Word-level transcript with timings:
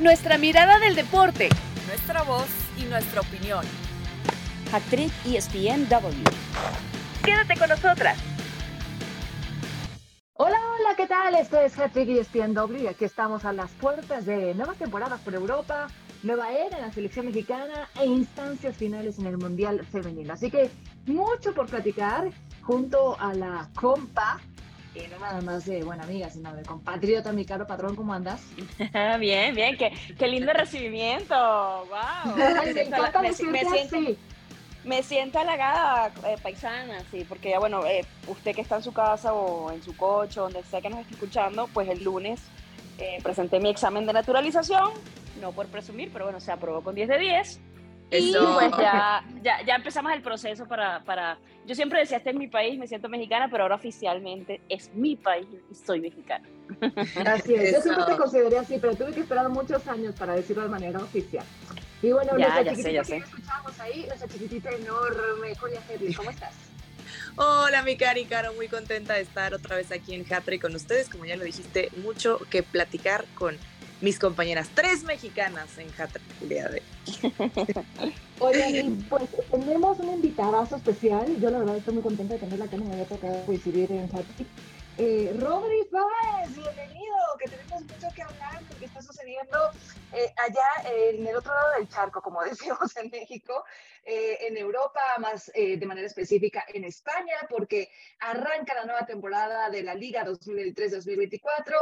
nuestra 0.00 0.38
mirada 0.38 0.78
del 0.78 0.94
deporte, 0.94 1.48
nuestra 1.88 2.22
voz 2.22 2.46
y 2.78 2.84
nuestra 2.84 3.20
opinión. 3.20 3.64
Actriz 4.72 5.12
ESPNW. 5.26 6.22
Quédate 7.24 7.56
con 7.58 7.68
nosotras. 7.68 8.16
Hola, 10.34 10.56
hola, 10.56 10.94
¿qué 10.96 11.06
tal? 11.08 11.34
Esto 11.34 11.60
es 11.60 11.76
Hattrick 11.76 12.08
ESPNW 12.10 12.76
y 12.82 12.86
aquí 12.86 13.04
estamos 13.04 13.44
a 13.44 13.52
las 13.52 13.72
puertas 13.72 14.24
de 14.24 14.54
nuevas 14.54 14.76
temporadas 14.76 15.20
por 15.20 15.34
Europa, 15.34 15.88
nueva 16.22 16.52
era 16.52 16.76
en 16.76 16.82
la 16.82 16.92
selección 16.92 17.26
mexicana 17.26 17.88
e 18.00 18.06
instancias 18.06 18.76
finales 18.76 19.18
en 19.18 19.26
el 19.26 19.36
Mundial 19.36 19.84
Femenino. 19.84 20.32
Así 20.32 20.48
que 20.48 20.70
mucho 21.06 21.52
por 21.54 21.66
platicar 21.66 22.30
junto 22.62 23.18
a 23.18 23.34
la 23.34 23.68
compa 23.74 24.38
no 25.06 25.18
nada 25.18 25.40
más 25.40 25.64
de 25.64 25.82
buena 25.84 26.04
amiga, 26.04 26.28
sino 26.30 26.54
de 26.54 26.62
compatriota, 26.62 27.32
mi 27.32 27.44
caro 27.44 27.66
patrón, 27.66 27.94
¿cómo 27.94 28.12
andas? 28.12 28.42
bien, 29.20 29.54
bien, 29.54 29.76
qué, 29.76 29.92
qué 30.18 30.26
lindo 30.26 30.52
recibimiento, 30.52 31.34
wow. 31.34 32.36
me, 33.52 33.64
siento, 33.64 33.96
me 34.84 35.02
siento 35.02 35.38
halagada, 35.38 36.12
eh, 36.26 36.36
paisana, 36.42 37.02
sí, 37.10 37.24
porque 37.28 37.50
ya 37.50 37.58
bueno, 37.58 37.86
eh, 37.86 38.04
usted 38.26 38.54
que 38.54 38.62
está 38.62 38.76
en 38.76 38.82
su 38.82 38.92
casa 38.92 39.32
o 39.32 39.70
en 39.70 39.82
su 39.82 39.96
coche, 39.96 40.40
donde 40.40 40.62
sea 40.64 40.80
que 40.80 40.90
nos 40.90 41.00
esté 41.00 41.14
escuchando, 41.14 41.68
pues 41.72 41.88
el 41.88 42.02
lunes 42.02 42.40
eh, 42.98 43.18
presenté 43.22 43.60
mi 43.60 43.70
examen 43.70 44.06
de 44.06 44.12
naturalización, 44.12 44.90
no 45.40 45.52
por 45.52 45.66
presumir, 45.68 46.10
pero 46.12 46.24
bueno, 46.24 46.40
se 46.40 46.50
aprobó 46.50 46.82
con 46.82 46.94
10 46.94 47.08
de 47.08 47.18
10. 47.18 47.60
Y 48.10 48.32
pues 48.32 48.70
ya, 48.78 49.22
ya, 49.42 49.62
ya, 49.66 49.74
empezamos 49.74 50.12
el 50.12 50.22
proceso 50.22 50.66
para, 50.66 51.04
para... 51.04 51.38
Yo 51.66 51.74
siempre 51.74 52.00
decía, 52.00 52.16
este 52.16 52.30
es 52.30 52.36
mi 52.36 52.48
país, 52.48 52.78
me 52.78 52.86
siento 52.86 53.08
mexicana, 53.08 53.48
pero 53.50 53.64
ahora 53.64 53.74
oficialmente 53.74 54.62
es 54.68 54.90
mi 54.94 55.16
país 55.16 55.46
y 55.70 55.74
soy 55.74 56.00
mexicana. 56.00 56.48
Así 57.26 57.54
es, 57.54 57.72
yo 57.72 57.80
siempre 57.82 58.04
te 58.06 58.16
consideré 58.16 58.58
así, 58.58 58.78
pero 58.80 58.94
tuve 58.94 59.12
que 59.12 59.20
esperar 59.20 59.48
muchos 59.50 59.86
años 59.86 60.14
para 60.14 60.34
decirlo 60.34 60.62
de 60.62 60.68
manera 60.70 60.98
oficial. 60.98 61.44
Y 62.00 62.12
bueno, 62.12 62.38
ya, 62.38 62.62
ya 62.62 62.74
sé, 62.74 62.92
ya 62.92 63.04
sé. 63.04 63.16
escuchamos 63.18 63.78
ahí, 63.80 64.04
nuestra 64.06 64.28
chiquitita 64.28 64.70
enorme, 64.70 65.54
Julia 65.56 65.82
Hedley, 65.90 66.14
¿cómo 66.14 66.30
estás? 66.30 66.54
Hola, 67.36 67.82
mi 67.82 67.96
cari 67.96 68.24
Caro, 68.24 68.52
muy 68.54 68.68
contenta 68.68 69.14
de 69.14 69.20
estar 69.20 69.54
otra 69.54 69.76
vez 69.76 69.92
aquí 69.92 70.14
en 70.14 70.26
Hatry 70.32 70.58
con 70.58 70.74
ustedes. 70.74 71.08
Como 71.08 71.24
ya 71.24 71.36
lo 71.36 71.44
dijiste, 71.44 71.90
mucho 72.02 72.40
que 72.50 72.62
platicar 72.62 73.24
con 73.34 73.56
mis 74.00 74.18
compañeras, 74.18 74.68
tres 74.74 75.02
mexicanas 75.04 75.68
en 75.78 75.88
de 76.48 76.82
Oye, 78.40 78.92
pues 79.08 79.24
tenemos 79.50 79.98
un 79.98 80.14
invitadazo 80.14 80.76
especial. 80.76 81.26
Yo 81.40 81.50
la 81.50 81.58
verdad 81.58 81.76
estoy 81.76 81.94
muy 81.94 82.02
contenta 82.02 82.34
de 82.34 82.40
tenerla 82.40 82.66
acá, 82.66 82.76
me 82.76 82.92
había 82.92 83.06
tocado 83.06 83.44
coincidir 83.44 83.90
en 83.90 84.04
Hatry. 84.04 84.46
Eh, 85.00 85.32
Rodri 85.38 85.84
Páez, 85.92 86.56
bienvenido, 86.56 87.14
que 87.38 87.48
tenemos 87.48 87.82
mucho 87.82 88.08
que 88.16 88.20
hablar 88.20 88.60
porque 88.66 88.86
está 88.86 89.00
sucediendo 89.00 89.70
eh, 90.12 90.34
allá 90.36 90.90
en 90.90 91.24
el 91.24 91.36
otro 91.36 91.54
lado 91.54 91.74
del 91.78 91.88
charco, 91.88 92.20
como 92.20 92.42
decimos 92.44 92.96
en 92.96 93.08
México, 93.08 93.64
eh, 94.02 94.38
en 94.48 94.56
Europa, 94.56 95.00
más 95.20 95.52
eh, 95.54 95.76
de 95.76 95.86
manera 95.86 96.08
específica 96.08 96.64
en 96.66 96.82
España, 96.82 97.36
porque 97.48 97.92
arranca 98.18 98.74
la 98.74 98.86
nueva 98.86 99.06
temporada 99.06 99.70
de 99.70 99.84
la 99.84 99.94
Liga 99.94 100.24
2023-2024. 100.24 101.74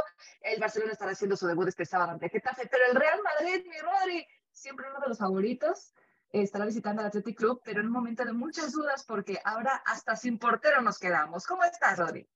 El 0.43 0.61
Barcelona 0.61 0.93
estará 0.93 1.13
haciendo 1.13 1.39
su 1.39 1.47
debut 1.47 1.69
este 1.69 1.87
sábado 1.87 2.11
ante 2.11 2.29
Getafe, 2.29 2.69
pero 2.71 2.85
el 2.85 2.97
Real 2.97 3.21
Madrid, 3.23 3.65
mi 3.67 3.79
Rodri, 3.79 4.29
siempre 4.53 4.91
uno 4.91 5.01
de 5.01 5.09
los 5.09 5.19
favoritos, 5.19 5.95
estará 6.33 6.67
visitando 6.67 7.01
al 7.01 7.09
Athletic 7.09 7.39
Club, 7.39 7.63
pero 7.65 7.81
en 7.81 7.87
un 7.87 7.93
momento 7.93 8.27
de 8.27 8.35
muchas 8.35 8.73
dudas 8.73 9.07
porque 9.07 9.41
ahora 9.43 9.83
hasta 9.87 10.17
sin 10.17 10.39
portero 10.39 10.83
nos 10.83 10.99
quedamos. 10.99 11.47
¿Cómo 11.47 11.65
estás, 11.65 11.99
Rodri? 11.99 12.29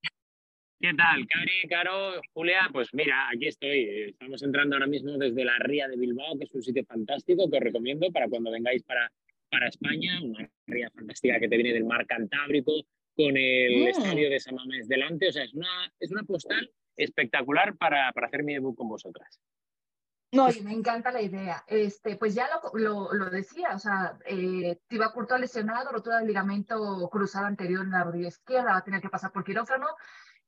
¿Qué 0.83 0.95
tal, 0.95 1.27
Cari, 1.29 1.69
Caro, 1.69 2.23
Julia? 2.33 2.71
Pues 2.73 2.89
mira, 2.95 3.29
aquí 3.29 3.49
estoy. 3.49 4.09
Estamos 4.09 4.43
entrando 4.43 4.77
ahora 4.77 4.87
mismo 4.87 5.13
desde 5.19 5.45
la 5.45 5.59
Ría 5.59 5.87
de 5.87 5.97
Bilbao, 5.99 6.39
que 6.39 6.45
es 6.45 6.55
un 6.55 6.63
sitio 6.63 6.83
fantástico 6.87 7.51
que 7.51 7.59
os 7.59 7.63
recomiendo 7.63 8.11
para 8.11 8.31
cuando 8.31 8.51
vengáis 8.51 8.83
para, 8.85 9.13
para 9.51 9.69
España. 9.69 10.19
Una 10.23 10.49
ría 10.67 10.91
fantástica 10.91 11.39
que 11.39 11.49
te 11.49 11.57
viene 11.57 11.75
del 11.75 11.85
mar 11.85 12.07
Cantábrico, 12.07 12.73
con 13.15 13.37
el 13.37 13.89
ah. 13.89 13.91
estadio 13.91 14.31
de 14.31 14.41
Samamés 14.41 14.89
delante. 14.89 15.29
O 15.29 15.33
sea, 15.33 15.45
es 15.45 15.53
una, 15.53 15.69
es 16.01 16.11
una 16.13 16.23
postal 16.23 16.73
espectacular 16.97 17.77
para, 17.77 18.11
para 18.13 18.29
hacer 18.29 18.43
mi 18.43 18.55
debut 18.55 18.75
con 18.75 18.89
vosotras. 18.89 19.39
No, 20.33 20.49
me 20.63 20.73
encanta 20.73 21.13
la 21.13 21.21
idea. 21.21 21.63
Este, 21.67 22.17
pues 22.17 22.35
ya 22.35 22.49
lo, 22.49 22.79
lo, 22.79 23.13
lo 23.13 23.29
decía, 23.29 23.75
o 23.75 23.79
sea, 23.79 24.17
eh, 24.25 24.79
Tiba 24.87 25.13
Curto 25.13 25.37
lesionado, 25.37 25.93
rotura 25.93 26.19
del 26.19 26.29
ligamento 26.29 27.07
cruzado 27.13 27.45
anterior 27.45 27.85
en 27.85 27.91
la 27.91 28.05
rodilla 28.05 28.29
izquierda, 28.29 28.73
va 28.73 28.79
a 28.79 28.85
tener 28.85 29.03
que 29.03 29.11
pasar 29.11 29.31
por 29.31 29.45
quirófano. 29.45 29.87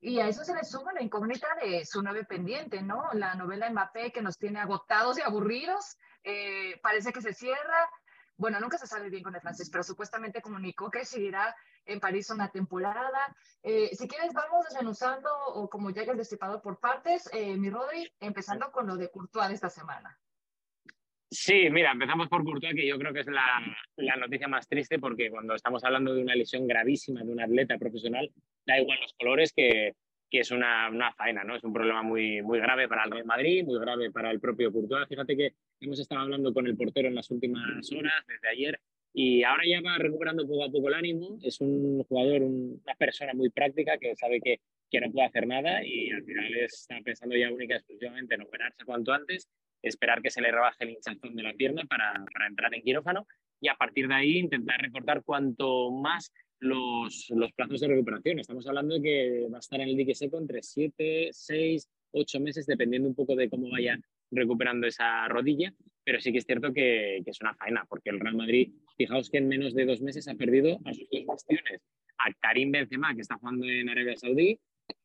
Y 0.05 0.19
a 0.19 0.27
eso 0.27 0.45
se 0.45 0.53
le 0.53 0.65
suma 0.65 0.93
la 0.93 1.01
incógnita 1.01 1.47
de 1.63 1.87
su 1.87 2.03
nave 2.03 2.25
pendiente, 2.25 2.83
¿no? 2.83 3.05
La 3.13 3.37
novela 3.37 3.71
Mbappé 3.71 4.11
que 4.11 4.21
nos 4.21 4.37
tiene 4.37 4.59
agotados 4.59 5.17
y 5.17 5.23
aburridos, 5.23 5.97
eh, 6.25 6.81
parece 6.83 7.13
que 7.13 7.23
se 7.23 7.33
cierra. 7.33 7.89
Bueno, 8.37 8.59
nunca 8.59 8.79
se 8.79 8.89
sabe 8.89 9.11
bien 9.11 9.23
con 9.23 9.37
el 9.37 9.41
francés, 9.41 9.71
pero 9.71 9.85
supuestamente 9.85 10.43
comunicó 10.43 10.91
que 10.91 11.05
seguirá 11.05 11.55
en 11.85 12.01
París 12.01 12.31
una 12.31 12.51
temporada. 12.51 13.33
Eh, 13.62 13.95
si 13.95 14.09
quieres, 14.09 14.33
vamos 14.33 14.65
desmenuzando 14.65 15.31
o 15.55 15.71
como 15.71 15.91
llega 15.91 16.11
el 16.11 16.19
destipado 16.19 16.61
por 16.61 16.81
partes, 16.81 17.31
eh, 17.33 17.57
mi 17.57 17.71
Rodri, 17.71 18.12
empezando 18.19 18.73
con 18.73 18.89
lo 18.89 18.97
de 18.97 19.09
Courtois 19.09 19.51
de 19.51 19.55
esta 19.55 19.71
semana. 19.71 20.19
Sí, 21.32 21.70
mira, 21.70 21.93
empezamos 21.93 22.28
por 22.28 22.44
Courtois, 22.44 22.75
que 22.75 22.87
yo 22.87 22.98
creo 22.98 23.15
que 23.15 23.20
es 23.20 23.26
la, 23.26 23.59
la, 23.97 24.16
noticia 24.16 24.48
más 24.48 24.69
triste 24.69 24.98
porque 24.98 25.31
cuando 25.31 25.54
estamos 25.54 25.82
hablando 25.82 26.15
de 26.15 26.20
una 26.20 26.34
lesión 26.34 26.66
gravísima 26.66 27.25
de 27.25 27.32
un 27.32 27.41
atleta 27.41 27.78
profesional, 27.78 28.31
da 28.66 28.78
igual 28.78 28.98
los 29.00 29.15
colores 29.15 29.50
que, 29.56 29.94
que 30.31 30.41
es 30.41 30.50
una, 30.50 30.91
una, 30.91 31.10
faena, 31.15 31.43
¿no? 31.43 31.56
Es 31.56 31.65
un 31.65 31.72
problema 31.72 32.03
muy, 32.03 32.43
muy 32.43 32.59
grave 32.59 32.87
para 32.87 33.04
el 33.04 33.12
Real 33.12 33.25
Madrid, 33.25 33.65
muy 33.65 33.81
grave 33.81 34.10
para 34.10 34.31
el 34.31 34.41
propio 34.41 34.70
Courtois. 34.70 35.09
Fíjate 35.09 35.34
que 35.34 35.54
hemos 35.81 35.98
estado 35.98 36.20
hablando 36.20 36.53
con 36.53 36.66
el 36.66 36.76
portero 36.76 37.09
en 37.09 37.15
las 37.15 37.31
últimas 37.31 37.91
horas, 37.93 38.26
desde 38.28 38.49
ayer, 38.49 38.78
y 39.14 39.43
ahora 39.43 39.62
ya 39.66 39.81
va 39.81 39.97
recuperando 39.97 40.47
poco 40.47 40.64
a 40.64 40.70
poco 40.70 40.88
el 40.88 40.94
ánimo. 40.94 41.38
Es 41.43 41.62
un 41.62 42.04
jugador, 42.04 42.43
una 42.43 42.94
persona 42.99 43.32
muy 43.32 43.49
práctica 43.49 43.97
que 43.97 44.14
sabe 44.16 44.38
que, 44.43 44.60
que 44.91 45.00
no 45.00 45.10
puede 45.10 45.28
hacer 45.28 45.47
nada 45.47 45.82
y 45.82 46.10
al 46.10 46.25
final 46.25 46.54
está 46.56 47.00
pensando 47.03 47.34
ya 47.37 47.50
única 47.50 47.72
y 47.72 47.78
exclusivamente 47.78 48.34
en 48.34 48.43
operarse 48.43 48.84
cuanto 48.84 49.14
antes 49.14 49.49
esperar 49.82 50.22
que 50.22 50.31
se 50.31 50.41
le 50.41 50.50
rebaje 50.50 50.84
el 50.84 50.91
hinchazón 50.91 51.34
de 51.34 51.43
la 51.43 51.54
pierna 51.54 51.84
para, 51.84 52.12
para, 52.32 52.47
entrar 52.47 52.75
en 52.75 52.82
quirófano 52.82 53.26
y 53.60 53.69
a 53.69 53.75
partir 53.75 54.09
de 54.09 54.15
ahí 54.15 54.38
intentar 54.38 54.81
recortar 54.81 55.22
cuanto 55.25 55.91
más 55.91 56.32
los, 56.60 57.26
los 57.31 57.53
plazos 57.53 57.81
de 57.81 57.88
recuperación. 57.88 58.38
Estamos 58.38 58.66
hablando 58.66 58.94
de 58.94 59.03
que 59.03 59.48
va 59.53 59.59
a 59.59 59.60
estar 59.60 59.81
en 59.81 59.88
el 59.88 59.97
dique 59.97 60.15
seco 60.15 60.38
entre 60.38 60.62
7, 60.62 61.28
6, 61.32 61.88
8 62.12 62.41
meses, 62.41 62.66
dependiendo 62.66 63.09
un 63.09 63.15
poco 63.15 63.34
de 63.34 63.50
cómo 63.50 63.70
vaya 63.70 63.98
recuperando 64.31 64.87
esa 64.87 65.28
rodilla, 65.28 65.72
pero 66.04 66.20
sí 66.20 66.32
que 66.32 66.38
es 66.38 66.44
cierto 66.44 66.72
que, 66.72 67.19
es 67.25 67.41
una 67.41 67.54
faena, 67.54 67.84
porque 67.88 68.10
el 68.10 68.20
Real 68.20 68.34
Madrid, 68.34 68.72
fijaos 68.97 69.31
que 69.31 69.38
en 69.38 69.49
menos 69.49 69.75
de 69.75 69.84
dos 69.84 70.00
meses 70.00 70.26
ha 70.28 70.34
perdido 70.34 70.78
a 70.84 70.94
sus 70.94 71.09
dos 71.10 71.26
bastiones, 71.26 71.82
a 72.19 72.32
Karim 72.41 72.72
Benzema, 72.72 73.14
que 73.14 73.20
está 73.20 73.37
jugando 73.37 73.66
en 73.66 73.88
Arabia 73.88 74.16
Saudí, 74.16 74.59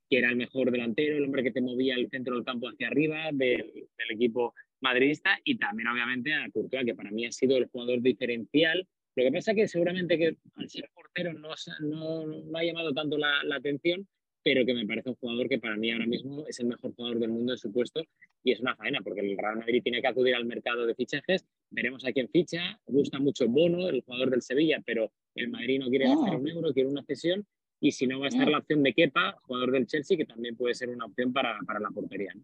que 0.10 0.18
era 0.18 0.30
el 0.30 0.38
mejor 0.38 0.72
delantero, 0.72 1.18
el 1.18 1.26
hombre 1.26 1.44
que 1.44 1.52
te 1.52 1.62
movía 1.62 1.96
el 1.96 2.10
centro 2.10 2.36
del 2.36 2.46
campo 2.46 2.70
hacia 2.70 2.88
arriba 2.88 3.26
del, 3.34 3.88
del 3.98 4.12
equipo 4.12 4.54
madridista 4.82 5.40
y 5.44 5.58
también 5.58 5.88
obviamente 5.88 6.34
a 6.34 6.50
Courtois, 6.52 6.86
que 6.86 6.96
para 6.96 7.12
mí 7.12 7.26
ha 7.26 7.32
sido 7.32 7.58
el 7.58 7.68
jugador 7.68 8.02
diferencial. 8.02 8.88
Lo 9.16 9.24
que 9.24 9.32
pasa 9.32 9.52
es 9.52 9.58
que 9.58 9.68
seguramente 9.68 10.18
que 10.18 10.38
al 10.56 10.70
ser 10.70 10.90
portero 10.94 11.34
no, 11.34 11.50
no, 11.82 12.26
no 12.26 12.58
ha 12.58 12.64
llamado 12.64 12.94
tanto 12.94 13.18
la, 13.18 13.44
la, 13.44 13.56
atención, 13.56 14.08
pero 14.44 14.66
que 14.66 14.74
me 14.74 14.86
parece 14.86 15.10
un 15.10 15.16
jugador 15.16 15.50
que 15.50 15.58
para 15.58 15.76
mí 15.76 15.92
ahora 15.92 16.06
mismo 16.06 16.46
es 16.48 16.60
el 16.60 16.68
mejor 16.68 16.94
jugador 16.94 17.20
del 17.20 17.32
mundo 17.32 17.54
en 17.54 17.58
su 17.58 17.72
puesto 17.72 18.04
y 18.44 18.52
es 18.52 18.60
una 18.60 18.76
faena 18.76 19.02
porque 19.02 19.22
el 19.22 19.38
Real 19.38 19.58
Madrid 19.58 19.82
tiene 19.84 20.02
que 20.02 20.08
acudir 20.08 20.36
al 20.36 20.46
mercado 20.46 20.86
de 20.86 20.96
fichajes. 20.96 21.46
Veremos 21.70 22.06
a 22.06 22.14
quién 22.14 22.30
ficha. 22.30 22.80
Gusta 22.86 23.20
mucho 23.20 23.48
Bono, 23.48 23.90
el 23.90 24.02
jugador 24.02 24.30
del 24.30 24.42
Sevilla, 24.42 24.82
pero 24.86 25.12
el 25.36 25.50
Madrid 25.50 25.80
no 25.80 25.90
quiere 25.90 26.08
gastar 26.08 26.36
un 26.36 26.48
euro, 26.48 26.74
quiere 26.74 26.88
una 26.88 27.04
cesión. 27.04 27.46
Y 27.82 27.92
si 27.92 28.08
no 28.08 28.20
va 28.20 28.26
a 28.26 28.30
estar 28.30 28.48
la 28.48 28.60
opción 28.60 28.84
de 28.84 28.94
Kepa, 28.94 29.38
jugador 29.42 29.72
del 29.72 29.86
Chelsea, 29.86 30.18
que 30.18 30.26
también 30.26 30.56
puede 30.56 30.74
ser 30.74 30.90
una 30.90 31.06
opción 31.06 31.34
para, 31.34 31.60
para 31.66 31.80
la 31.80 31.90
portería. 31.90 32.32
¿no? 32.34 32.44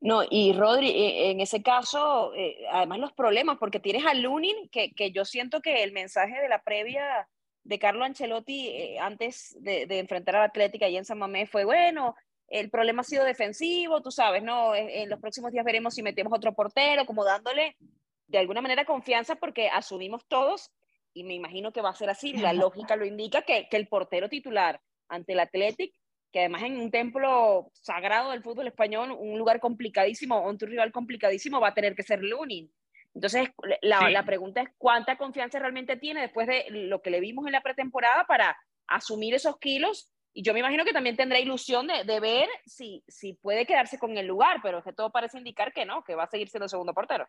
No, 0.00 0.22
y 0.28 0.52
Rodri, 0.52 0.90
e, 0.90 1.30
en 1.30 1.40
ese 1.40 1.62
caso, 1.62 2.32
eh, 2.34 2.64
además 2.70 3.00
los 3.00 3.12
problemas, 3.12 3.58
porque 3.58 3.80
tienes 3.80 4.06
a 4.06 4.14
Lunin, 4.14 4.68
que, 4.68 4.92
que, 4.92 5.10
yo 5.10 5.24
siento 5.24 5.60
que 5.60 5.82
el 5.82 5.92
mensaje 5.92 6.40
de 6.40 6.48
la 6.48 6.62
previa 6.62 7.28
de 7.64 7.78
Carlo 7.78 8.04
Ancelotti 8.04 8.68
eh, 8.68 8.98
antes 9.00 9.56
de, 9.60 9.86
de, 9.86 9.98
enfrentar 9.98 10.36
a 10.36 10.40
la 10.40 10.44
Atlética 10.44 10.88
y 10.88 10.96
en 10.96 11.04
San 11.04 11.18
Mamés 11.18 11.50
fue, 11.50 11.64
bueno, 11.64 12.14
el 12.46 12.70
problema 12.70 13.02
ha 13.02 13.04
sido 13.04 13.24
defensivo, 13.24 14.00
tú 14.00 14.10
sabes, 14.10 14.42
¿no? 14.42 14.74
En, 14.74 14.88
en, 14.88 15.08
los 15.08 15.20
próximos 15.20 15.50
días 15.50 15.64
veremos 15.64 15.94
si 15.94 16.02
metemos 16.02 16.32
otro 16.32 16.54
portero, 16.54 17.04
como 17.04 17.24
dándole 17.24 17.76
de 18.28 18.38
alguna 18.38 18.60
manera 18.60 18.84
confianza, 18.84 19.34
porque 19.34 19.68
asumimos 19.68 20.26
todos, 20.28 20.70
y 21.12 21.24
me 21.24 21.34
imagino 21.34 21.72
que 21.72 21.82
va 21.82 21.90
a 21.90 21.94
ser 21.94 22.08
así, 22.08 22.34
la 22.34 22.52
lógica 22.54 22.94
lo 22.94 23.04
indica, 23.04 23.42
que, 23.42 23.68
que 23.68 23.76
el 23.76 23.88
portero 23.88 24.28
titular 24.28 24.80
ante 25.08 25.32
el 25.32 25.40
Atlético 25.40 25.98
que 26.32 26.40
además 26.40 26.62
en 26.62 26.78
un 26.78 26.90
templo 26.90 27.70
sagrado 27.72 28.30
del 28.30 28.42
fútbol 28.42 28.66
español, 28.66 29.12
un 29.18 29.38
lugar 29.38 29.60
complicadísimo, 29.60 30.46
un 30.46 30.58
rival 30.58 30.92
complicadísimo, 30.92 31.60
va 31.60 31.68
a 31.68 31.74
tener 31.74 31.94
que 31.94 32.02
ser 32.02 32.22
Lunin. 32.22 32.70
Entonces, 33.14 33.48
la, 33.82 34.00
sí. 34.00 34.12
la, 34.12 34.24
pregunta 34.24 34.60
es 34.60 34.68
cuánta 34.76 35.16
confianza 35.16 35.58
realmente 35.58 35.96
tiene 35.96 36.20
después 36.20 36.46
de 36.46 36.66
lo 36.70 37.00
que 37.00 37.10
le 37.10 37.20
vimos 37.20 37.46
en 37.46 37.52
la 37.52 37.62
pretemporada 37.62 38.26
para 38.26 38.56
asumir 38.86 39.34
esos 39.34 39.58
kilos 39.58 40.12
y 40.38 40.42
yo 40.42 40.52
me 40.52 40.60
imagino 40.60 40.84
que 40.84 40.92
también 40.92 41.16
tendrá 41.16 41.40
ilusión 41.40 41.88
de, 41.88 42.04
de, 42.04 42.20
ver 42.20 42.48
si, 42.64 43.02
si 43.08 43.32
puede 43.32 43.66
quedarse 43.66 43.98
con 43.98 44.16
el 44.16 44.26
lugar, 44.26 44.58
pero 44.62 44.78
es 44.78 44.84
que 44.84 44.92
todo 44.92 45.10
parece 45.10 45.38
indicar 45.38 45.72
que 45.72 45.84
no, 45.84 46.04
que 46.04 46.14
va 46.14 46.24
a 46.24 46.28
seguir 46.28 46.48
siendo 46.48 46.68
segundo 46.68 46.94
portero. 46.94 47.26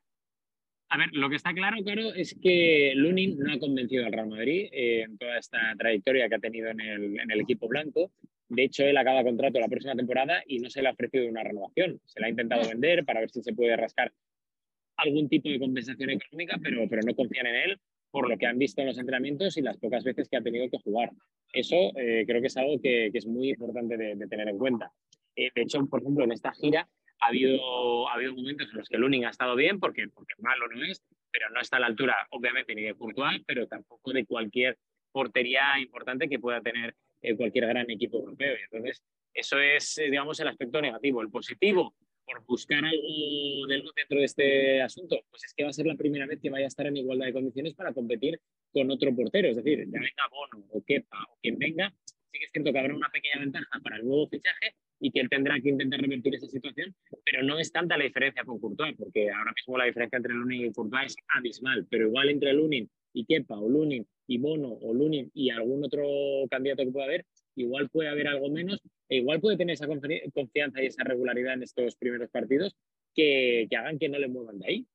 A 0.89 0.97
ver, 0.97 1.09
lo 1.13 1.29
que 1.29 1.35
está 1.35 1.53
claro, 1.53 1.77
claro, 1.83 2.13
es 2.13 2.35
que 2.41 2.93
Lunin 2.95 3.37
no 3.39 3.53
ha 3.53 3.59
convencido 3.59 4.05
al 4.05 4.11
Real 4.11 4.27
Madrid 4.27 4.69
eh, 4.71 5.01
en 5.03 5.17
toda 5.17 5.37
esta 5.37 5.57
trayectoria 5.77 6.27
que 6.27 6.35
ha 6.35 6.39
tenido 6.39 6.69
en 6.69 6.81
el, 6.81 7.19
en 7.19 7.31
el, 7.31 7.41
equipo 7.41 7.67
blanco. 7.67 8.11
De 8.49 8.63
hecho, 8.63 8.83
él 8.83 8.97
acaba 8.97 9.23
contrato 9.23 9.59
la 9.59 9.67
próxima 9.67 9.95
temporada 9.95 10.43
y 10.47 10.59
no 10.59 10.69
se 10.69 10.81
le 10.81 10.89
ha 10.89 10.91
ofrecido 10.91 11.27
una 11.29 11.43
renovación. 11.43 12.01
Se 12.05 12.19
la 12.19 12.27
ha 12.27 12.29
intentado 12.29 12.67
vender 12.67 13.05
para 13.05 13.19
ver 13.19 13.29
si 13.29 13.43
se 13.43 13.53
puede 13.53 13.77
rascar 13.77 14.11
algún 14.97 15.29
tipo 15.29 15.49
de 15.49 15.59
compensación 15.59 16.09
económica, 16.09 16.59
pero, 16.61 16.87
pero 16.89 17.03
no 17.03 17.15
confían 17.15 17.47
en 17.47 17.55
él 17.55 17.79
por 18.11 18.27
lo 18.27 18.37
que 18.37 18.47
han 18.47 18.57
visto 18.57 18.81
en 18.81 18.87
los 18.87 18.97
entrenamientos 18.97 19.55
y 19.57 19.61
las 19.61 19.77
pocas 19.77 20.03
veces 20.03 20.27
que 20.27 20.37
ha 20.37 20.41
tenido 20.41 20.67
que 20.69 20.79
jugar. 20.79 21.11
Eso 21.53 21.91
eh, 21.95 22.23
creo 22.25 22.41
que 22.41 22.47
es 22.47 22.57
algo 22.57 22.81
que, 22.81 23.09
que 23.11 23.17
es 23.19 23.27
muy 23.27 23.51
importante 23.51 23.97
de, 23.97 24.15
de 24.15 24.27
tener 24.27 24.49
en 24.49 24.57
cuenta. 24.57 24.91
Eh, 25.35 25.51
de 25.53 25.61
hecho, 25.61 25.85
por 25.85 26.01
ejemplo, 26.01 26.23
en 26.23 26.31
esta 26.31 26.51
gira 26.53 26.89
ha 27.21 27.27
habido, 27.27 28.09
ha 28.09 28.13
habido 28.13 28.33
momentos 28.33 28.69
en 28.71 28.77
los 28.79 28.89
que 28.89 28.97
Lunin 28.97 29.25
ha 29.25 29.29
estado 29.29 29.55
bien, 29.55 29.79
porque, 29.79 30.07
porque 30.07 30.33
malo 30.39 30.67
no 30.67 30.83
es, 30.83 31.03
pero 31.31 31.49
no 31.49 31.61
está 31.61 31.77
a 31.77 31.81
la 31.81 31.87
altura, 31.87 32.15
obviamente, 32.31 32.73
ni 32.73 32.81
de 32.81 32.95
Courtois, 32.95 33.43
pero 33.45 33.67
tampoco 33.67 34.11
de 34.11 34.25
cualquier 34.25 34.77
portería 35.11 35.79
importante 35.79 36.27
que 36.27 36.39
pueda 36.39 36.61
tener 36.61 36.95
eh, 37.21 37.35
cualquier 37.35 37.67
gran 37.67 37.89
equipo 37.89 38.19
europeo. 38.19 38.55
Y 38.55 38.63
entonces, 38.63 39.03
eso 39.33 39.59
es, 39.59 39.97
eh, 39.97 40.05
digamos, 40.05 40.39
el 40.39 40.47
aspecto 40.47 40.81
negativo. 40.81 41.21
El 41.21 41.29
positivo, 41.29 41.95
por 42.25 42.45
buscar 42.45 42.83
algo 42.85 43.67
dentro 43.67 44.19
de 44.19 44.25
este 44.25 44.81
asunto, 44.81 45.19
pues 45.29 45.43
es 45.45 45.53
que 45.53 45.63
va 45.63 45.69
a 45.69 45.73
ser 45.73 45.85
la 45.85 45.95
primera 45.95 46.25
vez 46.25 46.39
que 46.41 46.49
vaya 46.49 46.65
a 46.65 46.67
estar 46.67 46.85
en 46.87 46.97
igualdad 46.97 47.27
de 47.27 47.33
condiciones 47.33 47.73
para 47.73 47.93
competir 47.93 48.39
con 48.71 48.89
otro 48.91 49.15
portero. 49.15 49.47
Es 49.49 49.55
decir, 49.55 49.79
ya 49.79 49.99
venga 49.99 50.27
Bono 50.29 50.65
o 50.71 50.83
Kepa 50.83 51.23
o 51.31 51.37
quien 51.41 51.57
venga, 51.57 51.93
sí 52.05 52.39
que 52.39 52.45
es 52.45 52.51
cierto 52.51 52.71
que 52.71 52.79
habrá 52.79 52.95
una 52.95 53.09
pequeña 53.09 53.39
ventaja 53.39 53.79
para 53.81 53.97
el 53.97 54.05
nuevo 54.05 54.27
fichaje, 54.27 54.75
y 54.99 55.11
que 55.11 55.21
él 55.21 55.29
tendrá 55.29 55.59
que 55.59 55.69
intentar 55.69 56.01
revertir 56.01 56.35
esa 56.35 56.47
situación, 56.47 56.93
pero 57.23 57.41
no 57.43 57.57
es 57.57 57.71
tanta 57.71 57.97
la 57.97 58.03
diferencia 58.03 58.43
con 58.43 58.59
Courtois, 58.59 58.95
porque 58.97 59.29
ahora 59.29 59.53
mismo 59.55 59.77
la 59.77 59.85
diferencia 59.85 60.17
entre 60.17 60.33
Lunin 60.33 60.65
y 60.65 60.73
Courtois 60.73 61.11
es 61.11 61.15
abismal, 61.29 61.87
pero 61.89 62.07
igual 62.07 62.29
entre 62.29 62.53
Lunin 62.53 62.89
y 63.13 63.25
Kepa, 63.25 63.57
o 63.57 63.69
Lunin 63.69 64.05
y 64.29 64.37
Bono, 64.37 64.77
o 64.81 64.93
Lunin 64.93 65.31
y 65.33 65.49
algún 65.49 65.83
otro 65.83 66.07
candidato 66.51 66.85
que 66.85 66.91
pueda 66.91 67.07
haber, 67.07 67.25
igual 67.55 67.89
puede 67.89 68.09
haber 68.09 68.27
algo 68.27 68.47
menos, 68.49 68.79
e 69.09 69.17
igual 69.17 69.41
puede 69.41 69.57
tener 69.57 69.73
esa 69.73 69.87
confianza 69.87 70.83
y 70.83 70.85
esa 70.85 71.03
regularidad 71.03 71.55
en 71.55 71.63
estos 71.63 71.95
primeros 71.95 72.29
partidos 72.29 72.75
que, 73.15 73.65
que 73.67 73.75
hagan 73.75 73.97
que 73.97 74.07
no 74.07 74.19
le 74.19 74.27
muevan 74.27 74.59
de 74.59 74.67
ahí. 74.67 74.87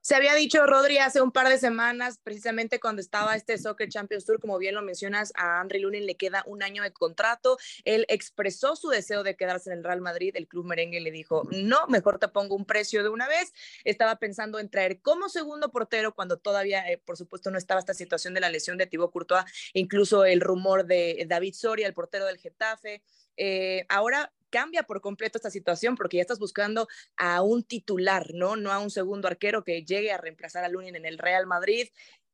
Se 0.00 0.14
había 0.14 0.34
dicho, 0.34 0.64
Rodri, 0.64 0.98
hace 0.98 1.20
un 1.20 1.32
par 1.32 1.48
de 1.48 1.58
semanas, 1.58 2.18
precisamente 2.22 2.80
cuando 2.80 3.02
estaba 3.02 3.34
este 3.34 3.58
Soccer 3.58 3.88
Champions 3.88 4.24
Tour, 4.24 4.40
como 4.40 4.56
bien 4.56 4.74
lo 4.74 4.82
mencionas, 4.82 5.32
a 5.34 5.60
Henry 5.60 5.80
Lunin 5.80 6.06
le 6.06 6.16
queda 6.16 6.44
un 6.46 6.62
año 6.62 6.82
de 6.82 6.92
contrato. 6.92 7.58
Él 7.84 8.06
expresó 8.08 8.76
su 8.76 8.88
deseo 8.88 9.22
de 9.22 9.36
quedarse 9.36 9.70
en 9.70 9.78
el 9.78 9.84
Real 9.84 10.00
Madrid. 10.00 10.32
El 10.34 10.46
club 10.46 10.66
merengue 10.66 11.00
le 11.00 11.10
dijo, 11.10 11.48
no, 11.50 11.86
mejor 11.88 12.18
te 12.18 12.28
pongo 12.28 12.54
un 12.54 12.64
precio 12.64 13.02
de 13.02 13.08
una 13.08 13.28
vez. 13.28 13.52
Estaba 13.84 14.16
pensando 14.16 14.58
en 14.58 14.70
traer 14.70 15.00
como 15.02 15.28
segundo 15.28 15.70
portero 15.70 16.14
cuando 16.14 16.38
todavía, 16.38 16.88
eh, 16.88 16.98
por 16.98 17.16
supuesto, 17.16 17.50
no 17.50 17.58
estaba 17.58 17.80
esta 17.80 17.94
situación 17.94 18.34
de 18.34 18.40
la 18.40 18.50
lesión 18.50 18.78
de 18.78 18.86
Thibaut 18.86 19.12
Courtois, 19.12 19.44
incluso 19.74 20.24
el 20.24 20.40
rumor 20.40 20.86
de 20.86 21.24
David 21.28 21.54
Soria, 21.54 21.86
el 21.86 21.94
portero 21.94 22.24
del 22.24 22.38
Getafe. 22.38 23.02
Eh, 23.36 23.84
ahora 23.88 24.32
cambia 24.50 24.82
por 24.82 25.00
completo 25.00 25.38
esta 25.38 25.50
situación 25.50 25.96
porque 25.96 26.16
ya 26.16 26.22
estás 26.22 26.38
buscando 26.38 26.88
a 27.16 27.42
un 27.42 27.62
titular, 27.62 28.32
¿no? 28.34 28.56
No 28.56 28.72
a 28.72 28.78
un 28.78 28.90
segundo 28.90 29.28
arquero 29.28 29.64
que 29.64 29.84
llegue 29.84 30.12
a 30.12 30.18
reemplazar 30.18 30.64
a 30.64 30.68
Lunin 30.68 30.96
en 30.96 31.06
el 31.06 31.18
Real 31.18 31.46
Madrid. 31.46 31.88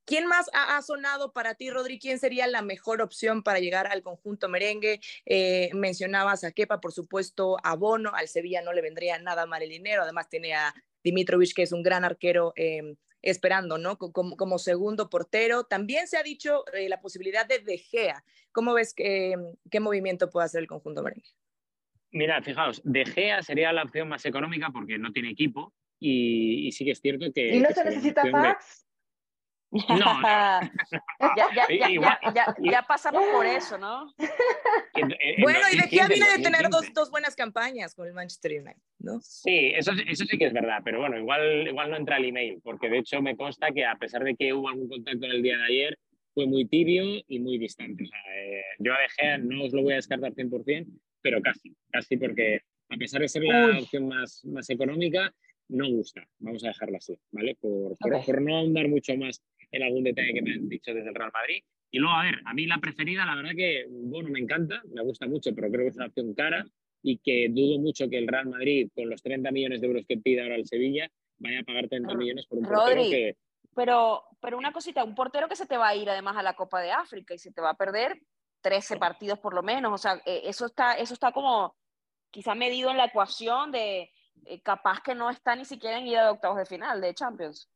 ¿Quién 0.06 0.26
más 0.26 0.50
ha, 0.52 0.80
sonado 0.82 1.32
para 1.32 1.54
ti, 1.54 1.70
Rodri? 1.70 1.98
¿Quién 1.98 2.18
sería 2.18 2.46
la 2.46 2.60
mejor 2.60 3.00
opción 3.00 3.42
para 3.42 3.58
llegar 3.58 3.86
al 3.86 4.02
conjunto 4.02 4.50
merengue? 4.50 5.00
Eh, 5.24 5.70
mencionabas 5.72 6.44
a 6.44 6.52
Kepa, 6.52 6.78
por 6.80 6.92
supuesto, 6.92 7.56
a 7.62 7.74
Bono, 7.74 8.12
al 8.14 8.28
Sevilla 8.28 8.60
no 8.60 8.74
le 8.74 8.82
vendría 8.82 9.18
nada 9.18 9.46
mal 9.46 9.62
el 9.62 9.70
dinero, 9.70 10.02
además 10.02 10.28
tiene 10.28 10.54
a 10.54 10.74
Dimitrovic, 11.02 11.54
que 11.54 11.62
es 11.62 11.72
un 11.72 11.82
gran 11.82 12.04
arquero 12.04 12.52
eh, 12.56 12.96
esperando, 13.22 13.78
¿no? 13.78 13.96
Como, 13.96 14.36
como, 14.36 14.58
segundo 14.58 15.08
portero. 15.08 15.64
También 15.64 16.06
se 16.06 16.18
ha 16.18 16.22
dicho 16.22 16.64
eh, 16.74 16.90
la 16.90 17.00
posibilidad 17.00 17.46
de 17.46 17.60
De 17.60 17.78
Gea. 17.78 18.24
¿Cómo 18.52 18.74
ves 18.74 18.92
que, 18.92 19.34
qué 19.70 19.80
movimiento 19.80 20.28
puede 20.28 20.44
hacer 20.44 20.60
el 20.60 20.68
conjunto 20.68 21.02
merengue? 21.02 21.30
Mira, 22.14 22.40
fijaos, 22.42 22.80
De 22.84 23.04
Gea 23.04 23.42
sería 23.42 23.72
la 23.72 23.82
opción 23.82 24.08
más 24.08 24.24
económica 24.24 24.70
porque 24.72 24.98
no 24.98 25.10
tiene 25.10 25.30
equipo 25.30 25.74
y, 25.98 26.68
y 26.68 26.72
sí 26.72 26.84
que 26.84 26.92
es 26.92 27.00
cierto 27.00 27.26
que... 27.34 27.56
¿Y 27.56 27.60
no 27.60 27.68
que 27.68 27.74
se 27.74 27.84
necesita 27.84 28.22
fax? 28.30 28.86
De... 29.70 29.80
No, 29.88 29.96
no. 29.96 30.22
ya, 31.36 31.48
ya, 31.56 31.66
ya, 31.68 31.90
Igual, 31.90 32.16
ya, 32.32 32.54
ya, 32.60 32.82
pasamos 32.82 33.24
por 33.32 33.44
eso, 33.44 33.76
¿no? 33.78 34.14
En, 34.94 35.10
en 35.10 35.42
bueno, 35.42 35.58
y 35.72 35.76
De 35.76 35.88
Gea 35.88 36.06
viene 36.06 36.28
de 36.28 36.38
tener 36.40 36.70
dos, 36.70 36.92
dos, 36.94 37.10
buenas 37.10 37.34
campañas 37.34 37.96
con 37.96 38.06
el 38.06 38.14
Manchester 38.14 38.60
United, 38.60 38.80
¿no? 39.00 39.18
Sí, 39.20 39.72
eso, 39.74 39.90
eso 40.06 40.24
sí 40.24 40.38
que 40.38 40.46
es 40.46 40.52
verdad, 40.52 40.82
pero 40.84 41.00
bueno, 41.00 41.18
igual, 41.18 41.66
igual 41.66 41.90
no 41.90 41.96
entra 41.96 42.18
el 42.18 42.26
email, 42.26 42.60
porque 42.62 42.88
de 42.88 42.98
hecho 42.98 43.20
me 43.20 43.36
consta 43.36 43.72
que 43.72 43.84
a 43.84 43.96
pesar 43.96 44.22
de 44.22 44.36
que 44.36 44.52
hubo 44.52 44.68
algún 44.68 44.88
contacto 44.88 45.26
en 45.26 45.32
el 45.32 45.42
día 45.42 45.58
de 45.58 45.64
ayer, 45.64 45.98
fue 46.34 46.46
muy 46.46 46.66
tibio 46.66 47.22
y 47.28 47.38
muy 47.38 47.58
distante. 47.58 48.04
O 48.04 48.06
sea, 48.06 48.18
eh, 48.36 48.62
yo 48.78 48.92
a 48.92 48.98
De 48.98 49.08
Gea 49.16 49.38
no 49.38 49.64
os 49.64 49.72
lo 49.72 49.82
voy 49.82 49.92
a 49.92 49.96
descartar 49.96 50.34
100%, 50.34 50.86
pero 51.22 51.40
casi, 51.40 51.74
casi 51.90 52.16
porque 52.16 52.60
a 52.88 52.96
pesar 52.96 53.20
de 53.22 53.28
ser 53.28 53.44
la 53.44 53.66
Uy. 53.66 53.78
opción 53.82 54.08
más, 54.08 54.44
más 54.44 54.68
económica, 54.70 55.34
no 55.68 55.88
gusta. 55.88 56.26
Vamos 56.38 56.64
a 56.64 56.68
dejarlo 56.68 56.96
así, 56.98 57.18
¿vale? 57.32 57.56
Por, 57.60 57.96
por, 57.98 58.14
okay. 58.14 58.26
por, 58.26 58.42
no 58.42 58.56
ahondar 58.56 58.88
mucho 58.88 59.16
más 59.16 59.42
en 59.70 59.82
algún 59.82 60.04
detalle 60.04 60.34
que 60.34 60.42
me 60.42 60.52
han 60.52 60.68
dicho 60.68 60.92
desde 60.92 61.08
el 61.08 61.14
Real 61.14 61.30
Madrid. 61.32 61.62
Y 61.90 61.98
luego, 61.98 62.14
a 62.16 62.24
ver, 62.24 62.40
a 62.44 62.54
mí 62.54 62.66
la 62.66 62.78
preferida, 62.78 63.24
la 63.24 63.36
verdad 63.36 63.52
que, 63.56 63.86
bueno, 63.88 64.28
me 64.28 64.40
encanta, 64.40 64.82
me 64.92 65.02
gusta 65.02 65.26
mucho, 65.26 65.54
pero 65.54 65.70
creo 65.70 65.84
que 65.84 65.90
es 65.90 65.96
una 65.96 66.06
opción 66.06 66.34
cara 66.34 66.66
y 67.02 67.18
que 67.18 67.48
dudo 67.50 67.78
mucho 67.78 68.08
que 68.08 68.18
el 68.18 68.26
Real 68.26 68.46
Madrid, 68.46 68.88
con 68.94 69.08
los 69.08 69.22
30 69.22 69.50
millones 69.52 69.80
de 69.80 69.86
euros 69.86 70.04
que 70.06 70.16
pide 70.16 70.42
ahora 70.42 70.56
el 70.56 70.66
Sevilla, 70.66 71.08
vaya 71.38 71.60
a 71.60 71.64
pagar 71.64 71.88
30 71.88 72.14
millones 72.14 72.46
por 72.46 72.58
un 72.58 72.64
portero 72.64 72.96
Rodri, 72.96 73.10
que... 73.10 73.36
Pero, 73.74 74.24
pero 74.40 74.58
una 74.58 74.72
cosita, 74.72 75.04
un 75.04 75.14
portero 75.14 75.48
que 75.48 75.56
se 75.56 75.66
te 75.66 75.76
va 75.76 75.88
a 75.88 75.96
ir 75.96 76.08
además 76.08 76.36
a 76.36 76.42
la 76.42 76.54
Copa 76.54 76.80
de 76.80 76.92
África 76.92 77.34
y 77.34 77.38
se 77.38 77.52
te 77.52 77.60
va 77.60 77.70
a 77.70 77.76
perder 77.76 78.20
13 78.60 78.96
partidos 78.96 79.38
por 79.38 79.54
lo 79.54 79.62
menos, 79.62 79.92
o 79.92 79.98
sea, 79.98 80.20
eh, 80.24 80.42
eso 80.44 80.66
está, 80.66 80.94
eso 80.94 81.12
está 81.12 81.32
como 81.32 81.76
quizá 82.30 82.54
medido 82.54 82.90
en 82.90 82.96
la 82.96 83.06
ecuación 83.06 83.70
de 83.70 84.10
eh, 84.46 84.60
capaz 84.62 85.02
que 85.02 85.14
no 85.14 85.30
está 85.30 85.54
ni 85.54 85.64
siquiera 85.64 85.98
en 85.98 86.06
ida 86.06 86.24
de 86.24 86.30
octavos 86.30 86.58
de 86.58 86.66
final 86.66 87.00
de 87.00 87.14
Champions. 87.14 87.68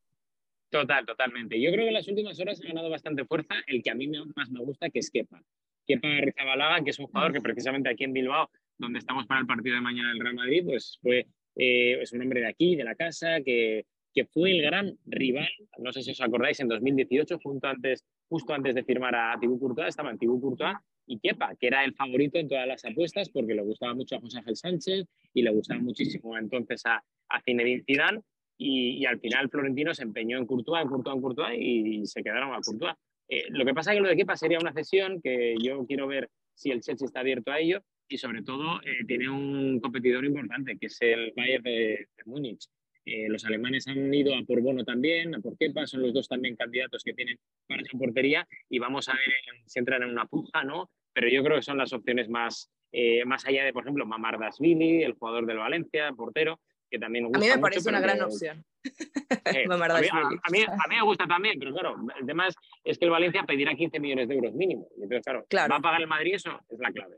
Total, 0.69 1.05
totalmente. 1.05 1.59
Yo 1.59 1.71
creo 1.71 1.83
que 1.83 1.87
en 1.87 1.93
las 1.93 2.07
últimas 2.07 2.39
horas 2.39 2.59
ha 2.61 2.67
ganado 2.67 2.89
bastante 2.89 3.25
fuerza 3.25 3.55
el 3.67 3.81
que 3.81 3.89
a 3.89 3.95
mí 3.95 4.07
más 4.35 4.49
me 4.49 4.59
gusta, 4.59 4.89
que 4.89 4.99
es 4.99 5.09
Kepa. 5.09 5.41
Kepa 5.85 6.07
Rizabalaga, 6.21 6.83
que 6.83 6.91
es 6.91 6.99
un 6.99 7.07
jugador 7.07 7.33
que 7.33 7.41
precisamente 7.41 7.89
aquí 7.89 8.03
en 8.03 8.13
Bilbao, 8.13 8.49
donde 8.77 8.99
estamos 8.99 9.25
para 9.25 9.41
el 9.41 9.47
partido 9.47 9.75
de 9.75 9.81
mañana 9.81 10.09
del 10.09 10.19
Real 10.19 10.35
Madrid, 10.35 10.63
pues 10.65 10.99
fue, 11.01 11.27
eh, 11.55 12.01
es 12.01 12.11
un 12.13 12.21
hombre 12.21 12.41
de 12.41 12.47
aquí, 12.47 12.75
de 12.75 12.83
la 12.83 12.95
casa, 12.95 13.41
que, 13.43 13.85
fue 14.25 14.51
el 14.51 14.61
gran 14.61 14.97
rival, 15.05 15.49
no 15.77 15.91
sé 15.91 16.01
si 16.01 16.11
os 16.11 16.21
acordáis, 16.21 16.59
en 16.59 16.67
2018, 16.67 17.39
justo 17.41 17.67
antes, 17.67 18.05
justo 18.27 18.53
antes 18.53 18.75
de 18.75 18.83
firmar 18.83 19.15
a 19.15 19.37
Thibaut 19.39 19.59
Courtois, 19.59 19.89
estaban 19.89 20.17
Thibaut 20.17 20.41
Courtois 20.41 20.77
y 21.05 21.19
Kepa, 21.19 21.55
que 21.59 21.67
era 21.67 21.83
el 21.83 21.93
favorito 21.93 22.37
en 22.37 22.47
todas 22.47 22.67
las 22.67 22.85
apuestas 22.85 23.29
porque 23.29 23.55
le 23.55 23.61
gustaba 23.63 23.95
mucho 23.95 24.15
a 24.15 24.19
José 24.19 24.39
Ángel 24.39 24.55
Sánchez 24.55 25.05
y 25.33 25.41
le 25.41 25.51
gustaba 25.51 25.81
muchísimo 25.81 26.37
entonces 26.37 26.85
a, 26.85 27.03
a 27.29 27.41
Zinedine 27.41 27.83
Zidane 27.83 28.21
y, 28.57 29.05
al 29.05 29.19
final 29.19 29.49
Florentino 29.49 29.93
se 29.93 30.03
empeñó 30.03 30.37
en 30.37 30.45
Courtois, 30.45 30.83
en 30.83 30.89
Courtois, 30.89 31.15
en 31.15 31.21
Courtois 31.21 31.57
y 31.59 32.05
se 32.05 32.21
quedaron 32.21 32.53
a 32.53 32.59
Courtois. 32.59 32.93
Eh, 33.29 33.45
lo 33.49 33.63
que 33.63 33.73
pasa 33.73 33.91
es 33.91 33.97
que 33.97 34.01
lo 34.01 34.09
de 34.09 34.17
Kepa 34.17 34.35
sería 34.35 34.59
una 34.59 34.73
cesión 34.73 35.21
que 35.21 35.55
yo 35.61 35.85
quiero 35.87 36.07
ver 36.07 36.29
si 36.53 36.71
el 36.71 36.81
Chelsea 36.81 37.05
está 37.05 37.21
abierto 37.21 37.51
a 37.51 37.59
ello 37.59 37.81
y 38.07 38.17
sobre 38.17 38.43
todo 38.43 38.81
eh, 38.81 39.05
tiene 39.07 39.29
un 39.29 39.79
competidor 39.79 40.25
importante 40.25 40.77
que 40.77 40.87
es 40.87 40.97
el 41.01 41.31
Bayern 41.35 41.63
de 41.63 42.07
Múnich. 42.25 42.67
Eh, 43.05 43.27
los 43.29 43.45
alemanes 43.45 43.87
han 43.87 44.13
ido 44.13 44.35
a 44.35 44.43
por 44.43 44.61
Bono 44.61 44.83
también, 44.83 45.33
a 45.35 45.39
por 45.39 45.57
Kepa, 45.57 45.87
son 45.87 46.01
los 46.01 46.13
dos 46.13 46.27
también 46.27 46.55
candidatos 46.55 47.03
que 47.03 47.13
tienen 47.13 47.37
para 47.67 47.81
esa 47.81 47.97
portería 47.97 48.47
y 48.69 48.79
vamos 48.79 49.09
a 49.09 49.13
ver 49.13 49.33
si 49.65 49.79
entran 49.79 50.03
en 50.03 50.09
una 50.09 50.25
puja, 50.25 50.63
¿no? 50.63 50.91
Pero 51.13 51.27
yo 51.29 51.43
creo 51.43 51.57
que 51.57 51.63
son 51.63 51.77
las 51.77 51.93
opciones 51.93 52.29
más, 52.29 52.69
eh, 52.91 53.25
más 53.25 53.45
allá 53.45 53.63
de, 53.63 53.73
por 53.73 53.83
ejemplo, 53.83 54.05
Mamardashvili, 54.05 55.03
el 55.03 55.13
jugador 55.13 55.45
del 55.45 55.57
Valencia, 55.57 56.11
portero, 56.13 56.59
que 56.89 56.99
también 56.99 57.25
gusta 57.25 57.39
A 57.39 57.41
mí 57.41 57.47
me 57.47 57.57
parece 57.59 57.79
mucho, 57.79 57.89
una 57.89 57.99
gran 57.99 58.17
que... 58.17 58.23
opción. 58.23 58.65
Eh, 59.45 59.65
a, 59.69 59.77
mí, 59.77 59.83
a, 59.83 60.17
a, 60.17 60.49
mí, 60.51 60.61
a, 60.61 60.87
mí, 60.89 60.95
me 60.95 61.03
gusta 61.03 61.25
también, 61.27 61.59
pero 61.59 61.73
claro, 61.73 61.95
el 62.19 62.25
tema 62.25 62.47
es, 62.47 62.55
es, 62.83 62.97
que 62.97 63.05
el 63.05 63.11
Valencia 63.11 63.43
pedirá 63.43 63.75
15 63.75 63.99
millones 63.99 64.27
de 64.27 64.35
euros 64.35 64.53
mínimo. 64.53 64.87
Y 64.97 65.03
entonces, 65.03 65.23
claro, 65.23 65.45
claro, 65.49 65.71
¿va 65.71 65.77
a 65.77 65.81
pagar 65.81 66.01
el 66.01 66.07
Madrid 66.07 66.35
eso? 66.35 66.59
Es 66.69 66.79
la 66.79 66.91
clave. 66.91 67.17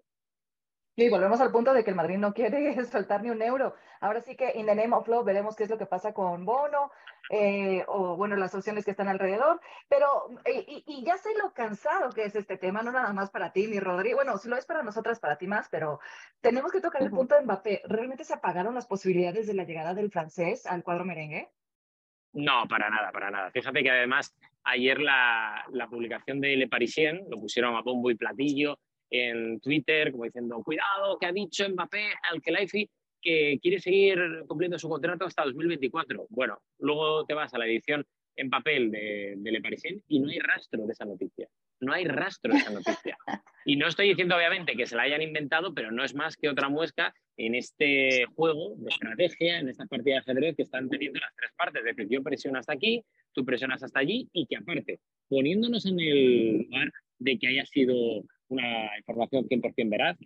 Y 0.95 1.09
volvemos 1.09 1.39
al 1.39 1.51
punto 1.51 1.73
de 1.73 1.83
que 1.83 1.91
el 1.91 1.95
Madrid 1.95 2.17
no 2.17 2.33
quiere 2.33 2.75
soltar 2.85 3.23
ni 3.23 3.29
un 3.29 3.41
euro. 3.41 3.75
Ahora 4.01 4.19
sí 4.21 4.35
que 4.35 4.51
in 4.55 4.65
the 4.65 4.75
name 4.75 4.93
of 4.95 5.07
love 5.07 5.25
veremos 5.25 5.55
qué 5.55 5.63
es 5.63 5.69
lo 5.69 5.77
que 5.77 5.85
pasa 5.85 6.13
con 6.13 6.43
Bono 6.43 6.91
eh, 7.29 7.85
o 7.87 8.17
bueno, 8.17 8.35
las 8.35 8.53
opciones 8.53 8.83
que 8.83 8.91
están 8.91 9.07
alrededor. 9.07 9.61
Pero, 9.87 10.29
y, 10.45 10.83
y, 10.85 11.05
ya 11.05 11.17
sé 11.17 11.29
lo 11.41 11.53
cansado 11.53 12.11
que 12.11 12.25
es 12.25 12.35
este 12.35 12.57
tema, 12.57 12.81
no 12.81 12.91
nada 12.91 13.13
más 13.13 13.29
para 13.29 13.53
ti, 13.53 13.67
ni 13.67 13.79
Rodri. 13.79 14.13
Bueno, 14.13 14.37
si 14.37 14.49
lo 14.49 14.57
es 14.57 14.65
para 14.65 14.83
nosotras, 14.83 15.19
para 15.19 15.37
ti 15.37 15.47
más, 15.47 15.69
pero 15.69 15.99
tenemos 16.41 16.71
que 16.71 16.81
tocar 16.81 17.01
el 17.01 17.09
punto 17.09 17.35
de 17.35 17.41
Mbappé. 17.41 17.83
¿Realmente 17.85 18.25
se 18.25 18.33
apagaron 18.33 18.75
las 18.75 18.87
posibilidades 18.87 19.47
de 19.47 19.53
la 19.53 19.63
llegada 19.63 19.93
del 19.93 20.11
francés 20.11 20.65
al 20.65 20.83
cuadro 20.83 21.05
merengue? 21.05 21.49
No, 22.33 22.65
para 22.67 22.89
nada, 22.89 23.11
para 23.11 23.31
nada. 23.31 23.51
Fíjate 23.51 23.81
que 23.81 23.91
además 23.91 24.35
ayer 24.63 24.99
la, 24.99 25.65
la 25.71 25.87
publicación 25.87 26.41
de 26.41 26.55
Le 26.55 26.67
Parisien 26.67 27.23
lo 27.29 27.39
pusieron 27.39 27.75
a 27.75 27.81
bombo 27.81 28.11
y 28.11 28.15
platillo 28.15 28.77
en 29.11 29.59
Twitter 29.59 30.11
como 30.11 30.23
diciendo, 30.23 30.63
cuidado, 30.63 31.19
que 31.19 31.27
ha 31.27 31.31
dicho 31.31 31.67
Mbappé 31.69 32.13
al 32.31 32.41
Kelaifi 32.41 32.89
que 33.21 33.59
quiere 33.61 33.79
seguir 33.79 34.17
cumpliendo 34.47 34.79
su 34.79 34.89
contrato 34.89 35.25
hasta 35.25 35.43
2024. 35.43 36.27
Bueno, 36.29 36.59
luego 36.79 37.25
te 37.25 37.35
vas 37.35 37.53
a 37.53 37.59
la 37.59 37.67
edición 37.67 38.05
en 38.35 38.49
papel 38.49 38.89
de, 38.89 39.35
de 39.37 39.51
Le 39.51 39.61
Parisien 39.61 40.01
y 40.07 40.19
no 40.19 40.29
hay 40.29 40.39
rastro 40.39 40.85
de 40.85 40.93
esa 40.93 41.05
noticia. 41.05 41.47
No 41.79 41.93
hay 41.93 42.05
rastro 42.05 42.53
de 42.53 42.59
esa 42.59 42.71
noticia. 42.71 43.17
Y 43.65 43.75
no 43.75 43.87
estoy 43.87 44.09
diciendo, 44.09 44.35
obviamente, 44.35 44.75
que 44.75 44.87
se 44.87 44.95
la 44.95 45.03
hayan 45.03 45.21
inventado, 45.21 45.73
pero 45.73 45.91
no 45.91 46.03
es 46.03 46.15
más 46.15 46.35
que 46.35 46.49
otra 46.49 46.67
muesca 46.67 47.13
en 47.37 47.53
este 47.53 48.25
juego 48.35 48.73
de 48.77 48.89
estrategia, 48.89 49.59
en 49.59 49.69
esta 49.69 49.85
partida 49.85 50.15
de 50.15 50.19
ajedrez 50.19 50.55
que 50.55 50.63
están 50.63 50.89
teniendo 50.89 51.19
las 51.19 51.35
tres 51.35 51.51
partes. 51.55 51.83
De 51.83 51.93
decir, 51.93 52.07
yo 52.09 52.23
presiono 52.23 52.57
hasta 52.59 52.73
aquí, 52.73 53.03
tú 53.33 53.45
presionas 53.45 53.83
hasta 53.83 53.99
allí 53.99 54.27
y 54.33 54.47
que 54.47 54.57
aparte, 54.57 54.99
poniéndonos 55.29 55.85
en 55.85 55.99
el 55.99 56.57
lugar 56.63 56.91
de 57.19 57.37
que 57.37 57.47
haya 57.47 57.65
sido 57.65 58.23
una 58.51 58.97
información 58.97 59.47
100% 59.47 59.89
veraz, 59.89 60.17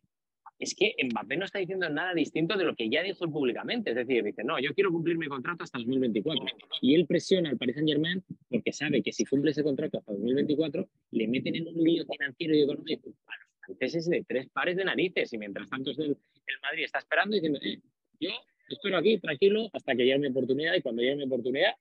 es 0.58 0.74
que 0.74 0.96
Mbappé 1.04 1.38
no 1.38 1.46
está 1.46 1.60
diciendo 1.60 1.90
nada 1.90 2.14
distinto 2.14 2.58
de 2.58 2.64
lo 2.64 2.76
que 2.76 2.90
ya 2.90 3.04
dijo 3.04 3.30
públicamente. 3.30 3.90
Es 3.90 3.96
decir, 3.96 4.24
dice, 4.24 4.44
no, 4.44 4.60
yo 4.60 4.74
quiero 4.74 4.92
cumplir 4.92 5.18
mi 5.18 5.28
contrato 5.28 5.64
hasta 5.64 5.78
2024. 5.80 6.46
Y 6.82 6.96
él 6.96 7.06
presiona 7.06 7.50
al 7.50 7.58
Paris 7.58 7.76
Saint 7.76 7.90
Germain 7.90 8.24
porque 8.50 8.72
sabe 8.72 9.02
que 9.02 9.12
si 9.12 9.26
cumple 9.26 9.52
ese 9.52 9.64
contrato 9.64 9.98
hasta 9.98 10.14
2024, 10.14 10.88
le 11.12 11.28
meten 11.28 11.56
en 11.56 11.68
un 11.68 11.84
lío 11.84 12.06
financiero 12.06 12.56
y 12.56 12.62
económico 12.62 13.10
a 13.28 13.34
los 13.38 13.78
franceses 13.78 14.10
de 14.10 14.24
tres 14.26 14.48
pares 14.50 14.78
de 14.78 14.86
narices. 14.86 15.34
Y 15.34 15.38
mientras 15.38 15.70
tanto 15.70 15.92
el, 15.92 16.18
Madrid 16.62 16.84
está 16.86 17.00
esperando 17.00 17.36
diciendo, 17.36 17.60
eh, 17.62 17.80
yo 18.20 18.30
espero 18.70 18.98
aquí 18.98 19.18
tranquilo 19.20 19.70
hasta 19.74 19.94
que 19.96 20.06
llegue 20.06 20.20
mi 20.20 20.28
oportunidad 20.28 20.74
y 20.76 20.82
cuando 20.82 21.02
llegue 21.02 21.18
mi 21.18 21.26
oportunidad, 21.26 21.74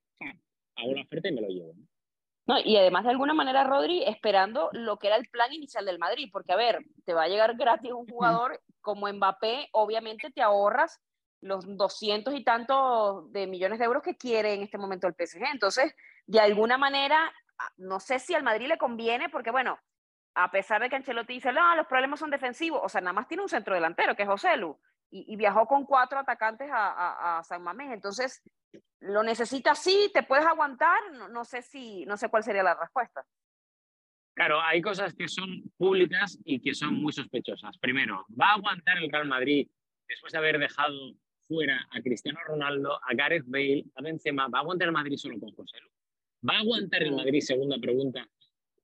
hago 0.76 0.94
la 0.94 1.02
oferta 1.02 1.28
y 1.28 1.32
me 1.32 1.42
lo 1.42 1.48
llevo. 1.48 1.74
Y 2.64 2.76
además 2.76 3.04
de 3.04 3.10
alguna 3.10 3.32
manera, 3.32 3.64
Rodri, 3.64 4.04
esperando 4.04 4.68
lo 4.72 4.98
que 4.98 5.06
era 5.06 5.16
el 5.16 5.28
plan 5.28 5.52
inicial 5.52 5.86
del 5.86 5.98
Madrid, 5.98 6.28
porque 6.30 6.52
a 6.52 6.56
ver, 6.56 6.84
te 7.04 7.14
va 7.14 7.22
a 7.22 7.28
llegar 7.28 7.56
gratis 7.56 7.92
un 7.92 8.06
jugador 8.06 8.60
como 8.82 9.10
Mbappé, 9.10 9.68
obviamente 9.72 10.30
te 10.30 10.42
ahorras 10.42 11.00
los 11.40 11.64
200 11.66 12.34
y 12.34 12.44
tantos 12.44 13.30
de 13.32 13.46
millones 13.46 13.78
de 13.78 13.86
euros 13.86 14.02
que 14.02 14.16
quiere 14.16 14.54
en 14.54 14.62
este 14.62 14.78
momento 14.78 15.06
el 15.06 15.14
PSG. 15.14 15.42
Entonces, 15.52 15.94
de 16.26 16.40
alguna 16.40 16.76
manera, 16.78 17.32
ah, 17.58 17.70
no 17.76 18.00
sé 18.00 18.18
si 18.18 18.34
al 18.34 18.42
Madrid 18.42 18.68
le 18.68 18.78
conviene, 18.78 19.28
porque 19.30 19.50
bueno, 19.50 19.78
a 20.34 20.50
pesar 20.50 20.82
de 20.82 20.90
que 20.90 20.96
Ancelotti 20.96 21.34
dice, 21.34 21.52
no, 21.52 21.76
los 21.76 21.86
problemas 21.86 22.20
son 22.20 22.30
defensivos, 22.30 22.80
o 22.82 22.88
sea, 22.88 23.00
nada 23.00 23.12
más 23.14 23.28
tiene 23.28 23.42
un 23.42 23.48
centro 23.48 23.74
delantero, 23.74 24.14
que 24.14 24.22
es 24.22 24.28
José 24.28 24.56
Lu, 24.56 24.78
y, 25.10 25.36
viajó 25.36 25.66
con 25.66 25.84
cuatro 25.84 26.18
atacantes 26.18 26.68
a, 26.70 26.88
a, 26.88 27.38
a 27.38 27.44
San 27.44 27.62
Mamés. 27.62 27.92
Entonces, 27.92 28.42
lo 29.04 29.22
necesitas 29.22 29.78
sí, 29.82 30.10
te 30.12 30.22
puedes 30.22 30.46
aguantar, 30.46 30.98
no, 31.30 31.44
sé 31.44 31.62
si, 31.62 32.04
no 32.06 32.16
sé 32.16 32.28
cuál 32.28 32.42
sería 32.42 32.62
la 32.62 32.74
respuesta. 32.74 33.24
Claro, 34.34 34.60
hay 34.60 34.80
cosas 34.80 35.14
que 35.14 35.28
son 35.28 35.62
públicas 35.76 36.38
y 36.44 36.60
que 36.60 36.74
son 36.74 36.94
muy 36.94 37.12
sospechosas. 37.12 37.78
Primero, 37.78 38.24
¿va 38.40 38.50
a 38.50 38.54
aguantar 38.54 38.98
el 38.98 39.10
Real 39.10 39.28
Madrid 39.28 39.68
después 40.08 40.32
de 40.32 40.38
haber 40.38 40.58
dejado 40.58 41.14
fuera 41.46 41.86
a 41.90 42.00
Cristiano 42.00 42.38
Ronaldo, 42.46 42.94
a 42.94 43.14
Gareth 43.14 43.44
Bale, 43.46 43.84
a 43.94 44.02
Benzema? 44.02 44.48
¿Va 44.48 44.58
a 44.58 44.62
aguantar 44.62 44.88
el 44.88 44.94
Madrid 44.94 45.16
solo 45.16 45.38
con 45.38 45.52
José 45.52 45.78
¿Va 46.48 46.56
a 46.56 46.60
aguantar 46.60 47.02
el 47.02 47.12
Madrid, 47.12 47.40
segunda 47.40 47.78
pregunta, 47.78 48.28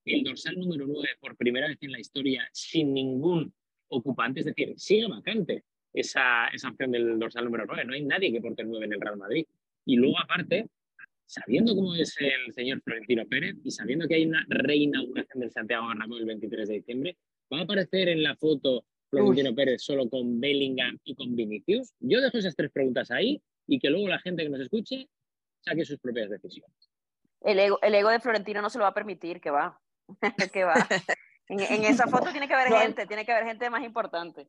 el 0.05 0.23
dorsal 0.23 0.59
número 0.59 0.87
9 0.87 1.09
por 1.21 1.37
primera 1.37 1.69
vez 1.69 1.79
en 1.83 1.93
la 1.93 2.01
historia 2.01 2.49
sin 2.53 2.95
ningún 2.95 3.53
ocupante? 3.89 4.41
Es 4.41 4.47
decir, 4.47 4.75
sigue 4.79 5.09
vacante 5.09 5.65
esa, 5.93 6.47
esa 6.49 6.69
opción 6.69 6.93
del 6.93 7.19
dorsal 7.19 7.45
número 7.45 7.67
9. 7.67 7.85
No 7.85 7.95
hay 7.95 8.05
nadie 8.05 8.33
que 8.33 8.41
porte 8.41 8.63
el 8.63 8.69
9 8.69 8.87
en 8.87 8.93
el 8.93 9.01
Real 9.01 9.17
Madrid. 9.17 9.47
Y 9.85 9.97
luego, 9.97 10.19
aparte, 10.21 10.69
sabiendo 11.27 11.75
cómo 11.75 11.95
es 11.95 12.17
el 12.19 12.53
señor 12.53 12.83
Florentino 12.83 13.27
Pérez 13.27 13.57
y 13.63 13.71
sabiendo 13.71 14.09
que 14.09 14.17
hay 14.17 14.27
una 14.27 14.45
reinauguración 14.49 15.41
del 15.41 15.51
Santiago 15.53 15.89
Bernabéu 15.89 16.19
el 16.19 16.27
23 16.27 16.69
de 16.69 16.75
diciembre, 16.75 17.17
¿va 17.53 17.61
a 17.61 17.63
aparecer 17.63 18.09
en 18.09 18.23
la 18.23 18.37
foto 18.37 18.85
Florentino 19.09 19.55
Pérez 19.55 19.83
solo 19.83 20.09
con 20.09 20.41
Bellingham 20.41 20.99
y 21.05 21.15
con 21.15 21.35
Vinicius? 21.37 21.93
Yo 22.01 22.21
dejo 22.21 22.39
esas 22.39 22.57
tres 22.57 22.71
preguntas 22.73 23.11
ahí 23.11 23.41
y 23.67 23.79
que 23.79 23.91
luego 23.91 24.09
la 24.09 24.19
gente 24.19 24.43
que 24.43 24.49
nos 24.49 24.61
escuche 24.61 25.09
saque 25.61 25.85
sus 25.85 25.99
propias 25.99 26.31
decisiones. 26.31 26.91
El 27.43 27.59
ego, 27.59 27.79
el 27.83 27.95
ego 27.95 28.11
de 28.11 28.21
Florentino 28.21 28.61
no 28.61 28.71
se 28.71 28.79
lo 28.79 28.83
va 28.83 28.91
a 28.91 28.95
permitir, 28.95 29.41
que 29.41 29.51
va. 29.51 29.81
que 30.53 30.65
va. 30.65 30.75
En, 31.49 31.61
en, 31.61 31.85
esa 31.85 32.07
foto 32.07 32.31
tiene 32.33 32.49
que 32.49 32.55
haber 32.55 32.69
gente, 32.83 33.07
tiene 33.07 33.25
que 33.25 33.33
haber 33.33 33.47
gente 33.47 33.71
más 33.71 33.85
importante. 33.85 34.49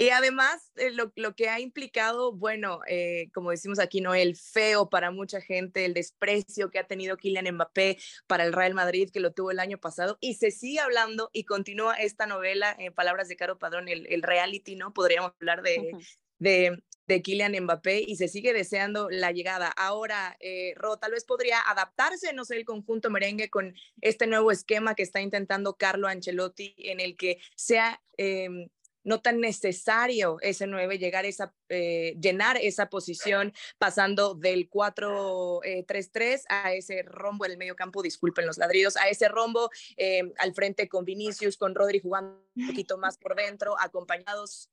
Y 0.00 0.08
además, 0.08 0.72
eh, 0.76 0.92
lo, 0.92 1.12
lo, 1.14 1.34
que 1.36 1.50
ha 1.50 1.60
implicado, 1.60 2.32
bueno, 2.32 2.80
eh, 2.88 3.28
como 3.34 3.50
decimos 3.50 3.78
aquí, 3.78 4.00
¿no? 4.00 4.14
El 4.14 4.34
feo 4.34 4.88
para 4.88 5.10
mucha 5.10 5.42
gente, 5.42 5.84
el 5.84 5.92
desprecio 5.92 6.70
que 6.70 6.78
ha 6.78 6.86
tenido 6.86 7.18
Kylian 7.18 7.54
Mbappé 7.54 7.98
para 8.26 8.46
el 8.46 8.54
Real 8.54 8.72
Madrid, 8.72 9.10
que 9.12 9.20
lo 9.20 9.34
tuvo 9.34 9.50
el 9.50 9.60
año 9.60 9.76
pasado, 9.76 10.16
y 10.22 10.36
se 10.36 10.52
sigue 10.52 10.80
hablando 10.80 11.28
y 11.34 11.44
continúa 11.44 11.96
esta 11.96 12.24
novela, 12.24 12.74
en 12.78 12.94
palabras 12.94 13.28
de 13.28 13.36
Caro 13.36 13.58
Padrón, 13.58 13.88
el, 13.88 14.06
el 14.06 14.22
reality, 14.22 14.74
¿no? 14.74 14.94
Podríamos 14.94 15.32
hablar 15.38 15.60
de, 15.60 15.92
de, 16.38 16.82
de, 17.06 17.20
Kylian 17.20 17.62
Mbappé 17.62 18.00
y 18.00 18.16
se 18.16 18.28
sigue 18.28 18.54
deseando 18.54 19.10
la 19.10 19.32
llegada. 19.32 19.68
Ahora, 19.68 20.34
eh, 20.40 20.72
Ro, 20.76 20.96
tal 20.96 21.12
vez 21.12 21.26
podría 21.26 21.60
adaptarse, 21.60 22.32
no 22.32 22.46
sé, 22.46 22.56
el 22.56 22.64
conjunto 22.64 23.10
merengue 23.10 23.50
con 23.50 23.74
este 24.00 24.26
nuevo 24.26 24.50
esquema 24.50 24.94
que 24.94 25.02
está 25.02 25.20
intentando 25.20 25.76
Carlo 25.76 26.08
Ancelotti, 26.08 26.74
en 26.78 27.00
el 27.00 27.18
que 27.18 27.36
sea... 27.54 28.00
Eh, 28.16 28.70
no 29.04 29.20
tan 29.20 29.40
necesario 29.40 30.38
ese 30.40 30.66
9 30.66 30.98
llegar 30.98 31.24
esa, 31.24 31.54
eh, 31.68 32.16
llenar 32.20 32.58
esa 32.58 32.88
posición 32.88 33.52
pasando 33.78 34.34
del 34.34 34.68
4-3-3 34.68 36.20
eh, 36.20 36.40
a 36.48 36.72
ese 36.72 37.02
rombo 37.02 37.44
en 37.44 37.52
el 37.52 37.58
medio 37.58 37.76
campo, 37.76 38.02
disculpen 38.02 38.46
los 38.46 38.58
ladridos, 38.58 38.96
a 38.96 39.08
ese 39.08 39.28
rombo 39.28 39.70
eh, 39.96 40.32
al 40.38 40.54
frente 40.54 40.88
con 40.88 41.04
Vinicius, 41.04 41.56
con 41.56 41.74
Rodri 41.74 42.00
jugando 42.00 42.42
un 42.56 42.66
poquito 42.68 42.98
más 42.98 43.18
por 43.18 43.34
dentro, 43.36 43.78
acompañados 43.80 44.70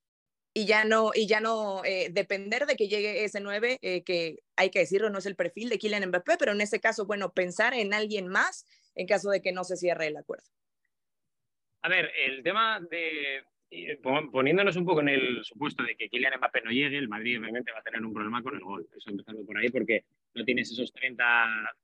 y 0.54 0.66
ya 0.66 0.86
no, 0.86 1.12
y 1.14 1.28
ya 1.28 1.40
no 1.40 1.84
depender 2.10 2.66
de 2.66 2.76
que 2.76 2.88
llegue 2.88 3.24
ese 3.24 3.40
9, 3.42 3.78
que 4.04 4.40
hay 4.56 4.72
que 4.72 4.80
decirlo, 4.80 5.12
no 5.12 5.20
es 5.20 5.28
el 5.28 5.36
perfil 5.36 5.70
de 5.70 5.78
Kylian 5.78 6.08
Mbappé, 6.08 6.38
pero 6.40 6.52
en 6.52 6.62
ese 6.62 6.80
caso, 6.80 7.06
bueno, 7.06 7.32
pensar 7.32 7.76
en 7.76 7.94
alguien 7.94 8.28
más 8.28 8.66
en 8.96 9.06
caso 9.06 9.30
de 9.30 9.42
que 9.44 9.52
no 9.52 9.64
se 9.64 9.78
cierre 9.78 10.08
el 10.08 10.18
acuerdo. 10.18 10.50
A 11.84 11.90
ver, 11.90 12.12
el 12.26 12.44
tema 12.44 12.80
de, 12.80 13.44
poniéndonos 14.32 14.76
un 14.76 14.86
poco 14.86 15.02
en 15.02 15.10
el 15.10 15.44
supuesto 15.44 15.84
de 15.84 15.96
que 15.96 16.10
Kylian 16.10 16.38
Mbappé 16.38 16.62
no 16.62 16.72
llegue, 16.72 16.98
el 16.98 17.10
Madrid 17.10 17.40
obviamente 17.40 17.72
va 17.72 17.80
a 17.80 17.84
tener 17.84 18.04
un 18.04 18.14
problema 18.14 18.42
con 18.42 18.56
el 18.56 18.62
gol. 18.62 18.88
Eso 18.96 19.10
empezando 19.10 19.46
por 19.46 19.58
ahí 19.58 19.70
porque 19.70 20.06
no 20.34 20.46
tienes 20.46 20.72
esos 20.72 20.92
30 20.94 21.26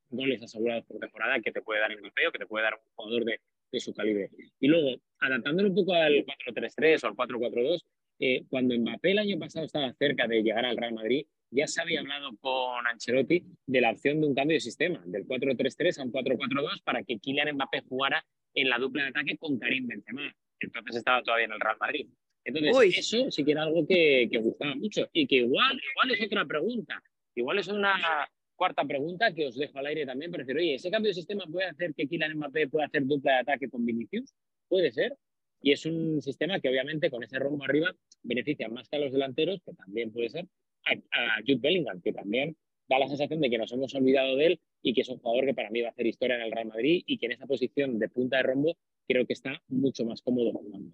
goles 0.10 0.42
asegurados 0.42 0.86
por 0.86 1.00
temporada 1.00 1.40
que 1.42 1.52
te 1.52 1.62
puede 1.62 1.82
dar 1.82 1.98
Mbappé 1.98 2.28
o 2.28 2.32
que 2.32 2.40
te 2.40 2.46
puede 2.46 2.64
dar 2.64 2.76
un 2.76 2.82
jugador 2.96 3.26
de, 3.26 3.40
de 3.72 3.80
su 3.80 3.94
calibre. 3.94 4.30
Y 4.60 4.68
luego, 4.68 5.02
adaptándolo 5.20 5.70
un 5.70 5.76
poco 5.76 5.94
al 5.94 6.26
4-3-3 6.26 7.04
o 7.04 7.08
al 7.08 7.14
4-4-2, 7.16 7.82
eh, 8.20 8.44
cuando 8.50 8.78
Mbappé 8.78 9.12
el 9.12 9.20
año 9.20 9.40
pasado 9.40 9.66
estaba 9.66 9.92
cerca 9.94 10.28
de 10.28 10.42
llegar 10.42 10.66
al 10.66 10.78
Real 10.78 10.94
Madrid, 10.94 11.26
ya 11.52 11.68
se 11.68 11.82
había 11.82 12.00
hablado 12.00 12.36
con 12.38 12.88
Ancelotti 12.88 13.44
de 13.68 13.82
la 13.82 13.92
opción 13.92 14.22
de 14.22 14.28
un 14.28 14.34
cambio 14.34 14.56
de 14.56 14.62
sistema, 14.62 15.04
del 15.06 15.28
4-3-3 15.28 16.00
a 16.00 16.04
un 16.04 16.12
4-4-2 16.12 16.82
para 16.84 17.04
que 17.04 17.20
Kylian 17.20 17.56
Mbappé 17.56 17.82
jugara 17.82 18.26
en 18.56 18.70
la 18.70 18.78
dupla 18.78 19.04
de 19.04 19.10
ataque 19.10 19.38
con 19.38 19.60
Karim 19.60 19.88
Benzema 19.88 20.34
entonces 20.66 20.98
estaba 20.98 21.22
todavía 21.24 21.46
en 21.46 21.54
el 21.54 21.60
Real 21.60 21.78
Madrid. 21.80 22.08
Entonces, 22.46 22.98
eso 22.98 23.32
sí 23.32 23.46
que 23.46 23.52
era 23.52 23.64
algo 23.64 23.88
que, 23.88 24.28
que, 24.30 24.38
gustaba 24.38 24.76
mucho 24.76 25.08
y 25.14 25.28
que 25.28 25.38
igual, 25.38 25.80
igual 25.92 26.12
es 26.12 26.26
otra 26.26 26.46
pregunta. 26.46 27.02
Igual 27.36 27.60
es 27.60 27.68
una 27.68 28.30
cuarta 28.56 28.86
pregunta 28.86 29.34
que 29.34 29.48
os 29.48 29.56
dejo 29.56 29.80
al 29.80 29.88
aire 29.88 30.06
también, 30.06 30.32
pero 30.32 30.44
decir, 30.44 30.58
oye, 30.58 30.76
¿ese 30.76 30.92
cambio 30.92 31.10
de 31.10 31.16
sistema 31.16 31.46
puede 31.52 31.68
hacer 31.68 31.94
que 31.96 32.08
Kylian 32.08 32.36
Mbappé 32.38 32.68
pueda 32.68 32.86
hacer 32.86 33.06
dupla 33.06 33.34
de 33.34 33.40
ataque 33.40 33.70
con 33.70 33.86
Vinicius? 33.86 34.34
Puede 34.68 34.92
ser. 34.92 35.18
Y 35.62 35.72
es 35.72 35.86
un 35.86 36.22
sistema 36.22 36.60
que 36.60 36.70
obviamente 36.70 37.10
con 37.10 37.24
ese 37.24 37.40
rombo 37.40 37.64
arriba 37.64 37.96
beneficia 38.22 38.68
más 38.68 38.90
que 38.90 38.98
a 38.98 39.00
los 39.00 39.14
delanteros, 39.14 39.62
que 39.66 39.74
también 39.74 40.12
puede 40.12 40.30
ser, 40.30 40.46
a, 40.86 40.92
a 40.92 41.42
Jude 41.42 41.60
Bellingham, 41.62 42.02
que 42.02 42.12
también 42.12 42.58
da 42.90 43.00
la 43.00 43.08
sensación 43.08 43.40
de 43.40 43.50
que 43.50 43.58
nos 43.58 43.72
hemos 43.72 43.96
olvidado 43.96 44.36
de 44.36 44.46
él 44.48 44.60
y 44.82 44.94
que 44.94 45.02
es 45.02 45.10
un 45.10 45.20
jugador 45.20 45.46
que 45.46 45.54
para 45.54 45.70
mí 45.70 45.82
va 45.82 45.88
a 45.88 45.92
hacer 45.92 46.06
historia 46.06 46.36
en 46.36 46.42
el 46.42 46.52
Real 46.52 46.68
Madrid 46.68 47.04
y 47.06 47.18
que 47.18 47.28
en 47.28 47.32
esa 47.32 47.48
posición 47.48 47.98
de 47.98 48.10
punta 48.10 48.38
de 48.38 48.44
rombo 48.44 48.78
creo 49.08 49.26
que 49.26 49.34
está 49.34 49.62
mucho 49.68 50.06
más 50.06 50.22
cómodo 50.22 50.52
jugando. 50.52 50.92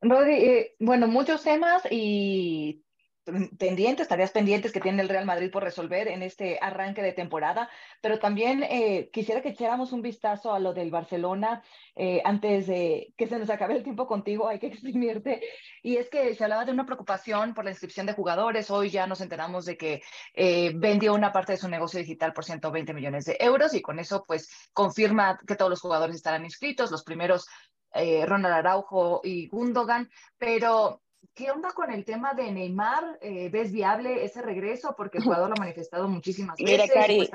Rodri, 0.00 0.34
eh, 0.34 0.74
bueno, 0.80 1.06
muchos 1.06 1.44
temas 1.44 1.82
y 1.90 2.82
pendientes, 3.24 4.08
tareas 4.08 4.32
pendientes 4.32 4.72
que 4.72 4.80
tiene 4.80 5.02
el 5.02 5.08
Real 5.08 5.24
Madrid 5.24 5.50
por 5.50 5.62
resolver 5.62 6.08
en 6.08 6.22
este 6.22 6.58
arranque 6.60 7.02
de 7.02 7.12
temporada, 7.12 7.70
pero 8.00 8.18
también 8.18 8.62
eh, 8.64 9.10
quisiera 9.12 9.40
que 9.40 9.50
echáramos 9.50 9.92
un 9.92 10.02
vistazo 10.02 10.52
a 10.52 10.58
lo 10.58 10.72
del 10.72 10.90
Barcelona 10.90 11.62
eh, 11.94 12.20
antes 12.24 12.66
de 12.66 13.14
que 13.16 13.28
se 13.28 13.38
nos 13.38 13.50
acabe 13.50 13.74
el 13.74 13.84
tiempo 13.84 14.06
contigo, 14.06 14.48
hay 14.48 14.58
que 14.58 14.66
exprimirte, 14.68 15.40
y 15.82 15.96
es 15.96 16.08
que 16.08 16.34
se 16.34 16.44
hablaba 16.44 16.64
de 16.64 16.72
una 16.72 16.86
preocupación 16.86 17.54
por 17.54 17.64
la 17.64 17.70
inscripción 17.70 18.06
de 18.06 18.14
jugadores, 18.14 18.70
hoy 18.70 18.90
ya 18.90 19.06
nos 19.06 19.20
enteramos 19.20 19.64
de 19.66 19.76
que 19.76 20.02
eh, 20.34 20.72
vendió 20.74 21.14
una 21.14 21.32
parte 21.32 21.52
de 21.52 21.58
su 21.58 21.68
negocio 21.68 22.00
digital 22.00 22.32
por 22.32 22.44
120 22.44 22.92
millones 22.92 23.24
de 23.26 23.36
euros 23.38 23.74
y 23.74 23.82
con 23.82 23.98
eso 23.98 24.24
pues 24.26 24.50
confirma 24.72 25.38
que 25.46 25.56
todos 25.56 25.70
los 25.70 25.80
jugadores 25.80 26.16
estarán 26.16 26.44
inscritos, 26.44 26.90
los 26.90 27.04
primeros 27.04 27.46
Ronald 27.94 28.54
Araujo 28.54 29.20
y 29.22 29.48
Gundogan, 29.48 30.08
pero 30.38 31.02
¿qué 31.34 31.50
onda 31.50 31.70
con 31.72 31.90
el 31.90 32.04
tema 32.04 32.34
de 32.34 32.50
Neymar? 32.50 33.18
Eh, 33.20 33.48
¿Ves 33.50 33.72
viable 33.72 34.24
ese 34.24 34.42
regreso? 34.42 34.94
Porque 34.96 35.18
el 35.18 35.24
jugador 35.24 35.48
lo 35.48 35.54
ha 35.54 35.60
manifestado 35.60 36.08
muchísimas 36.08 36.56
veces. 36.56 36.70
Mira, 36.70 36.88
Cari, 36.92 37.28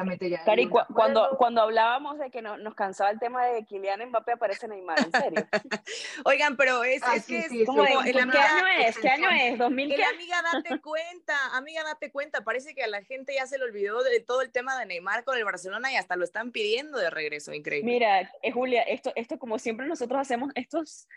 Cari 0.46 0.70
cuando, 0.70 1.30
cuando 1.38 1.62
hablábamos 1.62 2.20
de 2.20 2.30
que 2.30 2.42
no, 2.42 2.58
nos 2.58 2.76
cansaba 2.76 3.10
el 3.10 3.20
tema 3.20 3.46
de 3.46 3.66
Kylian 3.66 4.10
Mbappé, 4.10 4.34
aparece 4.34 4.68
Neymar, 4.68 5.00
en 5.00 5.12
serio. 5.12 5.48
Oigan, 6.26 6.58
pero 6.58 6.84
es, 6.84 7.02
ah, 7.04 7.16
es 7.16 7.26
que 7.26 7.40
es 7.40 7.66
como, 7.66 7.84
¿qué 7.84 7.90
año 7.90 8.68
es? 8.80 8.98
¿Qué 8.98 9.10
año 9.10 9.30
es? 9.30 9.60
¿2000 9.60 9.96
qué? 9.96 10.04
Amiga, 10.04 10.42
date 10.54 10.82
cuenta, 10.82 11.36
amiga, 11.56 11.84
date 11.84 12.12
cuenta. 12.12 12.44
Parece 12.44 12.76
que 12.76 12.84
a 12.84 12.88
la 12.88 13.04
gente 13.04 13.34
ya 13.36 13.46
se 13.48 13.58
le 13.58 13.64
olvidó 13.64 14.04
de 14.04 14.20
todo 14.20 14.42
el 14.42 14.52
tema 14.52 14.78
de 14.80 14.86
Neymar 14.86 15.24
con 15.24 15.38
el 15.38 15.46
Barcelona 15.46 15.92
y 15.92 15.96
hasta 15.96 16.16
lo 16.16 16.24
están 16.24 16.52
pidiendo 16.52 16.98
de 16.98 17.10
regreso, 17.10 17.54
increíble. 17.54 17.92
Mira, 17.92 18.32
eh, 18.42 18.52
Julia, 18.52 18.84
esto, 18.84 19.12
esto 19.16 19.40
como 19.40 19.60
siempre 19.60 19.88
nosotros 19.88 20.20
hacemos 20.20 20.52
estos 20.56 21.08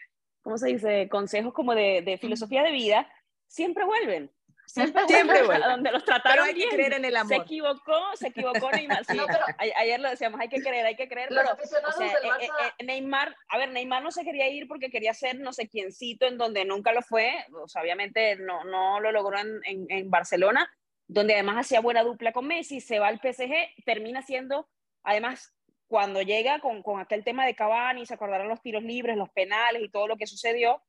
¿cómo 0.43 0.59
se 0.59 0.69
dice? 0.69 1.09
Consejos 1.09 1.53
como 1.53 1.75
de, 1.75 2.03
de 2.03 2.19
filosofía 2.19 2.63
de 2.63 2.73
vida, 2.73 3.09
siempre 3.47 3.85
vuelven. 3.85 4.31
Siempre, 4.67 5.03
siempre 5.09 5.43
vuelven. 5.43 5.69
Donde 5.69 5.91
los 5.91 6.05
trataron 6.05 6.45
pero 6.45 6.45
hay 6.45 6.55
que 6.55 6.69
creer 6.69 6.93
en 6.93 7.05
el 7.05 7.17
amor. 7.17 7.29
Se 7.29 7.43
equivocó, 7.43 8.01
se 8.15 8.29
equivocó 8.29 8.71
Neymar. 8.71 9.05
Sí, 9.05 9.19
pero, 9.27 9.45
ayer 9.77 9.99
lo 9.99 10.09
decíamos, 10.09 10.41
hay 10.41 10.49
que 10.49 10.63
creer, 10.63 10.87
hay 10.87 10.95
que 10.95 11.09
creer. 11.09 11.29
Pero, 11.29 11.41
o 11.89 11.93
sea, 11.93 12.07
eh, 12.07 12.49
eh, 12.79 12.85
Neymar, 12.85 13.35
a 13.49 13.59
ver, 13.59 13.71
Neymar 13.71 14.03
no 14.03 14.13
se 14.13 14.23
quería 14.23 14.49
ir 14.49 14.69
porque 14.69 14.91
quería 14.91 15.13
ser 15.13 15.41
no 15.41 15.53
sé 15.53 15.69
quiéncito 15.69 16.27
en 16.27 16.39
donde 16.39 16.65
nunca 16.65 16.93
lo 16.93 17.03
fue. 17.03 17.33
O 17.53 17.67
sea, 17.67 17.83
obviamente 17.83 18.37
no, 18.37 18.63
no 18.63 19.01
lo 19.01 19.11
logró 19.11 19.39
en, 19.39 19.61
en, 19.65 19.87
en 19.89 20.09
Barcelona, 20.09 20.71
donde 21.09 21.35
además 21.35 21.67
hacía 21.67 21.81
buena 21.81 22.05
dupla 22.05 22.33
con 22.33 22.47
Messi, 22.47 22.81
se 22.81 23.01
va 23.01 23.09
al 23.09 23.19
PSG, 23.19 23.53
termina 23.85 24.23
siendo, 24.23 24.69
además, 25.03 25.53
cuando 25.91 26.23
llega 26.23 26.61
con, 26.61 26.85
con, 26.85 27.01
aquel 27.01 27.25
tema 27.25 27.45
de 27.45 27.57
Cavani, 27.57 28.07
se 28.07 28.15
acordarán 28.15 28.47
los 28.47 28.63
tiros 28.63 28.85
libres, 28.85 29.17
los 29.17 29.29
penales 29.31 29.83
y 29.83 29.89
todo 29.89 30.07
lo 30.07 30.17
que 30.17 30.29
sucedió, 30.29 30.81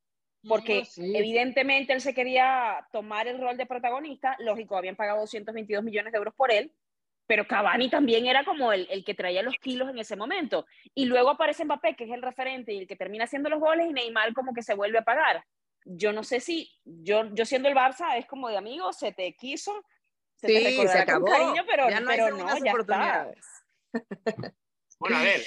porque 0.47 0.83
evidentemente 0.95 1.91
él 1.91 2.01
se 2.01 2.13
quería 2.13 2.87
tomar 2.91 3.27
el 3.27 3.41
rol 3.41 3.57
de 3.57 3.65
protagonista, 3.65 4.35
lógico, 4.37 4.77
habían 4.77 4.95
pagado 4.95 5.21
222 5.21 5.83
millones 5.83 6.11
de 6.11 6.19
euros 6.19 6.35
por 6.35 6.51
él, 6.51 6.71
pero 7.25 7.47
Cavani 7.47 7.89
también 7.89 8.27
era 8.27 8.45
como 8.45 8.71
el, 8.73 8.87
el, 8.91 9.03
que 9.03 9.15
traía 9.15 9.41
los 9.41 9.55
kilos 9.55 9.89
en 9.89 9.97
ese 9.97 10.15
momento. 10.15 10.67
Y 10.93 11.05
luego 11.05 11.31
aparece 11.31 11.65
Mbappé, 11.65 11.95
que 11.95 12.03
es 12.03 12.11
el 12.11 12.21
referente 12.21 12.71
y 12.71 12.77
el 12.77 12.87
que 12.87 12.95
termina 12.95 13.23
haciendo 13.23 13.49
los 13.49 13.59
goles, 13.59 13.87
y 13.89 13.93
Neymar 13.93 14.35
como 14.35 14.53
que 14.53 14.61
se 14.61 14.75
vuelve 14.75 14.99
a 14.99 15.03
pagar. 15.03 15.43
Yo 15.83 16.13
no 16.13 16.23
sé 16.23 16.41
si, 16.41 16.69
yo, 16.85 17.33
yo 17.33 17.43
siendo 17.45 17.69
el 17.69 17.75
Barça, 17.75 18.19
es 18.19 18.27
como 18.27 18.49
de 18.49 18.57
amigo, 18.57 18.93
se 18.93 19.13
te 19.13 19.33
quiso, 19.33 19.83
se 20.35 20.47
sí, 20.47 20.53
te 20.53 20.87
se 20.87 20.99
acabó. 20.99 21.25
con 21.25 21.33
cariño, 21.33 21.63
pero, 21.65 21.89
ya 21.89 21.99
no, 22.01 22.07
pero 22.07 22.37
no 22.37 22.63
ya 22.63 22.71
está. 22.71 23.31
Bueno, 25.01 25.17
a 25.17 25.23
ver, 25.23 25.41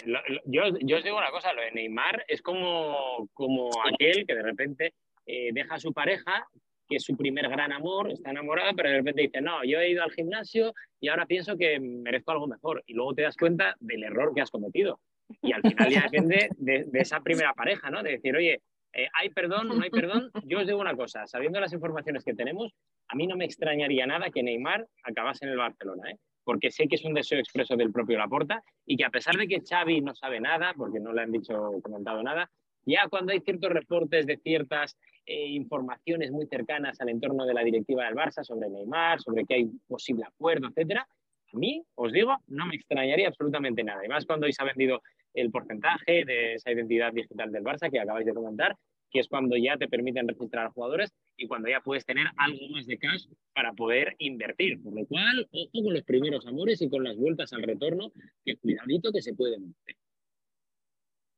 yo, 0.47 0.63
yo 0.81 0.97
os 0.97 1.05
digo 1.05 1.17
una 1.17 1.31
cosa, 1.31 1.53
lo 1.53 1.63
de 1.63 1.71
Neymar 1.71 2.25
es 2.27 2.43
como, 2.43 3.29
como 3.35 3.71
aquel 3.89 4.27
que 4.27 4.35
de 4.35 4.43
repente 4.43 4.95
eh, 5.27 5.51
deja 5.53 5.77
a 5.77 5.79
su 5.79 5.93
pareja, 5.93 6.49
que 6.89 6.97
es 6.97 7.05
su 7.05 7.17
primer 7.17 7.49
gran 7.49 7.71
amor, 7.71 8.11
está 8.11 8.33
enamorada, 8.33 8.73
pero 8.73 8.89
de 8.91 8.97
repente 8.97 9.23
dice, 9.23 9.41
no, 9.41 9.63
yo 9.63 9.79
he 9.79 9.91
ido 9.91 10.03
al 10.03 10.11
gimnasio 10.11 10.75
y 10.99 11.07
ahora 11.07 11.27
pienso 11.27 11.57
que 11.57 11.79
merezco 11.79 12.33
algo 12.33 12.49
mejor. 12.49 12.83
Y 12.87 12.95
luego 12.95 13.15
te 13.15 13.23
das 13.23 13.37
cuenta 13.37 13.77
del 13.79 14.03
error 14.03 14.35
que 14.35 14.41
has 14.41 14.51
cometido. 14.51 14.99
Y 15.41 15.53
al 15.53 15.63
final 15.63 15.89
ya 15.89 16.03
depende 16.11 16.49
de, 16.57 16.89
esa 16.95 17.21
primera 17.21 17.55
pareja, 17.55 17.91
¿no? 17.91 18.03
De 18.03 18.11
decir, 18.11 18.35
oye, 18.35 18.61
eh, 18.93 19.09
¿hay 19.13 19.29
perdón? 19.29 19.69
¿No 19.69 19.85
hay 19.85 19.91
perdón? 19.91 20.33
Yo 20.47 20.59
os 20.59 20.67
digo 20.67 20.81
una 20.81 20.97
cosa, 20.97 21.29
sabiendo 21.29 21.61
las 21.61 21.73
informaciones 21.73 22.25
que 22.25 22.35
tenemos, 22.35 22.73
a 23.07 23.15
mí 23.15 23.29
no 23.29 23.37
me 23.37 23.45
extrañaría 23.45 24.05
nada 24.05 24.31
que 24.31 24.43
Neymar 24.43 24.85
acabase 25.05 25.45
en 25.45 25.53
el 25.53 25.59
Barcelona, 25.59 26.11
¿eh? 26.11 26.19
Porque 26.45 26.71
sé 26.71 26.87
que 26.87 26.97
es 26.97 27.05
un 27.05 27.15
deseo 27.15 27.39
expreso 27.39 27.77
del 27.77 27.93
propio 27.93 28.19
Laporta 28.19 28.63
y 28.87 28.97
que 28.97 29.05
a 29.05 29.11
pesar 29.11 29.37
de 29.37 29.49
que 29.49 29.61
Xavi 29.61 30.01
no 30.01 30.15
sabe 30.15 30.41
nada, 30.41 30.75
porque 30.77 31.01
no 31.01 31.13
le 31.13 31.23
han 31.23 31.33
dicho 31.33 31.73
comentado 31.83 32.23
nada, 32.23 32.51
ya 32.87 33.09
cuando 33.09 33.33
hay 33.33 33.41
ciertos 33.41 33.71
reportes 33.71 34.27
de 34.27 34.37
ciertas 34.37 34.97
eh, 35.27 35.47
informaciones 35.49 36.31
muy 36.31 36.47
cercanas 36.47 37.01
al 37.01 37.09
entorno 37.09 37.47
de 37.47 37.55
la 37.55 37.65
directiva 37.65 38.05
del 38.05 38.15
Barça 38.15 38.45
sobre 38.45 38.69
Neymar, 38.69 39.21
sobre 39.21 39.45
que 39.45 39.55
hay 39.55 39.71
posible 39.87 40.25
acuerdo, 40.25 40.69
etcétera, 40.69 41.09
a 41.53 41.57
mí, 41.57 41.83
os 41.95 42.13
digo, 42.13 42.37
no 42.49 42.67
me 42.67 42.75
extrañaría 42.75 43.29
absolutamente 43.29 43.85
nada. 43.85 44.05
Y 44.05 44.09
más 44.09 44.27
cuando 44.27 44.47
hoy 44.47 44.53
se 44.53 44.63
ha 44.63 44.67
vendido 44.67 45.01
el 45.33 45.51
porcentaje 45.51 46.25
de 46.25 46.55
esa 46.55 46.73
identidad 46.73 47.13
digital 47.13 47.51
del 47.51 47.65
Barça 47.65 47.91
que 47.91 48.01
acabáis 48.01 48.27
de 48.27 48.35
comentar, 48.35 48.77
que 49.11 49.21
es 49.21 49.29
cuando 49.29 49.57
ya 49.57 49.77
te 49.77 49.89
permiten 49.89 50.29
registrar 50.29 50.67
a 50.67 50.71
jugadores 50.71 51.13
y 51.37 51.47
cuando 51.47 51.69
ya 51.69 51.81
puedes 51.81 52.05
tener 52.05 52.27
algo 52.37 52.69
más 52.71 52.87
de 52.87 52.99
cash 52.99 53.27
para 53.55 53.73
poder 53.73 54.15
invertir. 54.19 54.83
Por 54.83 54.95
lo 54.95 55.07
cual, 55.07 55.49
ojo 55.53 55.85
con 55.85 55.95
los 55.95 56.03
primeros 56.05 56.47
amores 56.47 56.83
y 56.83 56.89
con 56.89 57.05
las 57.05 57.17
vueltas 57.17 57.53
al 57.53 57.63
retorno, 57.63 58.13
que 58.45 58.57
cuidadito 58.57 59.13
que 59.13 59.23
se 59.23 59.35
pueden 59.35 59.69
meter. 59.69 59.97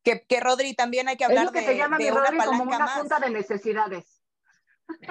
Que, 0.02 0.24
que 0.26 0.40
Rodri 0.40 0.74
también 0.74 1.08
hay 1.08 1.16
que 1.16 1.24
hablar 1.24 1.46
es 1.46 1.52
lo 1.52 1.52
que 1.52 1.66
de, 1.66 1.76
llama 1.76 1.98
de 1.98 2.10
Rodri 2.10 2.38
como 2.38 2.62
una 2.62 2.86
punta 2.98 3.18
de 3.18 3.30
necesidades. 3.30 4.15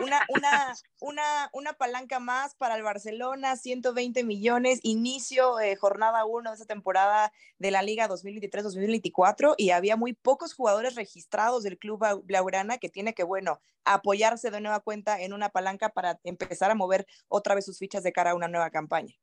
Una, 0.01 0.19
una, 0.29 0.73
una, 1.01 1.49
una, 1.53 1.73
palanca 1.73 2.19
más 2.19 2.55
para 2.55 2.75
el 2.75 2.83
Barcelona, 2.83 3.55
120 3.55 4.23
millones, 4.23 4.79
inicio, 4.83 5.59
eh, 5.59 5.75
jornada 5.75 6.25
1 6.25 6.49
de 6.49 6.55
esa 6.55 6.65
temporada 6.65 7.31
de 7.59 7.71
la 7.71 7.81
Liga 7.81 8.07
2023-2024 8.07 9.55
y 9.57 9.71
había 9.71 9.95
muy 9.95 10.13
pocos 10.13 10.53
jugadores 10.53 10.95
registrados 10.95 11.63
del 11.63 11.77
club 11.77 12.03
Blaugrana 12.23 12.77
que 12.77 12.89
tiene 12.89 13.13
que, 13.13 13.23
bueno, 13.23 13.59
apoyarse 13.83 14.51
de 14.51 14.61
nueva 14.61 14.79
cuenta 14.79 15.21
en 15.21 15.33
una 15.33 15.49
palanca 15.49 15.89
para 15.89 16.19
empezar 16.23 16.71
a 16.71 16.75
mover 16.75 17.05
otra 17.27 17.55
vez 17.55 17.65
sus 17.65 17.77
fichas 17.77 18.03
de 18.03 18.13
cara 18.13 18.31
a 18.31 18.35
una 18.35 18.47
nueva 18.47 18.69
campaña. 18.69 19.15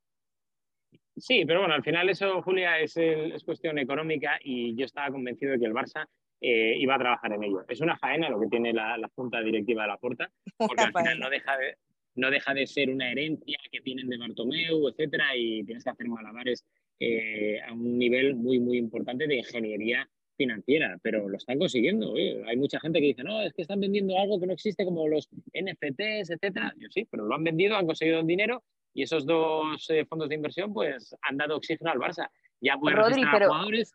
Sí, 1.17 1.45
pero 1.45 1.59
bueno, 1.59 1.75
al 1.75 1.83
final 1.83 2.09
eso, 2.09 2.41
Julia, 2.41 2.79
es, 2.79 2.97
es 2.97 3.43
cuestión 3.43 3.77
económica 3.77 4.39
y 4.43 4.75
yo 4.75 4.85
estaba 4.85 5.11
convencido 5.11 5.51
de 5.51 5.59
que 5.59 5.65
el 5.65 5.73
Barça 5.73 6.07
eh, 6.45 6.75
iba 6.77 6.95
a 6.95 6.99
trabajar 6.99 7.31
en 7.31 7.41
ello. 7.41 7.63
Es 7.69 7.79
una 7.79 7.97
faena 7.97 8.29
lo 8.29 8.37
que 8.37 8.47
tiene 8.47 8.73
la, 8.73 9.09
Junta 9.15 9.41
Directiva 9.41 9.83
de 9.83 9.87
la 9.87 9.97
Porta, 9.97 10.29
porque 10.57 10.83
al 10.83 10.91
final 10.93 11.17
no 11.17 11.29
deja, 11.29 11.57
de, 11.57 11.77
no 12.15 12.29
deja 12.29 12.53
de 12.53 12.67
ser 12.67 12.89
una 12.89 13.09
herencia 13.09 13.57
que 13.71 13.79
tienen 13.79 14.09
de 14.09 14.17
Bartomeu, 14.17 14.89
etcétera, 14.89 15.37
y 15.37 15.63
tienes 15.63 15.85
que 15.85 15.89
hacer 15.89 16.09
malabares 16.09 16.65
eh, 16.99 17.61
a 17.61 17.71
un 17.71 17.97
nivel 17.97 18.35
muy, 18.35 18.59
muy 18.59 18.77
importante 18.77 19.25
de 19.25 19.37
ingeniería 19.37 20.05
financiera, 20.35 20.99
pero 21.01 21.29
lo 21.29 21.37
están 21.37 21.59
consiguiendo. 21.59 22.13
Hay 22.45 22.57
mucha 22.57 22.77
gente 22.81 22.99
que 22.99 23.05
dice, 23.05 23.23
no, 23.23 23.41
es 23.41 23.53
que 23.53 23.61
están 23.61 23.79
vendiendo 23.79 24.19
algo 24.19 24.37
que 24.37 24.47
no 24.47 24.53
existe 24.53 24.83
como 24.83 25.07
los 25.07 25.29
NFTs, 25.53 26.29
etcétera. 26.29 26.73
Yo 26.77 26.89
sí, 26.89 27.07
pero 27.09 27.23
lo 27.23 27.35
han 27.35 27.45
vendido, 27.45 27.77
han 27.77 27.85
conseguido 27.85 28.21
dinero 28.21 28.63
y 28.93 29.03
esos 29.03 29.25
dos 29.25 29.89
eh, 29.89 30.03
fondos 30.05 30.27
de 30.27 30.35
inversión 30.35 30.73
pues 30.73 31.15
han 31.21 31.37
dado 31.37 31.55
oxígeno 31.55 31.89
al 31.89 31.99
Barça. 31.99 32.29
Ya 32.59 32.75
pueden 32.77 32.97
registrar 32.97 33.45
jugadores 33.45 33.93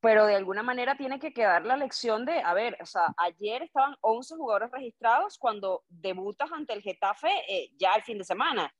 pero 0.00 0.26
de 0.26 0.36
alguna 0.36 0.62
manera 0.62 0.96
tiene 0.96 1.18
que 1.18 1.32
quedar 1.32 1.64
la 1.64 1.76
lección 1.76 2.24
de, 2.24 2.40
a 2.40 2.54
ver, 2.54 2.76
o 2.80 2.86
sea, 2.86 3.14
ayer 3.16 3.62
estaban 3.62 3.96
11 4.00 4.36
jugadores 4.36 4.70
registrados 4.70 5.38
cuando 5.38 5.84
debutas 5.88 6.52
ante 6.52 6.74
el 6.74 6.82
Getafe 6.82 7.30
eh, 7.48 7.70
ya 7.78 7.94
el 7.94 8.02
fin 8.02 8.18
de 8.18 8.24
semana. 8.24 8.72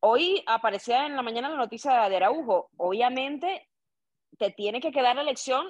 Hoy 0.00 0.42
aparecía 0.46 1.06
en 1.06 1.14
la 1.14 1.22
mañana 1.22 1.50
la 1.50 1.56
noticia 1.56 2.08
de 2.08 2.16
Araujo. 2.16 2.70
Obviamente 2.76 3.68
te 4.38 4.50
tiene 4.50 4.80
que 4.80 4.90
quedar 4.90 5.14
la 5.14 5.22
lección 5.22 5.66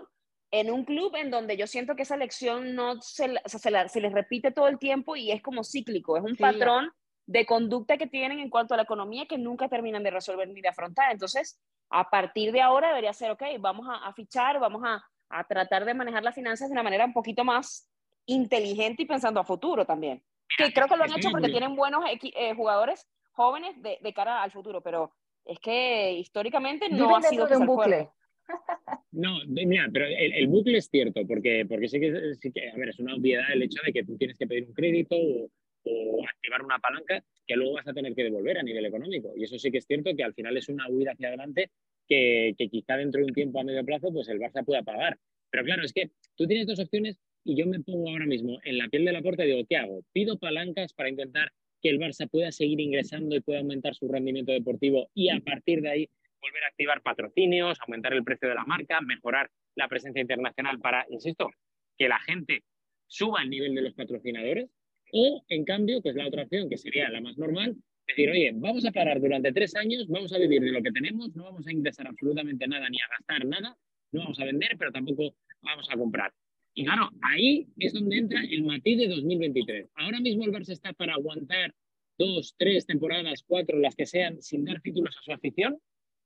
en 0.50 0.70
un 0.70 0.84
club 0.84 1.14
en 1.16 1.30
donde 1.30 1.56
yo 1.56 1.66
siento 1.66 1.96
que 1.96 2.02
esa 2.02 2.16
lección 2.16 2.74
no 2.74 3.00
se, 3.00 3.34
se, 3.46 3.58
se 3.58 4.00
les 4.00 4.12
repite 4.12 4.52
todo 4.52 4.68
el 4.68 4.78
tiempo 4.78 5.16
y 5.16 5.32
es 5.32 5.42
como 5.42 5.64
cíclico, 5.64 6.16
es 6.16 6.22
un 6.22 6.36
patrón 6.36 6.92
de 7.26 7.46
conducta 7.46 7.96
que 7.96 8.06
tienen 8.06 8.38
en 8.38 8.50
cuanto 8.50 8.74
a 8.74 8.76
la 8.76 8.82
economía 8.82 9.26
que 9.26 9.38
nunca 9.38 9.68
terminan 9.68 10.02
de 10.02 10.10
resolver 10.10 10.48
ni 10.48 10.60
de 10.60 10.68
afrontar. 10.68 11.10
Entonces, 11.10 11.58
a 11.92 12.08
partir 12.08 12.52
de 12.52 12.60
ahora 12.60 12.88
debería 12.88 13.12
ser, 13.12 13.30
ok, 13.30 13.42
vamos 13.60 13.86
a, 13.88 14.12
fichar, 14.14 14.58
vamos 14.58 14.82
a, 14.84 15.04
tratar 15.44 15.84
de 15.84 15.94
manejar 15.94 16.22
las 16.22 16.34
finanzas 16.34 16.68
de 16.68 16.72
una 16.72 16.82
manera 16.82 17.04
un 17.04 17.12
poquito 17.12 17.44
más 17.44 17.88
inteligente 18.26 19.02
y 19.02 19.06
pensando 19.06 19.40
a 19.40 19.44
futuro 19.44 19.84
también. 19.84 20.22
Que 20.56 20.72
creo 20.72 20.86
que 20.86 20.96
lo 20.96 21.04
han 21.04 21.12
hecho 21.16 21.30
porque 21.30 21.48
tienen 21.48 21.74
buenos 21.74 22.04
eh, 22.06 22.54
jugadores 22.54 23.08
jóvenes 23.32 23.74
de, 23.82 24.12
cara 24.14 24.42
al 24.42 24.50
futuro, 24.50 24.82
pero 24.82 25.12
es 25.44 25.58
que 25.58 26.12
históricamente 26.12 26.88
no 26.90 27.16
ha 27.16 27.22
sido 27.22 27.46
de 27.46 27.56
un 27.56 27.66
bucle. 27.66 28.08
No, 29.12 29.38
mira, 29.46 29.88
pero 29.92 30.06
el, 30.06 30.48
bucle 30.48 30.78
es 30.78 30.88
cierto, 30.90 31.20
porque, 31.26 31.64
porque 31.68 31.88
sí 31.88 32.00
que, 32.00 32.34
sí 32.34 32.50
que, 32.50 32.70
a 32.70 32.76
ver, 32.76 32.88
es 32.88 32.98
una 32.98 33.14
obviedad 33.14 33.44
el 33.52 33.62
hecho 33.62 33.80
de 33.84 33.92
que 33.92 34.04
tú 34.04 34.16
tienes 34.16 34.36
que 34.36 34.46
pedir 34.46 34.66
un 34.66 34.74
crédito 34.74 35.14
o, 35.16 35.48
o 35.84 36.24
activar 36.26 36.62
una 36.62 36.78
palanca 36.78 37.24
que 37.46 37.56
luego 37.56 37.74
vas 37.74 37.88
a 37.88 37.92
tener 37.92 38.14
que 38.14 38.24
devolver 38.24 38.58
a 38.58 38.62
nivel 38.62 38.84
económico. 38.86 39.32
Y 39.36 39.44
eso 39.44 39.58
sí 39.58 39.70
que 39.70 39.78
es 39.78 39.86
cierto 39.86 40.14
que 40.16 40.24
al 40.24 40.34
final 40.34 40.56
es 40.56 40.68
una 40.68 40.88
huida 40.88 41.12
hacia 41.12 41.28
adelante 41.28 41.70
que, 42.08 42.54
quizá 42.70 42.96
dentro 42.96 43.20
de 43.20 43.26
un 43.26 43.34
tiempo 43.34 43.60
a 43.60 43.64
medio 43.64 43.84
plazo 43.84 44.12
pues 44.12 44.28
el 44.28 44.38
Barça 44.38 44.64
pueda 44.64 44.82
pagar. 44.82 45.18
Pero 45.50 45.64
claro, 45.64 45.82
es 45.82 45.92
que 45.92 46.10
tú 46.36 46.46
tienes 46.46 46.66
dos 46.66 46.78
opciones 46.78 47.18
y 47.44 47.56
yo 47.56 47.66
me 47.66 47.80
pongo 47.80 48.08
ahora 48.10 48.26
mismo 48.26 48.58
en 48.64 48.78
la 48.78 48.88
piel 48.88 49.04
de 49.04 49.12
la 49.12 49.22
puerta 49.22 49.44
y 49.44 49.48
digo, 49.48 49.66
¿qué 49.68 49.76
hago? 49.76 50.04
Pido 50.12 50.38
palancas 50.38 50.92
para 50.92 51.08
intentar 51.08 51.52
que 51.82 51.90
el 51.90 51.98
Barça 51.98 52.28
pueda 52.30 52.52
seguir 52.52 52.80
ingresando 52.80 53.34
y 53.34 53.40
pueda 53.40 53.58
aumentar 53.58 53.94
su 53.94 54.08
rendimiento 54.08 54.52
deportivo 54.52 55.10
y 55.14 55.30
a 55.30 55.40
partir 55.40 55.82
de 55.82 55.90
ahí 55.90 56.08
volver 56.40 56.64
a 56.64 56.68
activar 56.68 57.02
patrocinios, 57.02 57.78
aumentar 57.80 58.12
el 58.12 58.24
precio 58.24 58.48
de 58.48 58.54
la 58.54 58.64
marca, 58.64 59.00
mejorar 59.00 59.50
la 59.74 59.88
presencia 59.88 60.20
internacional 60.20 60.78
para, 60.80 61.06
insisto, 61.10 61.50
que 61.96 62.08
la 62.08 62.20
gente 62.20 62.62
suba 63.06 63.42
el 63.42 63.50
nivel 63.50 63.74
de 63.74 63.82
los 63.82 63.94
patrocinadores 63.94 64.70
o, 65.12 65.44
en 65.48 65.64
cambio, 65.64 66.02
que 66.02 66.08
es 66.08 66.16
la 66.16 66.26
otra 66.26 66.42
opción, 66.42 66.68
que 66.68 66.78
sería 66.78 67.08
la 67.10 67.20
más 67.20 67.38
normal, 67.38 67.76
decir, 68.06 68.30
oye, 68.30 68.50
vamos 68.54 68.84
a 68.84 68.92
parar 68.92 69.20
durante 69.20 69.52
tres 69.52 69.76
años, 69.76 70.08
vamos 70.08 70.32
a 70.32 70.38
vivir 70.38 70.60
de 70.62 70.72
lo 70.72 70.82
que 70.82 70.90
tenemos, 70.90 71.34
no 71.36 71.44
vamos 71.44 71.66
a 71.66 71.72
ingresar 71.72 72.06
absolutamente 72.08 72.66
nada 72.66 72.88
ni 72.88 72.98
a 72.98 73.08
gastar 73.08 73.46
nada, 73.46 73.76
no 74.10 74.20
vamos 74.20 74.40
a 74.40 74.44
vender, 74.44 74.76
pero 74.78 74.90
tampoco 74.90 75.34
vamos 75.60 75.88
a 75.90 75.96
comprar. 75.96 76.32
Y 76.74 76.84
claro, 76.84 77.10
ahí 77.20 77.68
es 77.78 77.92
donde 77.92 78.16
entra 78.16 78.42
el 78.42 78.64
matiz 78.64 78.98
de 78.98 79.08
2023. 79.08 79.90
Ahora 79.94 80.20
mismo 80.20 80.44
el 80.44 80.52
Barça 80.52 80.72
está 80.72 80.92
para 80.94 81.14
aguantar 81.14 81.74
dos, 82.18 82.54
tres 82.56 82.86
temporadas, 82.86 83.44
cuatro, 83.46 83.78
las 83.78 83.94
que 83.94 84.06
sean, 84.06 84.40
sin 84.40 84.64
dar 84.64 84.80
títulos 84.80 85.16
a 85.16 85.22
su 85.22 85.32
afición. 85.32 85.78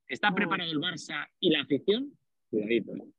¿Está 0.09 0.33
preparado 0.33 0.71
el 0.71 0.79
Barça 0.79 1.27
y 1.41 1.51
la 1.51 1.63
afición? 1.63 2.17
Cuidadito. 2.49 2.95
¿eh? 2.95 3.16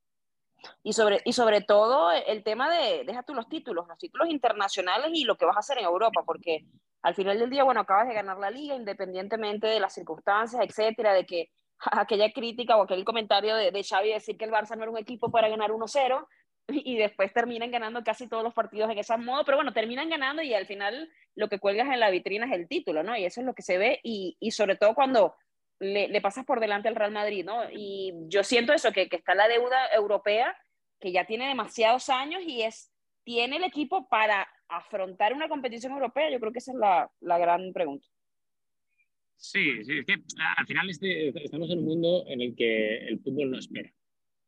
Y 0.84 0.94
sobre, 0.94 1.22
y 1.26 1.34
sobre 1.34 1.62
todo 1.62 2.12
el 2.12 2.44
tema 2.44 2.70
de, 2.70 3.04
deja 3.06 3.24
tú 3.24 3.34
los 3.34 3.48
títulos, 3.48 3.88
los 3.88 3.98
títulos 3.98 4.30
internacionales 4.30 5.12
y 5.14 5.24
lo 5.24 5.38
que 5.38 5.46
vas 5.46 5.56
a 5.56 5.60
hacer 5.60 5.78
en 5.78 5.86
Europa, 5.86 6.24
porque 6.26 6.66
al 7.02 7.16
final 7.16 7.38
del 7.40 7.50
día, 7.50 7.64
bueno, 7.64 7.82
acabas 7.82 8.08
de 8.08 8.14
ganar 8.14 8.38
la 8.38 8.50
liga 8.50 8.76
independientemente 8.76 9.68
de 9.68 9.80
las 9.80 9.94
circunstancias, 9.94 10.62
etcétera, 10.64 11.14
de 11.14 11.26
que 11.26 11.50
aquella 11.92 12.32
crítica 12.32 12.78
o 12.78 12.84
aquel 12.84 13.06
comentario 13.06 13.56
de, 13.56 13.72
de 13.72 13.84
Xavi 13.84 14.14
decir 14.14 14.38
que 14.38 14.46
el 14.46 14.52
Barça 14.52 14.76
no 14.76 14.84
era 14.84 14.92
un 14.92 14.98
equipo 14.98 15.32
para 15.32 15.50
ganar 15.50 15.72
1-0 15.72 16.28
y 16.68 16.98
después 16.98 17.32
terminan 17.34 17.72
ganando 17.72 18.04
casi 18.04 18.28
todos 18.28 18.44
los 18.44 18.54
partidos 18.54 18.90
en 18.92 18.98
ese 18.98 19.16
modo, 19.18 19.46
pero 19.46 19.58
bueno, 19.58 19.74
terminan 19.74 20.10
ganando 20.10 20.42
y 20.42 20.54
al 20.54 20.66
final 20.66 21.10
lo 21.36 21.50
que 21.50 21.60
cuelgas 21.60 21.88
en 21.88 22.00
la 22.00 22.10
vitrina 22.10 22.46
es 22.46 22.54
el 22.54 22.68
título, 22.68 23.04
¿no? 23.04 23.16
Y 23.16 23.26
eso 23.26 23.42
es 23.42 23.46
lo 23.46 23.54
que 23.54 23.62
se 23.62 23.78
ve 23.78 24.00
y, 24.04 24.36
y 24.40 24.52
sobre 24.52 24.76
todo 24.76 24.94
cuando 24.96 25.36
le, 25.80 26.08
le, 26.08 26.22
pasas 26.22 26.46
por 26.46 26.60
delante 26.60 26.88
al 26.88 26.96
Real 26.96 27.12
Madrid, 27.12 27.46
¿no? 27.46 27.64
Y 27.72 28.14
yo 28.28 28.44
siento 28.44 28.74
eso, 28.74 28.92
que, 28.92 29.10
que 29.10 29.18
está 29.18 29.36
la 29.36 29.48
deuda 29.48 29.78
europea, 29.94 30.56
que 31.00 31.12
ya 31.12 31.26
tiene 31.26 31.48
demasiados 31.48 32.10
años 32.10 32.42
y 32.46 32.64
es, 32.64 32.92
tiene 33.24 33.58
el 33.58 33.64
equipo 33.64 34.08
para 34.10 34.48
afrontar 34.70 35.34
una 35.34 35.50
competición 35.50 35.94
europea, 35.94 36.30
yo 36.30 36.40
creo 36.40 36.52
que 36.52 36.60
esa 36.60 36.72
es 36.72 36.78
la, 36.78 37.12
la 37.22 37.38
gran 37.38 37.72
pregunta. 37.74 38.08
Sí, 39.38 39.84
sí, 39.84 40.00
es 40.00 40.06
que 40.06 40.16
al 40.58 40.66
final 40.66 40.90
este, 40.90 41.30
estamos 41.44 41.70
en 41.70 41.80
un 41.80 41.86
mundo 41.86 42.26
en 42.28 42.42
el 42.42 42.56
que 42.56 43.08
el 43.08 43.20
fútbol 43.20 43.52
no 43.52 43.60
espera. 43.60 43.92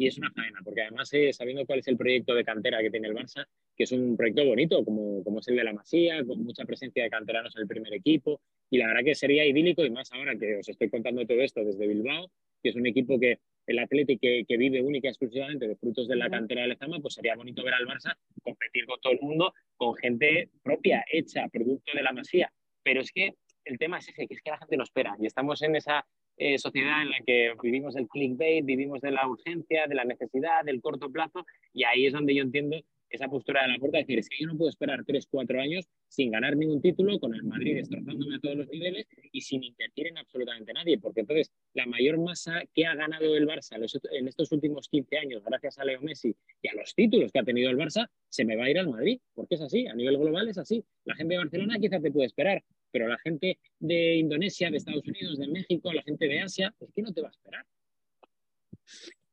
Y 0.01 0.07
es 0.07 0.17
una 0.17 0.31
faena, 0.31 0.62
porque 0.63 0.81
además 0.83 1.12
eh, 1.12 1.33
sabiendo 1.33 1.65
cuál 1.65 1.79
es 1.79 1.88
el 1.89 1.97
proyecto 1.97 2.33
de 2.33 2.45
cantera 2.45 2.79
que 2.81 2.89
tiene 2.89 3.09
el 3.09 3.13
Barça, 3.13 3.45
que 3.75 3.83
es 3.83 3.91
un 3.91 4.15
proyecto 4.15 4.45
bonito, 4.45 4.85
como, 4.85 5.21
como 5.25 5.39
es 5.39 5.47
el 5.49 5.57
de 5.57 5.63
la 5.65 5.73
Masía, 5.73 6.23
con 6.25 6.41
mucha 6.41 6.63
presencia 6.63 7.03
de 7.03 7.09
canteranos 7.09 7.53
en 7.57 7.63
el 7.63 7.67
primer 7.67 7.93
equipo, 7.93 8.39
y 8.69 8.77
la 8.77 8.88
verdad 8.88 9.03
que 9.03 9.13
sería 9.13 9.45
idílico, 9.45 9.83
y 9.83 9.89
más 9.89 10.09
ahora 10.13 10.38
que 10.38 10.55
os 10.55 10.69
estoy 10.69 10.89
contando 10.89 11.25
todo 11.27 11.41
esto 11.41 11.65
desde 11.65 11.85
Bilbao, 11.85 12.31
que 12.63 12.69
es 12.69 12.77
un 12.77 12.88
equipo 12.88 13.19
que 13.19 13.39
el 13.67 13.77
Atlético 13.77 14.21
que, 14.21 14.45
que, 14.47 14.55
vive 14.57 14.81
única 14.81 15.09
y 15.09 15.12
exclusivamente 15.12 15.67
de 15.67 15.75
frutos 15.75 16.07
de 16.07 16.15
la 16.15 16.29
cantera 16.29 16.62
de 16.62 16.69
Lezama, 16.69 17.01
pues 17.01 17.15
sería 17.15 17.35
bonito 17.35 17.62
ver 17.62 17.73
al 17.73 17.85
Barça 17.85 18.15
competir 18.41 18.85
con 18.85 19.01
todo 19.01 19.12
el 19.12 19.19
mundo, 19.19 19.53
con 19.75 19.95
gente 19.95 20.49
propia, 20.63 21.03
hecha, 21.12 21.49
producto 21.49 21.91
de 21.93 22.03
la 22.03 22.13
Masía. 22.13 22.53
Pero 22.83 23.01
es 23.01 23.12
que 23.12 23.35
el 23.65 23.77
tema 23.77 23.99
es 23.99 24.07
ese, 24.07 24.27
que 24.27 24.33
es 24.33 24.41
que 24.41 24.49
la 24.49 24.59
gente 24.59 24.77
no 24.77 24.83
espera 24.83 25.17
y 25.19 25.25
estamos 25.25 25.62
en 25.62 25.75
esa 25.75 26.07
eh, 26.39 26.58
sociedad 26.58 27.02
en 27.02 27.10
la 27.10 27.19
que 27.25 27.54
vivimos 27.62 27.95
el 27.97 28.08
clickbait, 28.08 28.65
vivimos 28.65 29.02
de 29.02 29.12
la 29.12 29.28
urgencia, 29.28 29.88
de 29.88 29.95
la 29.95 30.06
necesidad, 30.06 30.63
del 30.63 30.82
corto 30.82 31.12
plazo 31.12 31.45
y 31.73 31.84
ahí 31.84 32.06
es 32.06 32.13
donde 32.13 32.34
yo 32.34 32.43
entiendo 32.43 32.78
esa 33.10 33.28
postura 33.28 33.63
de 33.63 33.69
la 33.69 33.80
puerta, 33.80 33.98
decir, 33.98 34.19
es 34.19 34.30
que 34.30 34.38
yo 34.39 34.48
no 34.48 34.58
puedo 34.58 34.69
esperar 34.69 35.04
3, 35.06 35.28
4 35.30 35.62
años 35.62 35.88
sin 36.08 36.32
ganar 36.32 36.56
ningún 36.56 36.82
título, 36.82 37.19
con 37.19 37.34
el 37.34 37.43
Madrid 37.43 37.76
destrozándome 37.76 38.36
a 38.36 38.39
todos 38.39 38.56
los 38.56 38.67
niveles 38.69 39.08
y 39.32 39.41
sin 39.41 39.63
invertir 39.63 40.08
en 40.08 40.17
absolutamente 40.17 40.74
nadie, 40.74 40.98
porque 40.98 41.22
entonces 41.22 41.52
la 41.74 41.86
mayor 41.86 42.19
masa 42.19 42.63
que 42.74 42.86
ha 42.86 42.95
ganado 42.95 43.36
el 43.36 43.48
Barça 43.48 43.78
en 44.12 44.28
estos 44.28 44.52
últimos 44.52 44.88
15 44.89 45.17
años, 45.17 45.43
gracias 45.43 45.80
a 45.80 45.86
Leo 45.86 46.02
Messi 46.02 46.36
y 46.62 46.67
a 46.67 46.74
los 46.74 46.93
títulos 46.93 47.32
que 47.32 47.39
ha 47.39 47.43
tenido 47.43 47.69
el 47.69 47.78
Barça, 47.78 48.08
se 48.30 48.45
me 48.45 48.56
va 48.56 48.65
a 48.65 48.69
ir 48.69 48.80
al 48.80 48.89
Madrid, 48.89 49.19
porque 49.34 49.56
es 49.56 49.62
así, 49.62 49.88
a 49.88 49.93
nivel 49.93 50.17
global 50.17 50.48
es 50.48 50.58
así. 50.58 50.84
La 51.06 51.15
gente 51.15 51.34
de 51.34 51.39
Barcelona 51.39 51.78
quizás 51.80 52.02
te 52.02 52.12
puede 52.12 52.28
esperar, 52.28 52.63
pero 52.91 53.08
la 53.08 53.17
gente 53.19 53.60
de 53.80 54.15
Indonesia, 54.15 54.69
de 54.69 54.78
Estados 54.78 55.08
Unidos, 55.08 55.38
de 55.38 55.48
México, 55.48 55.91
la 55.93 56.04
gente 56.04 56.28
de 56.28 56.41
Asia, 56.41 56.74
es 56.80 56.91
que 56.93 57.02
no 57.02 57.13
te 57.13 57.22
va 57.22 57.28
a 57.28 57.32
esperar. 57.32 57.65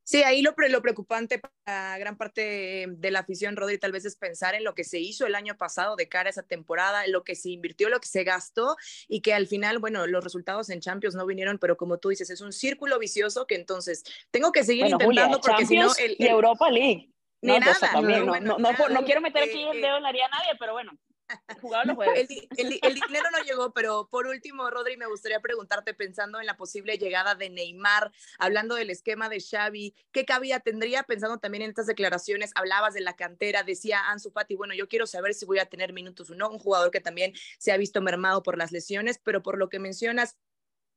Sí, 0.09 0.23
ahí 0.23 0.41
lo, 0.41 0.55
lo, 0.57 0.83
preocupante 0.83 1.43
para 1.65 1.99
gran 1.99 2.17
parte 2.17 2.87
de 2.89 3.11
la 3.11 3.19
afición, 3.19 3.57
Rodri, 3.57 3.77
tal 3.77 3.91
vez 3.91 4.05
es 4.05 4.15
pensar 4.15 4.55
en 4.55 4.63
lo 4.63 4.73
que 4.73 4.85
se 4.85 5.01
hizo 5.01 5.27
el 5.27 5.35
año 5.35 5.57
pasado 5.57 5.97
de 5.97 6.09
cara 6.09 6.29
a 6.29 6.31
esa 6.31 6.45
temporada, 6.45 7.05
en 7.05 7.11
lo 7.11 7.25
que 7.25 7.35
se 7.35 7.51
invirtió, 7.51 7.89
lo 7.89 7.99
que 7.99 8.07
se 8.07 8.23
gastó 8.23 8.77
y 9.09 9.21
que 9.21 9.35
al 9.35 9.49
final, 9.49 9.81
bueno, 9.81 10.07
los 10.07 10.23
resultados 10.23 10.71
en 10.71 10.79
Champions 10.79 11.17
no 11.17 11.27
vinieron, 11.27 11.59
pero 11.59 11.77
como 11.77 11.99
tú 11.99 12.11
dices, 12.11 12.31
es 12.31 12.41
un 12.41 12.53
círculo 12.53 13.01
vicioso 13.01 13.49
que 13.49 13.57
entonces 13.57 14.05
tengo 14.31 14.53
que 14.53 14.63
seguir 14.63 14.85
bueno, 14.85 14.99
intentando 15.01 15.41
Julia, 15.41 15.57
porque 15.57 15.67
si 15.67 15.77
no... 15.77 15.93
El, 15.99 16.13
el, 16.13 16.17
y 16.21 16.29
Europa 16.29 16.71
League. 16.71 17.11
No, 17.43 17.59
nada. 17.59 17.75
También, 17.81 18.21
no, 18.21 18.27
bueno, 18.27 18.59
no, 18.59 18.73
no, 18.73 18.89
no, 18.89 19.05
quiero 19.05 19.21
meter 19.21 19.43
aquí 19.43 19.61
el 19.61 19.81
dedo 19.81 19.97
en 19.97 20.03
la 20.05 20.11
a 20.11 20.13
nadie, 20.13 20.53
pero 20.59 20.73
bueno. 20.73 20.93
El, 22.57 22.95
dinero 22.95 23.31
no 23.33 23.43
llegó, 23.45 23.73
pero 23.73 24.09
por 24.11 24.27
último, 24.27 24.71
Rodri, 24.71 24.97
me 24.97 25.07
gustaría 25.07 25.41
preguntarte, 25.41 25.95
pensando 25.95 26.41
en 26.41 26.47
la 26.47 26.57
posible 26.57 26.99
llegada 26.99 27.35
de 27.35 27.51
Neymar, 27.51 28.13
hablando 28.39 28.75
del 28.75 28.91
esquema 28.91 29.29
de 29.29 29.41
Xavi, 29.41 29.95
¿qué 30.13 30.25
cabida 30.25 30.61
tendría? 30.61 31.03
Pensando 31.03 31.39
también 31.39 31.63
en 31.63 31.71
estas 31.71 31.87
declaraciones, 31.87 32.53
hablabas 32.55 32.95
de 32.95 33.01
la 33.01 33.17
cantera, 33.17 33.63
decía 33.63 34.09
Ansu 34.09 34.31
Fati, 34.31 34.55
bueno, 34.55 34.75
yo 34.75 34.89
quiero 34.89 35.07
saber 35.07 35.35
si 35.35 35.47
voy 35.47 35.59
a 35.59 35.67
tener 35.67 35.93
minutos 35.93 36.31
o 36.31 36.35
no, 36.35 36.49
un 36.49 36.59
jugador 36.59 36.91
que 36.91 37.01
también 37.01 37.33
se 37.59 37.73
ha 37.73 37.77
visto 37.77 38.01
mermado 38.01 38.43
por 38.43 38.59
las 38.59 38.73
lesiones, 38.73 39.19
pero 39.23 39.43
por 39.43 39.59
lo 39.59 39.69
que 39.69 39.79
mencionas, 39.79 40.37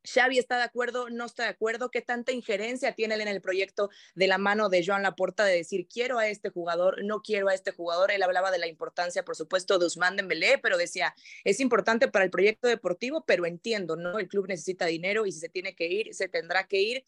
Xavi 0.04 0.40
está 0.40 0.58
de 0.58 0.64
acuerdo, 0.64 1.10
no 1.10 1.26
está 1.26 1.44
de 1.44 1.50
acuerdo, 1.50 1.92
qué 1.92 2.02
tanta 2.02 2.32
injerencia 2.32 2.94
tiene 2.94 3.16
él 3.16 3.22
en 3.22 3.28
el 3.28 3.42
proyecto 3.42 3.90
de 4.16 4.28
la 4.28 4.38
mano 4.38 4.70
de 4.70 4.84
Joan 4.86 5.04
Laporta 5.04 5.44
de 5.44 5.56
decir 5.56 5.88
quiero 5.88 6.20
a 6.20 6.28
este 6.28 6.50
jugador, 6.50 7.04
no 7.04 7.22
quiero 7.22 7.50
a 7.50 7.54
este 7.54 7.72
jugador. 7.72 8.12
Él 8.12 8.24
hablaba 8.24 8.52
de 8.52 8.60
la 8.60 8.68
importancia, 8.68 9.26
por 9.26 9.36
supuesto, 9.36 9.78
de 9.78 9.86
Usman 9.86 10.16
Dembélé, 10.16 10.58
pero 10.58 10.78
decía 10.78 11.14
es 11.44 11.60
importante 11.60 12.08
para 12.08 12.26
el 12.26 12.32
proyecto 12.32 12.68
deportivo, 12.68 13.26
pero 13.26 13.46
entiendo, 13.46 13.96
¿no? 13.96 14.20
El 14.20 14.28
club 14.28 14.48
necesita 14.48 14.86
dinero 14.86 15.26
y 15.26 15.32
si 15.32 15.40
se 15.40 15.50
tiene 15.50 15.76
que 15.76 15.88
ir, 15.88 16.14
se 16.14 16.30
tendrá 16.30 16.68
que 16.68 16.82
ir. 16.82 17.06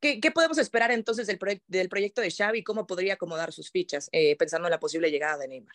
¿Qué, 0.00 0.20
podemos 0.32 0.58
esperar 0.58 0.92
entonces 0.92 1.26
del, 1.26 1.38
proye 1.38 1.60
del, 1.66 1.88
proyecto 1.88 2.20
de 2.20 2.30
Xavi? 2.30 2.62
¿Cómo 2.62 2.86
podría 2.86 3.14
acomodar 3.14 3.52
sus 3.52 3.70
fichas 3.72 4.08
eh, 4.12 4.36
pensando 4.36 4.68
en 4.68 4.70
la 4.70 4.78
posible 4.78 5.10
llegada 5.10 5.38
de 5.38 5.48
Neymar? 5.48 5.74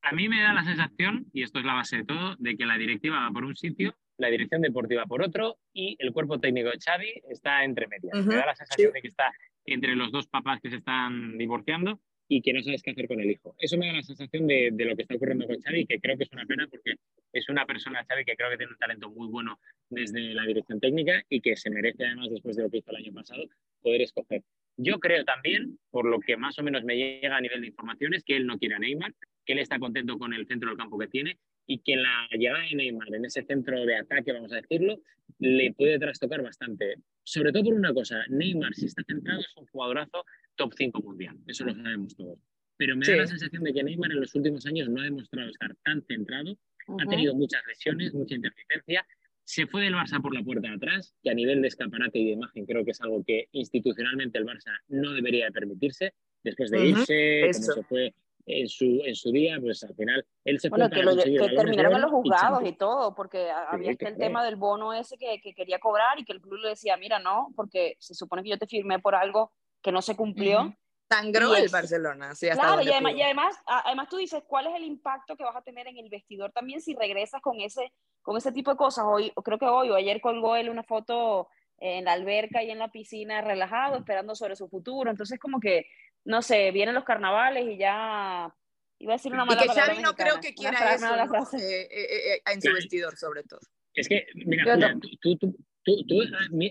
A 0.00 0.12
mí 0.12 0.28
me 0.28 0.40
da 0.40 0.54
la 0.54 0.64
sensación, 0.64 1.26
y 1.34 1.42
esto 1.42 1.58
es 1.58 1.66
la 1.66 1.74
base 1.74 1.98
de 1.98 2.04
todo, 2.04 2.36
de 2.38 2.56
que 2.56 2.64
la 2.64 2.78
directiva 2.78 3.20
va 3.20 3.30
por 3.30 3.44
un 3.44 3.54
sitio 3.54 3.94
la 4.18 4.28
dirección 4.28 4.62
deportiva 4.62 5.04
por 5.06 5.22
otro 5.22 5.58
y 5.72 5.96
el 5.98 6.12
cuerpo 6.12 6.38
técnico 6.38 6.70
de 6.70 6.78
Xavi 6.78 7.22
está 7.30 7.64
entre 7.64 7.86
medias. 7.86 8.18
Uh 8.18 8.22
-huh. 8.22 8.26
Me 8.26 8.36
da 8.36 8.46
la 8.46 8.54
sensación 8.54 8.90
sí. 8.90 8.94
de 8.94 9.02
que 9.02 9.08
está 9.08 9.32
entre 9.64 9.94
los 9.96 10.10
dos 10.12 10.26
papás 10.28 10.60
que 10.60 10.70
se 10.70 10.76
están 10.76 11.36
divorciando 11.36 12.00
y 12.28 12.42
que 12.42 12.52
no 12.52 12.62
sabes 12.62 12.82
qué 12.82 12.90
hacer 12.90 13.06
con 13.06 13.20
el 13.20 13.30
hijo. 13.30 13.54
Eso 13.58 13.76
me 13.76 13.86
da 13.86 13.92
la 13.94 14.02
sensación 14.02 14.46
de, 14.46 14.70
de, 14.72 14.84
lo 14.84 14.96
que 14.96 15.02
está 15.02 15.14
ocurriendo 15.14 15.46
con 15.46 15.60
Xavi, 15.60 15.86
que 15.86 16.00
creo 16.00 16.16
que 16.16 16.24
es 16.24 16.32
una 16.32 16.44
pena 16.44 16.66
porque 16.68 16.94
es 17.32 17.48
una 17.48 17.64
persona, 17.66 18.04
Xavi, 18.04 18.24
que 18.24 18.34
creo 18.34 18.50
que 18.50 18.56
tiene 18.56 18.72
un 18.72 18.78
talento 18.78 19.10
muy 19.10 19.28
bueno 19.28 19.60
desde 19.90 20.34
la 20.34 20.44
dirección 20.44 20.80
técnica 20.80 21.22
y 21.28 21.40
que 21.40 21.56
se 21.56 21.70
merece, 21.70 22.04
además, 22.04 22.30
después 22.30 22.56
de 22.56 22.64
lo 22.64 22.70
que 22.70 22.78
hizo 22.78 22.90
el 22.90 22.96
año 22.96 23.12
pasado, 23.12 23.44
poder 23.80 24.02
escoger. 24.02 24.42
Yo 24.76 24.98
creo 24.98 25.24
también, 25.24 25.78
por 25.90 26.04
lo 26.04 26.20
que 26.20 26.36
más 26.36 26.58
o 26.58 26.62
menos 26.62 26.84
me 26.84 26.96
llega 26.96 27.36
a 27.36 27.40
nivel 27.40 27.60
de 27.60 27.68
informaciones, 27.68 28.24
que 28.24 28.36
él 28.36 28.46
no 28.46 28.58
quiere 28.58 28.74
a 28.74 28.78
Neymar, 28.78 29.14
que 29.44 29.52
él 29.52 29.60
está 29.60 29.78
contento 29.78 30.18
con 30.18 30.34
el 30.34 30.46
centro 30.46 30.68
del 30.68 30.78
campo 30.78 30.98
que 30.98 31.06
tiene 31.06 31.38
y 31.66 31.78
que 31.78 31.96
la 31.96 32.28
llegada 32.32 32.64
de 32.64 32.74
Neymar 32.74 33.14
en 33.14 33.24
ese 33.24 33.42
centro 33.42 33.84
de 33.84 33.96
ataque, 33.96 34.32
vamos 34.32 34.52
a 34.52 34.56
decirlo, 34.56 35.00
le 35.38 35.72
puede 35.72 35.98
trastocar 35.98 36.42
bastante. 36.42 36.96
Sobre 37.24 37.52
todo 37.52 37.64
por 37.64 37.74
una 37.74 37.92
cosa, 37.92 38.24
Neymar, 38.28 38.74
si 38.74 38.86
está 38.86 39.02
centrado, 39.04 39.40
es 39.40 39.56
un 39.56 39.66
jugadorazo 39.66 40.24
top 40.54 40.72
5 40.76 41.02
mundial, 41.02 41.36
eso 41.46 41.64
lo 41.64 41.74
sabemos 41.74 42.16
todos. 42.16 42.38
Pero 42.76 42.96
me 42.96 43.04
sí. 43.04 43.12
da 43.12 43.18
la 43.18 43.26
sensación 43.26 43.64
de 43.64 43.72
que 43.72 43.82
Neymar 43.82 44.12
en 44.12 44.20
los 44.20 44.34
últimos 44.34 44.64
años 44.66 44.88
no 44.88 45.00
ha 45.00 45.04
demostrado 45.04 45.50
estar 45.50 45.74
tan 45.84 46.02
centrado, 46.02 46.52
uh 46.52 46.56
-huh. 46.86 47.02
ha 47.02 47.06
tenido 47.08 47.34
muchas 47.34 47.62
lesiones, 47.66 48.14
mucha 48.14 48.34
intermitencia, 48.34 49.06
se 49.44 49.66
fue 49.66 49.84
del 49.84 49.94
Barça 49.94 50.20
por 50.20 50.34
la 50.34 50.42
puerta 50.42 50.68
de 50.68 50.74
atrás, 50.74 51.14
que 51.22 51.30
a 51.30 51.34
nivel 51.34 51.62
de 51.62 51.68
escaparate 51.68 52.18
y 52.18 52.24
de 52.24 52.30
imagen 52.32 52.66
creo 52.66 52.84
que 52.84 52.90
es 52.90 53.00
algo 53.00 53.24
que 53.24 53.48
institucionalmente 53.52 54.38
el 54.38 54.44
Barça 54.44 54.76
no 54.88 55.12
debería 55.12 55.50
permitirse, 55.50 56.14
después 56.42 56.70
de 56.70 56.88
irse, 56.88 57.44
uh 57.44 57.48
-huh. 57.48 57.52
como 57.52 57.74
se 57.74 57.82
fue 57.84 58.14
en 58.46 58.68
su, 58.68 59.02
en 59.04 59.14
su 59.16 59.32
día, 59.32 59.58
pues 59.60 59.82
al 59.82 59.94
final 59.94 60.24
él 60.44 60.60
se 60.60 60.68
bueno, 60.68 60.88
que, 60.88 61.02
lo, 61.02 61.16
que 61.16 61.48
terminaron 61.56 61.96
en 61.96 62.02
los 62.02 62.10
juzgados 62.12 62.62
y, 62.64 62.68
y, 62.68 62.72
todo, 62.72 63.14
porque 63.14 63.50
había 63.50 63.92
sí, 63.92 63.98
el 64.00 64.16
tema 64.16 64.44
del 64.44 64.54
bono 64.54 64.94
ese 64.94 65.18
que, 65.18 65.40
que, 65.40 65.52
quería 65.52 65.80
cobrar 65.80 66.18
y 66.18 66.24
que 66.24 66.32
el 66.32 66.40
club 66.40 66.60
le 66.60 66.70
decía, 66.70 66.96
mira, 66.96 67.18
no, 67.18 67.48
porque 67.56 67.96
se 67.98 68.14
supone 68.14 68.44
que 68.44 68.50
yo 68.50 68.58
te 68.58 68.68
firmé 68.68 69.00
por 69.00 69.16
algo 69.16 69.52
que 69.82 69.90
no 69.90 70.00
se 70.00 70.16
cumplió. 70.16 70.62
Uh 70.62 70.64
-huh. 70.66 70.76
Sangró 71.08 71.54
el 71.54 71.68
Barcelona, 71.68 72.34
sí, 72.34 72.48
hasta 72.48 72.64
Claro, 72.64 72.82
y 72.82 72.90
además, 72.90 73.14
y 73.14 73.22
además, 73.22 73.56
además 73.66 74.08
tú 74.08 74.16
dices, 74.16 74.42
¿cuál 74.46 74.66
es 74.66 74.74
el 74.74 74.82
impacto 74.82 75.36
que 75.36 75.44
vas 75.44 75.54
a 75.54 75.62
tener 75.62 75.86
en 75.86 75.98
el 75.98 76.08
vestidor 76.08 76.50
también 76.50 76.80
si 76.80 76.96
regresas 76.96 77.40
con 77.40 77.60
ese, 77.60 77.92
con 78.22 78.36
ese 78.36 78.50
tipo 78.50 78.72
de 78.72 78.76
cosas? 78.76 79.04
Hoy, 79.06 79.32
creo 79.44 79.58
que 79.58 79.66
hoy 79.66 79.90
o 79.90 79.94
ayer 79.94 80.20
colgó 80.20 80.56
él 80.56 80.68
una 80.68 80.82
foto 80.82 81.48
en 81.78 82.06
la 82.06 82.12
alberca 82.12 82.62
y 82.62 82.70
en 82.70 82.78
la 82.78 82.90
piscina 82.90 83.40
relajado, 83.40 83.98
esperando 83.98 84.34
sobre 84.34 84.56
su 84.56 84.68
futuro. 84.68 85.10
Entonces, 85.10 85.38
como 85.38 85.60
que, 85.60 85.86
no 86.26 86.42
sé, 86.42 86.72
vienen 86.72 86.94
los 86.94 87.04
carnavales 87.04 87.66
y 87.66 87.78
ya 87.78 88.52
iba 88.98 89.12
a 89.12 89.16
decir 89.16 89.32
una 89.32 89.44
mala 89.44 89.64
y 89.64 89.68
que 89.68 89.74
Xavi 89.74 90.02
no 90.02 90.14
creo 90.14 90.40
que 90.40 90.54
quiera 90.54 90.94
eso 90.94 91.06
¿no? 91.14 91.58
eh, 91.58 91.88
eh, 91.90 92.34
eh, 92.34 92.42
en 92.52 92.60
su 92.60 92.72
vestidor 92.72 93.16
sobre 93.16 93.42
todo. 93.44 93.60
Es 93.94 94.08
que 94.08 94.26
mira 94.34 94.64
Julia, 94.64 94.98
tú, 95.20 95.36
tú, 95.36 95.56
tú, 95.84 96.06
tú 96.06 96.22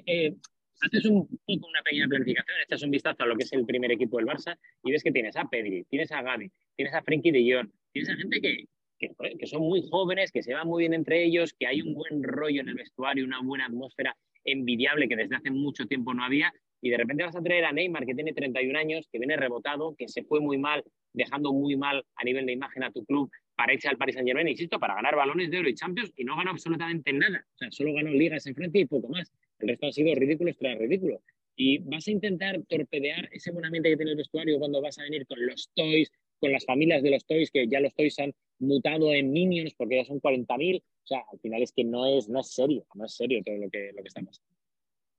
eh, 0.08 0.36
haces 0.82 1.06
un, 1.06 1.28
una 1.48 1.82
pequeña 1.84 2.08
planificación 2.08 2.58
echas 2.66 2.84
un 2.84 2.92
vistazo 2.92 3.24
a 3.24 3.26
lo 3.26 3.36
que 3.36 3.44
es 3.44 3.54
el 3.54 3.66
primer 3.66 3.92
equipo 3.92 4.18
del 4.18 4.28
Barça 4.28 4.58
y 4.84 4.92
ves 4.92 5.04
que 5.04 5.12
tienes 5.12 5.36
a 5.38 5.46
Pedri, 5.46 5.86
tienes 5.86 6.12
a 6.12 6.22
Gavi 6.22 6.52
tienes 6.76 6.94
a 6.94 7.02
Frenkie 7.02 7.32
de 7.32 7.54
Jong 7.54 7.72
tienes 7.94 8.10
a 8.10 8.16
gente 8.18 8.42
que, 8.42 8.66
que, 9.00 9.38
que 9.40 9.48
son 9.48 9.62
muy 9.62 9.88
jóvenes, 9.90 10.32
que 10.32 10.44
se 10.44 10.54
van 10.54 10.68
muy 10.68 10.84
bien 10.84 10.94
entre 10.94 11.24
ellos, 11.24 11.56
que 11.58 11.66
hay 11.66 11.82
un 11.82 11.94
buen 11.94 12.22
rollo 12.24 12.60
en 12.60 12.68
el 12.68 12.76
vestuario, 12.76 13.24
una 13.24 13.42
buena 13.42 13.68
atmósfera 13.68 14.18
envidiable 14.44 15.08
que 15.08 15.16
desde 15.16 15.38
hace 15.38 15.50
mucho 15.50 15.86
tiempo 15.86 16.14
no 16.14 16.24
había 16.24 16.54
y 16.86 16.92
de 16.92 16.98
repente 16.98 17.24
vas 17.24 17.36
a 17.36 17.42
traer 17.42 17.66
a 17.66 17.72
Neymar, 17.72 18.06
que 18.06 18.14
tiene 18.14 18.32
31 18.32 18.78
años, 18.78 19.10
que 19.12 19.18
viene 19.18 19.36
rebotado, 19.36 19.96
que 19.98 20.08
se 20.08 20.24
fue 20.24 20.40
muy 20.40 20.60
mal, 20.60 20.84
dejando 21.14 21.52
muy 21.52 21.76
mal 21.76 22.06
a 22.16 22.24
nivel 22.24 22.46
de 22.46 22.52
imagen 22.52 22.84
a 22.84 22.92
tu 22.92 23.04
club 23.06 23.28
para 23.56 23.74
irse 23.74 23.88
al 23.88 23.98
Paris 23.98 24.14
Saint 24.14 24.28
Germain, 24.28 24.48
insisto, 24.48 24.78
para 24.80 24.94
ganar 24.94 25.16
balones 25.16 25.50
de 25.50 25.58
oro 25.58 25.68
y 25.68 25.74
Champions, 25.74 26.14
y 26.16 26.24
no 26.24 26.38
ganó 26.38 26.52
absolutamente 26.52 27.12
nada. 27.12 27.44
O 27.56 27.58
sea, 27.58 27.72
solo 27.72 27.92
ganó 27.92 28.12
ligas 28.12 28.46
enfrente 28.46 28.78
y 28.78 28.86
poco 28.86 29.10
más. 29.10 29.34
El 29.58 29.70
resto 29.70 29.88
ha 29.88 29.92
sido 29.92 30.14
ridículo 30.14 30.54
tras 30.54 30.78
ridículo. 30.78 31.24
Y 31.56 31.80
vas 31.80 32.08
a 32.08 32.12
intentar 32.12 32.62
torpedear 32.68 33.30
ese 33.32 33.50
buen 33.50 33.66
ambiente 33.66 33.90
que 33.90 33.98
tiene 33.98 34.12
el 34.12 34.18
vestuario 34.18 34.60
cuando 34.60 34.80
vas 34.80 35.00
a 35.00 35.04
venir 35.06 35.26
con 35.26 35.44
los 35.44 35.72
toys, 35.74 36.12
con 36.40 36.52
las 36.52 36.66
familias 36.66 37.02
de 37.02 37.10
los 37.10 37.26
toys, 37.26 37.50
que 37.50 37.68
ya 37.68 37.80
los 37.80 37.96
toys 37.96 38.20
han 38.20 38.32
mutado 38.60 39.12
en 39.12 39.32
minions 39.32 39.74
porque 39.74 39.96
ya 39.96 40.06
son 40.06 40.22
40.000. 40.22 40.84
O 40.84 41.08
sea, 41.08 41.24
al 41.34 41.40
final 41.40 41.64
es 41.64 41.72
que 41.72 41.84
no 41.84 42.06
es, 42.06 42.30
no 42.30 42.42
es 42.42 42.54
serio, 42.54 42.86
no 42.94 43.06
es 43.06 43.16
serio 43.16 43.42
todo 43.44 43.58
lo 43.58 43.72
que, 43.72 43.92
lo 43.92 44.04
que 44.04 44.08
está 44.08 44.22
pasando. 44.22 44.55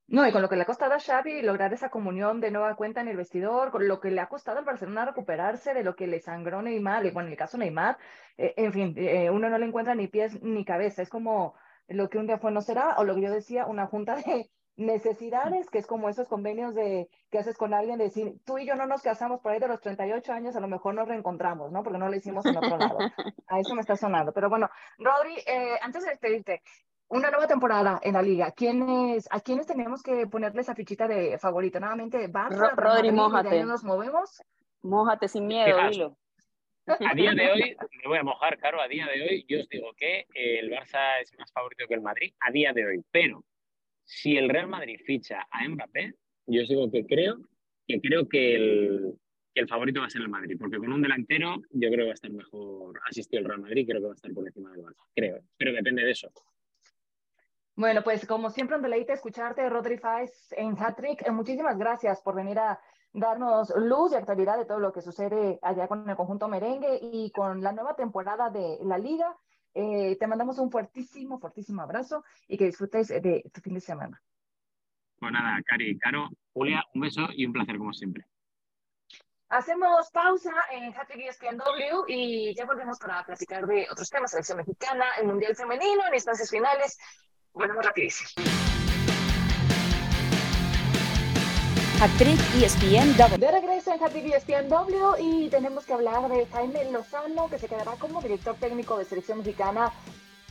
No, 0.09 0.25
y 0.25 0.31
con 0.31 0.41
lo 0.41 0.47
que 0.47 0.55
le 0.55 0.61
ha 0.61 0.65
costado 0.65 0.93
a 0.93 0.99
Xavi 0.99 1.41
lograr 1.41 1.73
esa 1.73 1.89
comunión 1.89 2.39
de 2.39 2.49
nueva 2.49 2.75
cuenta 2.75 3.01
en 3.01 3.09
el 3.09 3.17
vestidor, 3.17 3.71
con 3.71 3.89
lo 3.89 3.99
que 3.99 4.09
le 4.09 4.21
ha 4.21 4.29
costado 4.29 4.57
al 4.59 4.63
Barcelona 4.63 5.05
recuperarse 5.05 5.73
de 5.73 5.83
lo 5.83 5.97
que 5.97 6.07
le 6.07 6.21
sangró 6.21 6.61
Neymar, 6.61 7.05
y 7.05 7.11
bueno, 7.11 7.27
en 7.27 7.33
el 7.33 7.37
caso 7.37 7.57
Neymar, 7.57 7.97
eh, 8.37 8.53
en 8.55 8.71
fin, 8.71 8.93
eh, 8.95 9.29
uno 9.29 9.49
no 9.49 9.57
le 9.57 9.65
encuentra 9.65 9.95
ni 9.95 10.07
pies 10.07 10.41
ni 10.41 10.63
cabeza, 10.63 11.01
es 11.01 11.09
como 11.09 11.55
lo 11.89 12.09
que 12.09 12.19
un 12.19 12.27
día 12.27 12.37
fue 12.37 12.51
no 12.51 12.61
será, 12.61 12.95
o 12.97 13.03
lo 13.03 13.15
que 13.15 13.21
yo 13.23 13.31
decía, 13.31 13.65
una 13.65 13.87
junta 13.87 14.15
de 14.15 14.49
necesidades, 14.77 15.69
que 15.69 15.79
es 15.79 15.87
como 15.87 16.07
esos 16.07 16.29
convenios 16.29 16.73
de 16.73 17.09
que 17.29 17.39
haces 17.39 17.57
con 17.57 17.73
alguien, 17.73 17.97
de 17.97 18.05
decir, 18.05 18.35
tú 18.45 18.59
y 18.59 18.65
yo 18.65 18.75
no 18.75 18.85
nos 18.85 19.01
casamos 19.01 19.41
por 19.41 19.51
ahí 19.51 19.59
de 19.59 19.67
los 19.67 19.81
38 19.81 20.31
años, 20.31 20.55
a 20.55 20.61
lo 20.61 20.69
mejor 20.69 20.93
nos 20.93 21.09
reencontramos, 21.09 21.71
¿no? 21.71 21.83
Porque 21.83 21.99
no 21.99 22.07
lo 22.07 22.15
hicimos 22.15 22.45
en 22.45 22.55
otro 22.55 22.77
lado. 22.77 22.97
A 23.47 23.59
eso 23.59 23.75
me 23.75 23.81
está 23.81 23.95
sonando. 23.95 24.31
Pero 24.33 24.49
bueno, 24.49 24.69
Rodri, 24.99 25.35
eh, 25.47 25.79
antes 25.81 26.03
de 26.03 26.11
despedirte, 26.11 26.61
una 27.09 27.29
nueva 27.29 27.47
temporada 27.47 27.99
en 28.03 28.13
la 28.13 28.21
liga. 28.21 28.51
¿Quiénes, 28.51 29.27
¿A 29.31 29.39
quiénes 29.39 29.65
tenemos 29.65 30.03
que 30.03 30.27
ponerle 30.27 30.61
esa 30.61 30.75
fichita 30.75 31.07
de 31.07 31.37
favorito? 31.37 31.79
Nuevamente, 31.79 32.29
Barça, 32.29 32.75
Rodri, 32.75 33.11
mójate. 33.11 33.63
nos 33.63 33.83
movemos? 33.83 34.41
Mójate 34.83 35.27
sin 35.27 35.47
miedo, 35.47 35.77
dilo. 35.89 36.17
A 36.87 37.13
día 37.13 37.33
de 37.33 37.51
hoy, 37.51 37.75
me 38.03 38.07
voy 38.07 38.17
a 38.17 38.23
mojar, 38.23 38.57
Caro, 38.57 38.81
a 38.81 38.87
día 38.87 39.05
de 39.07 39.21
hoy 39.21 39.45
yo 39.47 39.59
os 39.59 39.69
digo 39.69 39.91
que 39.97 40.25
el 40.33 40.69
Barça 40.69 41.21
es 41.21 41.37
más 41.37 41.51
favorito 41.51 41.85
que 41.87 41.95
el 41.95 42.01
Madrid, 42.01 42.33
a 42.39 42.51
día 42.51 42.71
de 42.73 42.85
hoy. 42.85 43.03
Pero 43.11 43.43
si 44.05 44.37
el 44.37 44.49
Real 44.49 44.67
Madrid 44.67 44.99
ficha 45.05 45.47
a 45.51 45.67
Mbappé, 45.67 46.13
yo 46.45 46.61
os 46.61 46.69
digo 46.69 46.89
que 46.89 47.05
creo 47.05 47.39
que, 47.87 47.99
creo 47.99 48.27
que 48.27 48.55
el, 48.55 49.13
que 49.53 49.61
el 49.61 49.67
favorito 49.67 49.99
va 49.99 50.07
a 50.07 50.09
ser 50.09 50.21
el 50.21 50.29
Madrid, 50.29 50.55
porque 50.57 50.77
con 50.77 50.93
un 50.93 51.01
delantero 51.01 51.57
yo 51.71 51.89
creo 51.89 51.99
que 51.99 52.05
va 52.05 52.11
a 52.11 52.13
estar 52.13 52.31
mejor 52.31 52.99
asistido 53.09 53.41
el 53.41 53.47
Real 53.47 53.61
Madrid, 53.61 53.85
creo 53.85 53.99
que 54.01 54.07
va 54.07 54.13
a 54.13 54.15
estar 54.15 54.33
por 54.33 54.45
encima 54.45 54.71
del 54.71 54.83
Barça, 54.83 55.03
creo, 55.13 55.41
pero 55.57 55.73
depende 55.73 56.03
de 56.03 56.11
eso. 56.11 56.31
Bueno, 57.77 58.01
pues 58.03 58.25
como 58.25 58.49
siempre, 58.49 58.75
un 58.75 58.81
deleite 58.81 59.13
escucharte, 59.13 59.69
Rodri 59.69 59.99
Faiz 59.99 60.51
en 60.53 60.75
Hattrick. 60.75 61.21
Eh, 61.21 61.29
muchísimas 61.29 61.77
gracias 61.77 62.23
por 62.23 62.33
venir 62.33 62.57
a 62.57 62.79
darnos 63.13 63.71
luz 63.77 64.11
y 64.11 64.15
actualidad 64.15 64.57
de 64.57 64.65
todo 64.65 64.79
lo 64.79 64.91
que 64.91 65.03
sucede 65.03 65.59
allá 65.61 65.87
con 65.87 66.09
el 66.09 66.15
conjunto 66.15 66.47
merengue 66.47 66.97
y 66.99 67.29
con 67.29 67.61
la 67.61 67.73
nueva 67.73 67.95
temporada 67.95 68.49
de 68.49 68.79
la 68.81 68.97
liga. 68.97 69.37
Eh, 69.75 70.17
te 70.19 70.25
mandamos 70.25 70.57
un 70.57 70.71
fuertísimo, 70.71 71.37
fuertísimo 71.37 71.83
abrazo 71.83 72.23
y 72.47 72.57
que 72.57 72.65
disfrutes 72.65 73.09
de 73.09 73.43
tu 73.53 73.61
fin 73.61 73.75
de 73.75 73.81
semana. 73.81 74.19
Pues 75.19 75.31
nada, 75.31 75.61
Cari, 75.63 75.99
Caro, 75.99 76.29
Julia, 76.53 76.83
un 76.95 77.01
beso 77.01 77.27
y 77.31 77.45
un 77.45 77.53
placer 77.53 77.77
como 77.77 77.93
siempre. 77.93 78.25
Hacemos 79.49 80.09
pausa 80.11 80.51
en 80.71 80.95
Hattrick 80.95 81.27
ESPNW 81.29 82.05
y 82.07 82.55
ya 82.55 82.65
volvemos 82.65 82.97
para 82.97 83.23
platicar 83.23 83.67
de 83.67 83.85
otros 83.91 84.09
temas, 84.09 84.31
selección 84.31 84.57
mexicana, 84.57 85.05
el 85.21 85.27
Mundial 85.27 85.55
Femenino, 85.55 86.07
en 86.07 86.15
instancias 86.15 86.49
finales 86.49 86.97
bueno, 87.57 87.81
rapidísimo. 87.81 88.29
Actriz 91.99 92.39
ESPN 92.61 93.17
De 93.39 93.51
regreso 93.51 93.91
en 93.91 94.03
Happy 94.03 94.31
ESPN 94.31 94.69
y 95.19 95.49
tenemos 95.49 95.83
que 95.83 95.93
hablar 95.93 96.29
de 96.29 96.45
Jaime 96.45 96.91
Lozano, 96.91 97.49
que 97.49 97.57
se 97.57 97.67
quedará 97.67 97.93
como 97.93 98.21
director 98.21 98.55
técnico 98.55 98.99
de 98.99 99.05
selección 99.05 99.39
mexicana 99.39 99.91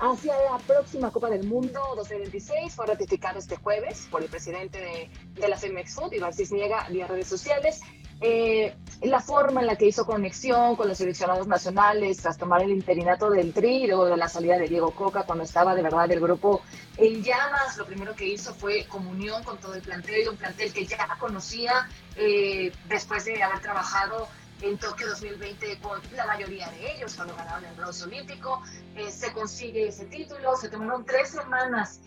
hacia 0.00 0.34
la 0.50 0.58
próxima 0.66 1.12
Copa 1.12 1.30
del 1.30 1.46
Mundo 1.46 1.80
2026. 1.94 2.74
Fue 2.74 2.86
ratificado 2.86 3.38
este 3.38 3.54
jueves 3.56 4.08
por 4.10 4.22
el 4.22 4.28
presidente 4.28 4.80
de, 4.80 5.08
de 5.40 5.48
la 5.48 5.56
Femex 5.56 5.94
Food, 5.94 6.14
Iván 6.14 6.34
Cisniega, 6.34 6.88
vía 6.90 7.06
redes 7.06 7.28
sociales. 7.28 7.80
Eh, 8.20 8.74
la 9.02 9.20
forma 9.20 9.60
en 9.60 9.66
la 9.66 9.76
que 9.76 9.86
hizo 9.86 10.06
conexión 10.06 10.76
con 10.76 10.88
los 10.88 10.98
seleccionados 10.98 11.46
nacionales 11.46 12.18
tras 12.18 12.38
tomar 12.38 12.62
el 12.62 12.70
interinato 12.70 13.30
del 13.30 13.52
Tri, 13.52 13.86
luego 13.86 14.06
de 14.06 14.16
la 14.16 14.28
salida 14.28 14.58
de 14.58 14.68
Diego 14.68 14.90
Coca, 14.92 15.24
cuando 15.24 15.44
estaba 15.44 15.74
de 15.74 15.82
verdad 15.82 16.10
el 16.10 16.20
grupo 16.20 16.62
en 16.96 17.22
llamas, 17.22 17.76
lo 17.76 17.84
primero 17.84 18.14
que 18.14 18.26
hizo 18.26 18.54
fue 18.54 18.86
comunión 18.86 19.42
con 19.44 19.58
todo 19.58 19.74
el 19.74 19.82
plantel, 19.82 20.30
un 20.30 20.36
plantel 20.36 20.72
que 20.72 20.86
ya 20.86 21.16
conocía 21.18 21.88
eh, 22.16 22.72
después 22.88 23.24
de 23.26 23.42
haber 23.42 23.60
trabajado 23.60 24.28
en 24.62 24.78
Tokio 24.78 25.08
2020 25.08 25.78
con 25.80 26.00
la 26.14 26.26
mayoría 26.26 26.70
de 26.70 26.92
ellos, 26.92 27.14
cuando 27.14 27.36
ganaron 27.36 27.66
el 27.66 27.74
bronce 27.74 28.04
olímpico, 28.04 28.62
eh, 28.94 29.10
se 29.10 29.30
consigue 29.34 29.88
ese 29.88 30.06
título, 30.06 30.56
se 30.56 30.70
tomaron 30.70 31.04
tres 31.04 31.28
semanas 31.28 32.00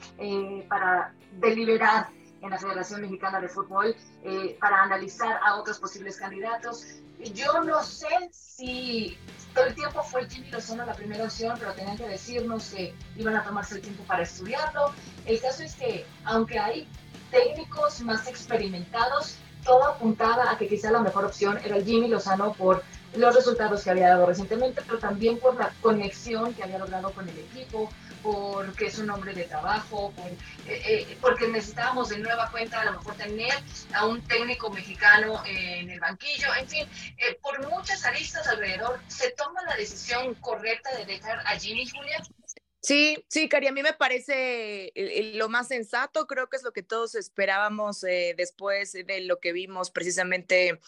para 0.68 1.14
deliberar 1.40 2.10
en 2.42 2.50
la 2.50 2.58
Federación 2.58 3.02
Mexicana 3.02 3.40
de 3.40 3.50
Fútbol 3.50 3.96
eh, 4.24 4.58
para 4.60 4.84
analizar 4.84 5.40
a 5.46 5.56
otros 5.56 5.80
posibles 5.80 6.18
candidatos. 6.18 6.86
Yo 7.34 7.64
no 7.64 7.84
sé 7.84 8.08
si 8.32 9.18
todo 9.54 9.66
el 9.66 9.76
tiempo 9.76 10.02
fue 10.04 10.30
Jimmy 10.30 10.50
Lozano 10.52 10.86
la 10.86 10.94
primera 10.94 11.26
opción, 11.26 11.56
pero 11.60 11.74
tenían 11.74 11.98
que 11.98 12.08
decirnos 12.08 12.70
que 12.70 12.94
iban 13.18 13.36
a 13.36 13.44
tomarse 13.44 13.76
el 13.76 13.82
tiempo 13.82 14.04
para 14.04 14.24
estudiarlo. 14.24 14.94
El 15.26 15.42
caso 15.42 15.64
es 15.64 15.76
que, 15.76 16.06
aunque 16.24 16.58
hay 16.58 16.88
técnicos 17.32 18.02
más 18.02 18.28
experimentados, 18.28 19.38
todo 19.64 19.86
apuntaba 19.86 20.52
a 20.52 20.58
que 20.58 20.68
quizá 20.68 20.92
la 20.92 21.02
mejor 21.02 21.26
opción 21.26 21.58
era 21.64 21.76
el 21.76 21.86
Jimmy 21.86 22.08
Lozano 22.08 22.54
por 22.54 22.84
los 23.16 23.36
resultados 23.36 23.84
que 23.84 23.90
había 23.90 24.10
dado 24.10 24.26
recientemente, 24.26 24.82
pero 24.86 25.00
también 25.00 25.40
por 25.40 25.56
la 25.56 25.74
conexión 25.82 26.54
que 26.54 26.64
había 26.64 26.78
logrado 26.78 27.12
con 27.12 27.28
el 27.28 27.38
equipo, 27.38 27.90
porque 28.22 28.88
es 28.88 29.00
un 29.00 29.10
hombre 29.10 29.34
de 29.34 29.44
trabajo, 29.46 30.14
eh, 30.68 30.82
eh, 30.86 31.18
porque 31.22 31.48
necesitábamos 31.48 32.10
de 32.10 32.20
nueva 32.20 32.50
cuenta 32.52 32.82
a 32.82 32.86
lo 32.86 32.94
mejor 32.94 33.16
tener 33.16 33.54
a 33.94 34.06
un 34.06 34.22
técnico 34.22 34.70
mexicano 34.70 35.42
en 35.46 35.90
el 35.90 36.00
banquillo, 36.00 36.54
en 36.60 36.68
fin, 36.68 36.88
eh, 37.18 37.40
por 37.42 37.68
muchas 37.70 38.06
aristas 38.06 38.48
alrededor, 38.48 39.00
se 39.08 39.32
toma 39.32 39.62
la 39.64 39.76
decisión 39.76 40.36
correcta 40.36 40.96
de 40.98 41.06
dejar 41.06 41.40
a 41.46 41.58
Jimmy 41.58 41.88
Julia 41.88 42.22
Sí, 42.82 43.26
sí, 43.28 43.50
Cari, 43.50 43.68
a 43.68 43.74
mí 43.74 43.84
me 43.84 43.92
parece 43.92 44.94
lo 45.36 45.50
más 45.50 45.68
sensato, 45.68 46.26
creo 46.28 46.48
que 46.48 46.56
es 46.56 46.64
lo 46.64 46.72
que 46.72 46.82
todos 46.82 47.14
esperábamos 47.14 48.06
eh, 48.06 48.34
después 48.38 48.94
de 48.94 49.20
lo 49.22 49.42
que 49.42 49.52
vimos 49.52 49.92
precisamente 49.92 50.80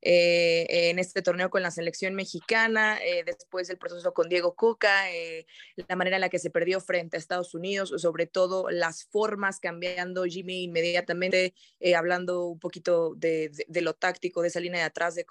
eh, 0.00 0.66
en 0.88 0.98
este 0.98 1.20
torneo 1.20 1.50
con 1.50 1.62
la 1.62 1.70
selección 1.70 2.14
mexicana, 2.14 2.98
eh, 3.04 3.24
después 3.26 3.68
del 3.68 3.76
proceso 3.76 4.14
con 4.14 4.30
Diego 4.30 4.54
Cuca, 4.54 5.04
la 5.76 5.96
manera 5.96 6.16
en 6.16 6.22
la 6.22 6.30
que 6.30 6.38
se 6.38 6.48
perdió 6.48 6.80
frente 6.80 7.18
a 7.18 7.20
Estados 7.20 7.54
Unidos, 7.54 7.92
sobre 7.98 8.26
todo 8.26 8.70
las 8.70 9.04
formas 9.04 9.60
cambiando 9.60 10.24
Jimmy 10.24 10.62
inmediatamente, 10.62 11.52
hablando 11.94 12.46
un 12.46 12.58
poquito 12.58 13.14
de, 13.16 13.50
lo 13.82 13.92
táctico 13.92 14.40
de 14.40 14.48
esa 14.48 14.60
línea 14.60 14.80
de 14.80 14.86
atrás 14.86 15.14
de, 15.14 15.26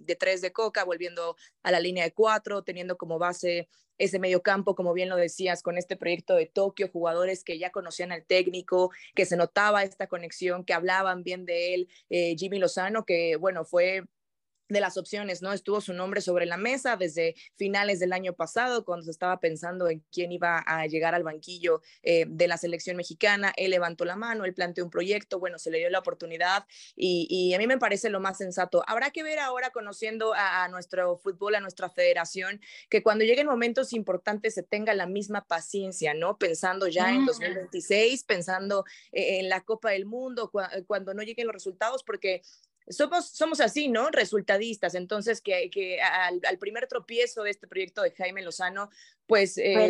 de 0.00 0.16
tres 0.16 0.40
de 0.40 0.52
Coca, 0.52 0.84
volviendo 0.84 1.36
a 1.62 1.70
la 1.70 1.80
línea 1.80 2.04
de 2.04 2.14
cuatro, 2.14 2.62
teniendo 2.62 2.96
como 2.96 3.18
base 3.18 3.68
ese 4.00 4.18
medio 4.18 4.42
campo, 4.42 4.74
como 4.74 4.94
bien 4.94 5.10
lo 5.10 5.16
decías, 5.16 5.62
con 5.62 5.76
este 5.76 5.94
proyecto 5.94 6.34
de 6.34 6.46
Tokio, 6.46 6.88
jugadores 6.88 7.44
que 7.44 7.58
ya 7.58 7.70
conocían 7.70 8.12
al 8.12 8.24
técnico, 8.24 8.90
que 9.14 9.26
se 9.26 9.36
notaba 9.36 9.82
esta 9.82 10.06
conexión, 10.06 10.64
que 10.64 10.72
hablaban 10.72 11.22
bien 11.22 11.44
de 11.44 11.74
él, 11.74 11.88
eh, 12.08 12.34
Jimmy 12.38 12.58
Lozano, 12.58 13.04
que 13.04 13.36
bueno, 13.36 13.64
fue 13.66 14.04
de 14.70 14.80
las 14.80 14.96
opciones, 14.96 15.42
¿no? 15.42 15.52
Estuvo 15.52 15.80
su 15.80 15.92
nombre 15.92 16.20
sobre 16.20 16.46
la 16.46 16.56
mesa 16.56 16.96
desde 16.96 17.34
finales 17.56 18.00
del 18.00 18.12
año 18.12 18.32
pasado, 18.34 18.84
cuando 18.84 19.04
se 19.04 19.10
estaba 19.10 19.40
pensando 19.40 19.88
en 19.88 20.04
quién 20.12 20.32
iba 20.32 20.62
a 20.66 20.86
llegar 20.86 21.14
al 21.14 21.24
banquillo 21.24 21.82
eh, 22.02 22.24
de 22.28 22.48
la 22.48 22.56
selección 22.56 22.96
mexicana. 22.96 23.52
Él 23.56 23.72
levantó 23.72 24.04
la 24.04 24.16
mano, 24.16 24.44
él 24.44 24.54
planteó 24.54 24.84
un 24.84 24.90
proyecto, 24.90 25.38
bueno, 25.38 25.58
se 25.58 25.70
le 25.70 25.78
dio 25.78 25.90
la 25.90 25.98
oportunidad 25.98 26.66
y, 26.96 27.52
a 27.54 27.58
mí 27.58 27.66
me 27.66 27.78
parece 27.78 28.10
lo 28.10 28.20
más 28.20 28.38
sensato. 28.38 28.84
Habrá 28.86 29.10
que 29.10 29.22
ver 29.22 29.40
ahora, 29.40 29.70
conociendo 29.70 30.32
a, 30.34 30.68
nuestro 30.68 31.16
fútbol, 31.16 31.56
a 31.56 31.60
nuestra 31.60 31.90
federación, 31.90 32.60
que 32.88 33.02
cuando 33.02 33.24
lleguen 33.24 33.46
momentos 33.46 33.92
importantes 33.92 34.54
se 34.54 34.62
tenga 34.62 34.94
la 34.94 35.06
misma 35.06 35.44
paciencia, 35.46 36.14
¿no? 36.14 36.38
Pensando 36.38 36.86
ya 36.86 37.10
en 37.10 37.26
2026, 37.26 38.24
pensando 38.24 38.84
eh, 39.10 39.40
en 39.40 39.48
la 39.48 39.62
Copa 39.62 39.90
del 39.90 40.06
Mundo, 40.06 40.52
cuando 40.86 41.12
no 41.12 41.22
lleguen 41.22 41.46
los 41.46 41.54
resultados, 41.54 42.04
porque 42.04 42.42
somos, 42.90 43.28
somos 43.28 43.60
así, 43.60 43.88
¿no? 43.88 44.10
Resultadistas. 44.10 44.94
Entonces, 44.94 45.40
que, 45.40 45.70
que 45.70 46.00
al, 46.00 46.40
primer 46.58 46.86
tropiezo 46.86 47.42
de 47.42 47.50
este 47.50 47.66
proyecto 47.66 48.02
de 48.02 48.12
Jaime 48.12 48.42
Lozano, 48.42 48.90
pues 49.26 49.56
eh, 49.58 49.88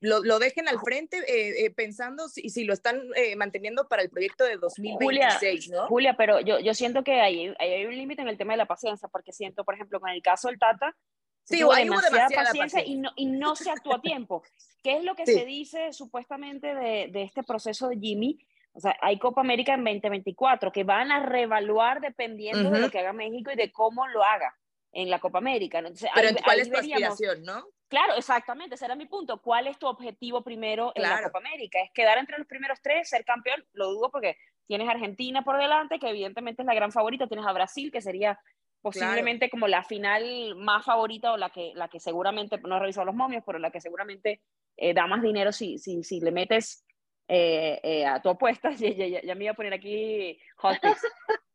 lo, 0.00 0.22
lo, 0.22 0.38
dejen 0.38 0.68
al 0.68 0.80
frente 0.80 1.18
eh, 1.18 1.66
eh, 1.66 1.70
pensando 1.70 2.28
si, 2.28 2.48
si 2.48 2.64
lo 2.64 2.72
están 2.72 3.02
manteniendo 3.36 3.88
para 3.88 4.02
el 4.02 4.10
proyecto 4.10 4.44
de 4.44 4.56
2026, 4.56 5.66
Julia, 5.66 5.80
¿no? 5.80 5.88
Julia, 5.88 6.16
pero 6.16 6.40
yo, 6.40 6.58
yo 6.60 6.74
siento 6.74 7.04
que 7.04 7.20
hay, 7.20 7.54
hay 7.58 7.86
un 7.86 7.96
límite 7.96 8.22
en 8.22 8.28
el 8.28 8.38
tema 8.38 8.54
de 8.54 8.58
la 8.58 8.66
paciencia, 8.66 9.08
porque 9.08 9.32
siento, 9.32 9.64
por 9.64 9.74
ejemplo, 9.74 10.00
con 10.00 10.10
el 10.10 10.22
caso 10.22 10.48
del 10.48 10.58
Tata, 10.58 10.96
Sí, 11.44 11.60
hay 11.72 11.84
demasiada, 11.84 12.28
paciencia, 12.28 12.84
Y, 12.86 12.96
no, 12.98 13.10
y, 13.16 13.26
no, 13.26 13.56
se 13.56 13.70
actuó 13.70 13.96
a 13.96 14.00
tiempo. 14.00 14.42
¿Qué 14.82 14.96
es 14.96 15.04
lo 15.04 15.14
que 15.14 15.26
se 15.26 15.44
dice 15.44 15.92
supuestamente 15.92 16.74
de, 16.74 17.08
de, 17.10 17.22
este 17.22 17.42
proceso 17.42 17.88
de 17.88 17.98
Jimmy? 17.98 18.38
O 18.74 18.80
sea, 18.80 18.96
hay 19.00 19.18
Copa 19.18 19.42
América 19.42 19.74
en 19.74 19.84
2024 19.84 20.72
que 20.72 20.84
van 20.84 21.12
a 21.12 21.24
reevaluar 21.26 22.00
dependiendo 22.00 22.70
de 22.70 22.80
lo 22.80 22.90
que 22.90 23.00
haga 23.00 23.12
México 23.12 23.50
y 23.52 23.56
de 23.56 23.70
cómo 23.70 24.06
lo 24.08 24.24
haga 24.24 24.56
en 24.92 25.10
la 25.10 25.18
Copa 25.18 25.38
América. 25.38 25.78
Entonces, 25.78 26.10
Pero 26.14 26.30
¿cuál 26.42 26.60
es 26.60 26.70
tu 26.70 26.78
aspiración, 26.78 27.42
no? 27.42 27.64
Claro, 27.88 28.14
exactamente, 28.16 28.74
ese 28.74 28.86
era 28.86 28.94
mi 28.94 29.04
punto. 29.04 29.42
¿Cuál 29.42 29.66
es 29.66 29.78
tu 29.78 29.86
objetivo 29.86 30.42
primero 30.42 30.92
en 30.94 31.02
la 31.02 31.22
Copa 31.22 31.38
América? 31.38 31.78
¿Es 31.82 31.90
quedar 31.92 32.16
entre 32.16 32.38
los 32.38 32.46
primeros 32.46 32.80
tres, 32.80 33.10
ser 33.10 33.24
campeón? 33.24 33.62
Lo 33.74 33.90
dudo 33.90 34.10
porque 34.10 34.38
tienes 34.66 34.88
Argentina 34.88 35.42
por 35.42 35.58
delante, 35.58 35.98
que 35.98 36.08
evidentemente 36.08 36.62
es 36.62 36.66
la 36.66 36.74
gran 36.74 36.92
favorita, 36.92 37.26
tienes 37.26 37.46
a 37.46 37.52
Brasil, 37.52 37.92
que 37.92 38.00
sería 38.00 38.40
posiblemente 38.80 39.50
como 39.50 39.68
la 39.68 39.84
final 39.84 40.56
más 40.56 40.84
favorita 40.84 41.32
o 41.32 41.36
la 41.36 41.50
que, 41.50 41.72
la 41.74 41.88
que 41.88 42.00
seguramente, 42.00 42.58
no 42.58 42.76
he 42.76 42.80
revisado 42.80 43.04
los 43.04 43.14
momios, 43.14 43.44
pero 43.46 43.58
la 43.58 43.70
que 43.70 43.80
seguramente 43.80 44.40
eh, 44.76 44.94
da 44.94 45.06
más 45.06 45.22
dinero 45.22 45.52
si, 45.52 45.78
si, 45.78 46.02
si 46.02 46.20
le 46.20 46.32
metes 46.32 46.84
eh, 47.34 47.80
eh, 47.82 48.06
a 48.06 48.20
tu 48.20 48.28
apuesta, 48.28 48.70
ya, 48.76 48.90
ya, 48.90 49.22
ya, 49.22 49.34
me 49.34 49.44
iba 49.44 49.52
a 49.52 49.56
poner 49.56 49.72
aquí 49.72 50.38
hot 50.56 50.76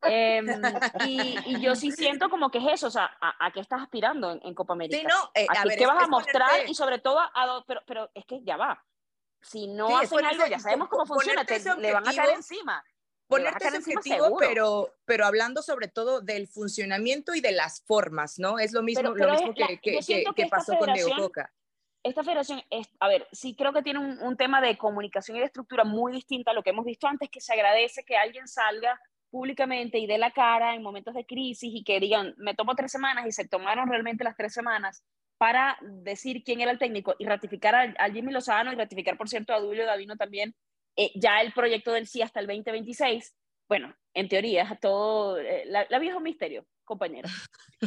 em, 0.01 0.47
y, 1.05 1.37
y, 1.45 1.61
yo 1.61 1.75
sí 1.75 1.91
siento 1.91 2.31
como 2.31 2.49
que 2.49 2.57
es 2.57 2.65
eso, 2.73 2.87
o 2.87 2.89
sea, 2.89 3.15
¿a, 3.21 3.51
qué 3.51 3.59
estás 3.59 3.83
aspirando 3.83 4.39
en, 4.41 4.55
Copa 4.55 4.73
América? 4.73 4.97
Sí, 4.97 5.05
no, 5.05 5.31
eh, 5.35 5.45
¿A, 5.47 5.63
qué, 5.69 5.85
vas 5.85 6.03
a 6.03 6.07
mostrar? 6.07 6.67
Y 6.67 6.73
sobre 6.73 6.97
todo, 6.97 7.19
a, 7.19 7.63
pero, 7.67 7.81
pero 7.85 8.09
es 8.15 8.25
que 8.25 8.41
ya 8.43 8.57
va. 8.57 8.83
Si 9.39 9.67
no 9.67 9.95
hacen 9.99 10.25
algo, 10.25 10.47
ya 10.47 10.57
sabemos 10.57 10.89
cómo 10.89 11.05
funciona, 11.05 11.45
te, 11.45 11.59
le 11.59 11.93
van 11.93 12.07
a 12.07 12.13
caer 12.13 12.37
encima. 12.37 12.83
Ponerte 13.27 13.67
ese 13.67 13.77
objetivo, 13.77 14.35
pero, 14.39 14.95
pero 15.05 15.27
hablando 15.27 15.61
sobre 15.61 15.89
todo 15.89 16.21
del 16.21 16.47
funcionamiento 16.47 17.35
y 17.35 17.41
de 17.41 17.51
las 17.51 17.83
formas, 17.83 18.39
¿no? 18.39 18.57
Es 18.57 18.73
lo 18.73 18.81
mismo, 18.81 19.13
lo 19.13 19.31
mismo 19.31 19.53
que, 19.53 19.79
que, 19.79 20.23
que, 20.35 20.47
pasó 20.47 20.75
con 20.79 20.91
Diego 20.91 21.11
Coca 21.17 21.53
esta 22.03 22.23
federación, 22.23 22.61
es, 22.69 22.87
a 22.99 23.07
ver, 23.07 23.27
sí 23.31 23.55
creo 23.55 23.73
que 23.73 23.81
tiene 23.81 23.99
un, 23.99 24.37
tema 24.37 24.61
de 24.61 24.77
comunicación 24.77 25.37
y 25.37 25.39
de 25.39 25.47
estructura 25.47 25.83
muy 25.83 26.13
distinta 26.13 26.51
a 26.51 26.53
lo 26.53 26.63
que 26.63 26.69
hemos 26.69 26.85
visto 26.85 27.07
antes, 27.07 27.29
que 27.29 27.41
se 27.41 27.53
agradece 27.53 28.03
que 28.05 28.15
alguien 28.15 28.47
salga 28.47 28.99
públicamente 29.29 29.99
y 29.99 30.07
dé 30.07 30.17
la 30.17 30.31
cara 30.31 30.75
en 30.75 30.83
momentos 30.83 31.13
de 31.13 31.25
crisis 31.25 31.69
y 31.73 31.83
que 31.83 31.99
digan, 31.99 32.33
me 32.37 32.55
tomo 32.55 32.75
tres 32.75 32.91
semanas 32.91 33.25
y 33.27 33.31
se 33.31 33.47
tomaron 33.47 33.89
realmente 33.89 34.23
las 34.23 34.37
tres 34.37 34.53
semanas 34.53 35.03
para 35.37 35.77
decir 35.81 36.43
quién 36.43 36.61
era 36.61 36.71
el 36.71 36.79
técnico 36.79 37.15
y 37.19 37.25
ratificar 37.25 37.95
a, 37.97 38.09
Jimmy 38.09 38.31
Lozano 38.31 38.71
y 38.71 38.75
ratificar, 38.75 39.17
por 39.17 39.29
cierto, 39.29 39.53
a 39.53 39.59
Dulio 39.59 39.85
Davino 39.85 40.15
también, 40.15 40.55
eh, 40.95 41.11
ya 41.15 41.41
el 41.41 41.51
proyecto 41.53 41.91
del 41.91 42.07
sí 42.07 42.21
hasta 42.21 42.39
el 42.39 42.47
2026. 42.47 43.35
Bueno, 43.67 43.93
en 44.13 44.29
teoría, 44.29 44.77
todo, 44.81 45.37
eh, 45.39 45.63
la, 45.67 45.85
la 45.89 45.99
viejo 45.99 46.19
misterio, 46.19 46.65
compañero. 46.87 47.29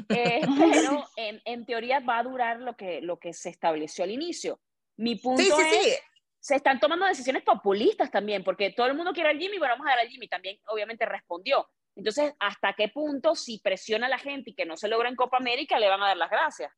Eh, 0.08 0.42
pero 0.46 1.04
en, 1.16 1.42
en, 1.44 1.66
teoría 1.66 1.98
va 1.98 2.18
a 2.18 2.22
durar 2.22 2.60
lo 2.60 2.76
que, 2.76 3.00
lo 3.00 3.18
que 3.18 3.32
se 3.32 3.48
estableció 3.48 4.04
al 4.04 4.12
inicio. 4.12 4.60
Mi 4.96 5.16
punto 5.16 5.42
es, 5.42 5.84
sí. 5.84 5.94
se 6.38 6.54
están 6.54 6.78
tomando 6.78 7.06
decisiones 7.06 7.42
populistas 7.42 8.08
también, 8.08 8.44
porque 8.44 8.70
todo 8.70 8.86
el 8.86 8.94
mundo 8.94 9.12
quiere 9.12 9.30
al 9.30 9.38
Jimmy, 9.38 9.58
bueno, 9.58 9.74
vamos 9.74 9.88
a 9.88 9.90
dar 9.90 9.98
al 9.98 10.08
Jimmy, 10.08 10.28
también 10.28 10.60
obviamente 10.68 11.06
respondió. 11.06 11.68
Entonces, 11.96 12.32
¿hasta 12.38 12.72
qué 12.74 12.88
punto 12.88 13.34
si 13.34 13.58
presiona 13.58 14.06
a 14.06 14.10
la 14.10 14.18
gente 14.18 14.50
y 14.50 14.54
que 14.54 14.64
no 14.64 14.76
se 14.76 14.86
logra 14.86 15.08
en 15.08 15.16
Copa 15.16 15.38
América, 15.38 15.80
le 15.80 15.88
van 15.88 16.02
a 16.04 16.08
dar 16.08 16.16
las 16.16 16.30
gracias? 16.30 16.72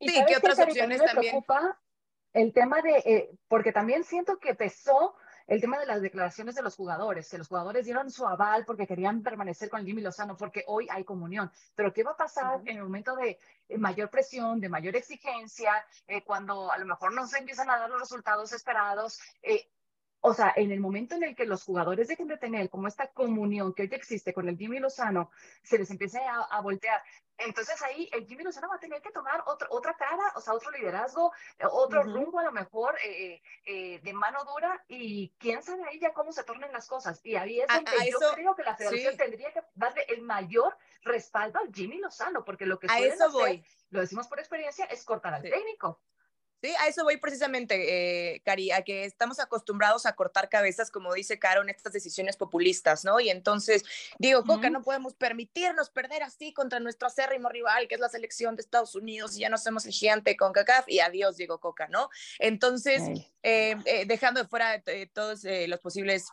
sí, 0.00 0.14
¿qué 0.26 0.36
otras 0.38 0.58
opciones 0.58 1.04
también? 1.04 1.32
Preocupa 1.32 1.78
el 2.32 2.52
tema 2.54 2.80
de, 2.80 2.96
eh, 3.04 3.30
porque 3.46 3.72
también 3.72 4.04
siento 4.04 4.38
que 4.38 4.54
pesó 4.54 5.14
el 5.46 5.60
tema 5.60 5.78
de 5.78 5.86
las 5.86 6.00
declaraciones 6.00 6.54
de 6.54 6.62
los 6.62 6.76
jugadores, 6.76 7.28
que 7.28 7.38
los 7.38 7.48
jugadores 7.48 7.84
dieron 7.84 8.10
su 8.10 8.26
aval 8.26 8.64
porque 8.64 8.86
querían 8.86 9.22
permanecer 9.22 9.68
con 9.68 9.84
Jimmy 9.84 10.02
Lozano, 10.02 10.36
porque 10.36 10.64
hoy 10.66 10.86
hay 10.90 11.04
comunión. 11.04 11.50
Pero 11.74 11.92
¿qué 11.92 12.02
va 12.02 12.12
a 12.12 12.16
pasar 12.16 12.60
en 12.64 12.76
el 12.76 12.82
momento 12.82 13.14
de 13.16 13.38
eh, 13.68 13.78
mayor 13.78 14.10
presión, 14.10 14.60
de 14.60 14.68
mayor 14.68 14.96
exigencia, 14.96 15.72
eh, 16.06 16.22
cuando 16.24 16.70
a 16.70 16.78
lo 16.78 16.86
mejor 16.86 17.12
no 17.12 17.26
se 17.26 17.38
empiezan 17.38 17.70
a 17.70 17.78
dar 17.78 17.90
los 17.90 18.00
resultados 18.00 18.52
esperados? 18.52 19.20
Eh, 19.42 19.68
o 20.26 20.32
sea, 20.32 20.54
en 20.56 20.70
el 20.72 20.80
momento 20.80 21.16
en 21.16 21.22
el 21.22 21.36
que 21.36 21.44
los 21.44 21.64
jugadores 21.64 22.08
dejen 22.08 22.28
de 22.28 22.38
tener 22.38 22.70
como 22.70 22.88
esta 22.88 23.08
comunión 23.08 23.74
que 23.74 23.82
hoy 23.82 23.90
existe 23.92 24.32
con 24.32 24.48
el 24.48 24.56
Jimmy 24.56 24.78
Lozano, 24.78 25.30
se 25.62 25.76
les 25.76 25.90
empiece 25.90 26.18
a, 26.50 26.60
voltear. 26.62 27.02
Entonces 27.38 27.80
ahí 27.82 28.08
el 28.12 28.26
Jimmy 28.26 28.44
Lozano 28.44 28.68
va 28.68 28.76
a 28.76 28.80
tener 28.80 29.02
que 29.02 29.10
tomar 29.10 29.42
otra 29.46 29.94
cara, 29.94 30.32
o 30.36 30.40
sea, 30.40 30.54
otro 30.54 30.70
liderazgo, 30.70 31.32
eh, 31.58 31.64
otro 31.70 32.02
rumbo 32.02 32.38
a 32.38 32.44
lo 32.44 32.52
mejor 32.52 32.96
eh, 33.04 33.42
eh, 33.64 34.00
de 34.00 34.12
mano 34.12 34.44
dura 34.44 34.84
y 34.88 35.34
quién 35.38 35.62
sabe 35.62 35.82
ahí 35.84 35.98
ya 35.98 36.12
cómo 36.12 36.32
se 36.32 36.44
tornen 36.44 36.72
las 36.72 36.86
cosas. 36.86 37.20
Y 37.24 37.36
ahí 37.36 37.60
es 37.60 37.68
donde 37.68 38.10
yo 38.10 38.18
creo 38.34 38.54
que 38.54 38.62
la 38.62 38.76
federación 38.76 39.16
tendría 39.16 39.52
que 39.52 39.62
darle 39.74 40.04
el 40.08 40.22
mayor 40.22 40.76
respaldo 41.02 41.58
al 41.58 41.72
Jimmy 41.72 41.98
Lozano, 41.98 42.44
porque 42.44 42.66
lo 42.66 42.78
que 42.78 42.86
a 42.90 42.98
eso 43.00 43.30
voy. 43.30 43.64
lo 43.90 44.00
decimos 44.00 44.28
por 44.28 44.38
experiencia, 44.38 44.84
es 44.86 45.04
cortar 45.04 45.34
al 45.34 45.42
técnico. 45.42 46.00
Sí, 46.64 46.72
a 46.80 46.88
eso 46.88 47.04
voy 47.04 47.18
precisamente, 47.18 48.32
eh, 48.32 48.40
Cari, 48.42 48.70
a 48.70 48.80
que 48.80 49.04
estamos 49.04 49.38
acostumbrados 49.38 50.06
a 50.06 50.16
cortar 50.16 50.48
cabezas, 50.48 50.90
como 50.90 51.12
dice 51.12 51.38
Caro, 51.38 51.60
en 51.60 51.68
estas 51.68 51.92
decisiones 51.92 52.38
populistas, 52.38 53.04
¿no? 53.04 53.20
Y 53.20 53.28
entonces, 53.28 53.84
digo, 54.18 54.44
Coca, 54.44 54.70
no 54.70 54.80
podemos 54.80 55.12
permitirnos 55.12 55.90
perder 55.90 56.22
así 56.22 56.54
contra 56.54 56.80
nuestro 56.80 57.08
acérrimo 57.08 57.50
rival, 57.50 57.86
que 57.86 57.96
es 57.96 58.00
la 58.00 58.08
selección 58.08 58.56
de 58.56 58.62
Estados 58.62 58.94
Unidos, 58.94 59.36
y 59.36 59.40
ya 59.40 59.50
no 59.50 59.58
somos 59.58 59.84
el 59.84 59.92
gigante 59.92 60.38
con 60.38 60.54
CACAF, 60.54 60.88
y 60.88 61.00
adiós, 61.00 61.36
digo 61.36 61.60
Coca, 61.60 61.86
¿no? 61.88 62.08
Entonces, 62.38 63.02
eh, 63.42 63.76
eh, 63.84 64.06
dejando 64.06 64.40
de 64.40 64.48
fuera 64.48 64.82
todos 65.12 65.44
los 65.44 65.80
posibles 65.80 66.28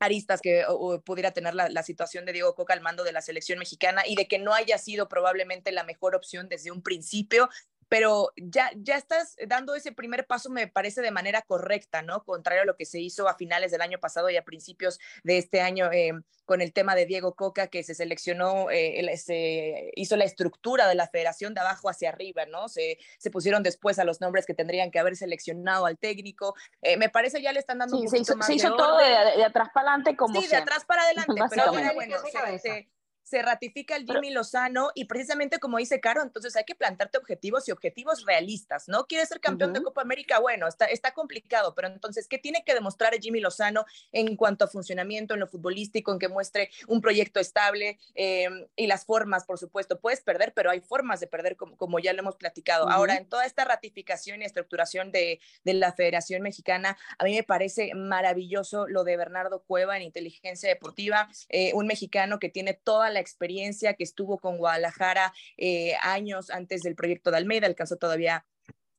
aristas 0.00 0.40
que 0.40 0.64
pudiera 1.04 1.32
tener 1.32 1.54
la, 1.54 1.68
la, 1.68 1.82
situación 1.82 2.24
de 2.24 2.32
Diego 2.32 2.54
Coca 2.54 2.72
al 2.72 2.80
mando 2.80 3.04
de 3.04 3.12
la 3.12 3.20
selección 3.20 3.58
mexicana 3.58 4.04
y 4.06 4.14
de 4.14 4.28
que 4.28 4.38
no 4.38 4.54
haya 4.54 4.78
sido 4.78 5.08
probablemente 5.08 5.72
la 5.72 5.84
mejor 5.84 6.14
opción 6.14 6.48
desde 6.48 6.70
un 6.70 6.82
principio 6.82 7.50
pero 7.88 8.32
ya, 8.36 8.70
ya 8.76 8.96
estás 8.96 9.36
dando 9.46 9.74
ese 9.74 9.92
primer 9.92 10.26
paso, 10.26 10.50
me 10.50 10.68
parece, 10.68 11.00
de 11.00 11.10
manera 11.10 11.42
correcta, 11.42 12.02
¿no? 12.02 12.24
Contrario 12.24 12.62
a 12.62 12.66
lo 12.66 12.76
que 12.76 12.84
se 12.84 13.00
hizo 13.00 13.28
a 13.28 13.34
finales 13.34 13.70
del 13.70 13.80
año 13.80 13.98
pasado 13.98 14.30
y 14.30 14.36
a 14.36 14.44
principios 14.44 14.98
de 15.24 15.38
este 15.38 15.60
año 15.60 15.90
eh, 15.92 16.12
con 16.44 16.60
el 16.60 16.72
tema 16.72 16.94
de 16.94 17.06
Diego 17.06 17.34
Coca, 17.34 17.68
que 17.68 17.82
se 17.82 17.94
seleccionó, 17.94 18.70
eh, 18.70 19.16
se 19.16 19.90
hizo 19.96 20.16
la 20.16 20.24
estructura 20.24 20.88
de 20.88 20.94
la 20.94 21.08
federación 21.08 21.54
de 21.54 21.60
abajo 21.60 21.88
hacia 21.88 22.08
arriba, 22.08 22.46
¿no? 22.46 22.68
Se, 22.68 22.98
se 23.18 23.30
pusieron 23.30 23.62
después 23.62 23.98
a 23.98 24.04
los 24.04 24.20
nombres 24.20 24.46
que 24.46 24.54
tendrían 24.54 24.90
que 24.90 24.98
haber 24.98 25.16
seleccionado 25.16 25.86
al 25.86 25.98
técnico. 25.98 26.54
Eh, 26.82 26.96
me 26.96 27.08
parece 27.08 27.42
ya 27.42 27.52
le 27.52 27.60
están 27.60 27.78
dando 27.78 27.96
un 27.96 28.04
poquito 28.04 28.16
se 28.16 28.22
hizo, 28.22 28.36
más 28.36 28.46
se 28.46 28.54
hizo 28.54 28.70
de 28.70 28.76
todo 28.76 28.98
de, 28.98 29.44
atrás 29.44 29.68
para 29.72 29.90
adelante 29.90 30.16
como 30.16 30.40
Sí, 30.40 30.48
de 30.48 30.56
atrás 30.56 30.84
para 30.84 31.02
adelante, 31.02 31.34
pero 31.50 31.62
ahora, 31.64 31.92
bueno, 31.92 32.16
se, 32.62 32.88
se 33.28 33.42
ratifica 33.42 33.94
el 33.94 34.06
Jimmy 34.06 34.30
Lozano 34.30 34.90
y 34.94 35.04
precisamente 35.04 35.58
como 35.58 35.76
dice 35.76 36.00
Caro, 36.00 36.22
entonces 36.22 36.56
hay 36.56 36.64
que 36.64 36.74
plantarte 36.74 37.18
objetivos 37.18 37.68
y 37.68 37.72
objetivos 37.72 38.24
realistas, 38.24 38.88
¿no? 38.88 39.06
¿Quieres 39.06 39.28
ser 39.28 39.40
campeón 39.40 39.74
de 39.74 39.82
Copa 39.82 40.00
América? 40.00 40.38
Bueno, 40.38 40.66
está, 40.66 40.86
está 40.86 41.12
complicado, 41.12 41.74
pero 41.74 41.88
entonces, 41.88 42.26
¿qué 42.26 42.38
tiene 42.38 42.62
que 42.64 42.72
demostrar 42.72 43.14
el 43.14 43.20
Jimmy 43.20 43.40
Lozano 43.40 43.84
en 44.12 44.34
cuanto 44.36 44.64
a 44.64 44.68
funcionamiento, 44.68 45.34
en 45.34 45.40
lo 45.40 45.46
futbolístico, 45.46 46.12
en 46.12 46.18
que 46.18 46.28
muestre 46.28 46.70
un 46.86 47.02
proyecto 47.02 47.38
estable 47.38 47.98
em, 48.14 48.66
y 48.76 48.86
las 48.86 49.04
formas, 49.04 49.44
por 49.44 49.58
supuesto? 49.58 50.00
Puedes 50.00 50.22
perder, 50.22 50.54
pero 50.54 50.70
hay 50.70 50.80
formas 50.80 51.20
de 51.20 51.26
perder, 51.26 51.56
como, 51.56 51.76
como 51.76 51.98
ya 51.98 52.14
lo 52.14 52.20
hemos 52.20 52.36
platicado. 52.36 52.88
Ahora, 52.88 53.16
en 53.16 53.28
toda 53.28 53.44
esta 53.44 53.64
ratificación 53.64 54.40
y 54.40 54.46
estructuración 54.46 55.12
de, 55.12 55.40
de 55.64 55.74
la 55.74 55.92
Federación 55.92 56.40
Mexicana, 56.40 56.96
a 57.18 57.24
mí 57.24 57.34
me 57.34 57.42
parece 57.42 57.94
maravilloso 57.94 58.86
lo 58.88 59.04
de 59.04 59.16
Bernardo 59.18 59.62
Cueva 59.62 59.96
en 59.96 60.02
inteligencia 60.02 60.68
deportiva, 60.68 61.28
eh, 61.48 61.72
un 61.74 61.86
mexicano 61.86 62.38
que 62.38 62.48
tiene 62.48 62.72
toda 62.74 63.10
la 63.10 63.17
experiencia, 63.20 63.94
que 63.94 64.04
estuvo 64.04 64.38
con 64.38 64.58
Guadalajara 64.58 65.32
eh, 65.56 65.94
años 66.02 66.50
antes 66.50 66.82
del 66.82 66.94
proyecto 66.94 67.30
de 67.30 67.38
Almeida, 67.38 67.66
alcanzó 67.66 67.96
todavía 67.96 68.44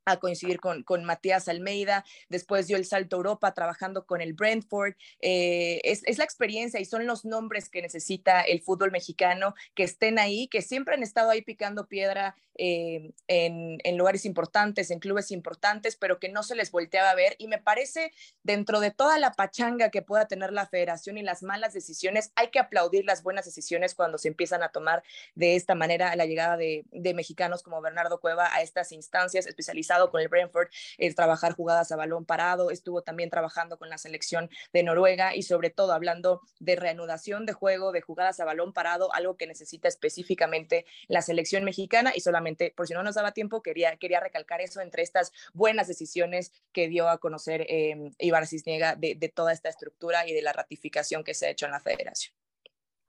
a 0.06 0.18
coincidir 0.18 0.60
con, 0.60 0.84
con 0.84 1.04
Matías 1.04 1.48
Almeida, 1.48 2.04
después 2.30 2.68
dio 2.68 2.78
el 2.78 2.86
salto 2.86 3.16
a 3.16 3.20
Europa 3.20 3.54
trabajando 3.54 4.06
con 4.06 4.22
el 4.22 4.34
Brentford. 4.34 4.94
Eh, 5.22 5.82
es, 5.84 6.02
es, 6.06 6.18
la 6.18 6.24
experiencia 6.24 6.80
y 6.80 6.86
son 6.86 7.06
los 7.06 7.26
nombres 7.26 7.70
que 7.70 7.82
necesita 7.82 8.42
el 8.42 8.62
fútbol 8.62 8.92
mexicano, 8.92 9.54
que 9.76 9.84
estén 9.84 10.20
ahí, 10.20 10.48
que 10.48 10.62
siempre 10.62 10.96
han 10.96 11.04
estado 11.04 11.30
ahí 11.30 11.42
picando 11.42 11.88
piedra 11.88 12.36
eh, 12.62 13.14
en, 13.28 13.78
en, 13.86 13.98
lugares 13.98 14.26
importantes, 14.26 14.92
en 14.92 15.00
clubes 15.00 15.32
importantes, 15.32 15.96
pero 15.96 16.20
que 16.20 16.28
no 16.28 16.44
se 16.44 16.56
les 16.56 16.72
volteaba 16.72 17.12
a 17.12 17.16
ver. 17.16 17.36
Y 17.38 17.48
me 17.48 17.58
parece, 17.58 18.12
dentro 18.44 18.82
de 18.82 18.92
toda 18.92 19.18
la 19.18 19.32
pachanga 19.32 19.90
que 19.90 20.02
pueda 20.02 20.28
tener 20.28 20.52
la 20.52 20.68
federación 20.68 21.18
y 21.18 21.24
las 21.24 21.42
malas 21.42 21.74
decisiones, 21.74 22.34
hay 22.36 22.50
que 22.50 22.60
aplaudir 22.60 23.06
las 23.06 23.24
buenas 23.24 23.46
decisiones 23.46 23.96
cuando 23.96 24.18
se 24.18 24.28
empiezan 24.28 24.62
a 24.62 24.70
tomar 24.70 25.04
de 25.36 25.56
esta 25.56 25.74
manera 25.74 26.14
la 26.18 26.26
llegada 26.26 26.58
de, 26.58 26.84
de 26.92 27.14
mexicanos 27.14 27.64
como 27.64 27.82
Bernardo 27.82 28.20
Cueva 28.20 28.54
a 28.54 28.62
estas 28.62 28.92
instancias, 28.92 29.48
con 30.12 30.22
el 30.22 30.28
Brentford, 30.28 30.70
es 30.98 31.16
trabajar 31.16 31.56
jugadas 31.56 31.92
a 31.92 31.96
balón 31.96 32.26
parado, 32.26 32.70
estuvo 32.70 33.02
también 33.02 33.30
trabajando 33.30 33.78
con 33.78 33.90
la 33.90 33.98
selección 33.98 34.50
de 34.72 34.84
Noruega 34.84 35.36
y 35.36 35.44
sobre 35.44 35.70
todo 35.70 35.94
hablando 35.94 36.42
de 36.60 36.76
reanudación 36.76 37.46
de 37.46 37.54
juego, 37.54 37.92
de 37.92 38.02
jugadas 38.02 38.40
a 38.40 38.46
balón 38.46 38.72
parado, 38.74 39.14
algo 39.14 39.36
que 39.36 39.48
necesita 39.48 39.88
específicamente 39.88 40.86
la 41.08 41.22
selección 41.22 41.64
mexicana 41.64 42.12
y 42.16 42.22
solamente 42.22 42.72
por 42.76 42.88
si 42.88 42.94
no 42.94 43.04
nos 43.04 43.16
daba 43.16 43.32
tiempo, 43.32 43.64
quería, 43.64 43.98
quería 43.98 44.20
recalcar 44.20 44.62
eso 44.62 44.82
entre 44.82 45.02
estas 45.02 45.32
buenas 45.54 45.88
decisiones 45.88 46.52
que 46.72 46.88
dio 46.88 47.10
a 47.10 47.18
conocer 47.18 47.66
eh, 47.68 48.12
Ibar 48.20 48.46
Cisniega 48.46 48.96
de, 48.96 49.16
de 49.16 49.30
toda 49.30 49.54
esta 49.54 49.70
estructura 49.70 50.28
y 50.28 50.34
de 50.34 50.42
la 50.42 50.54
ratificación 50.54 51.24
que 51.24 51.34
se 51.34 51.48
ha 51.48 51.50
hecho 51.50 51.66
en 51.66 51.72
la 51.72 51.80
federación. 51.80 52.34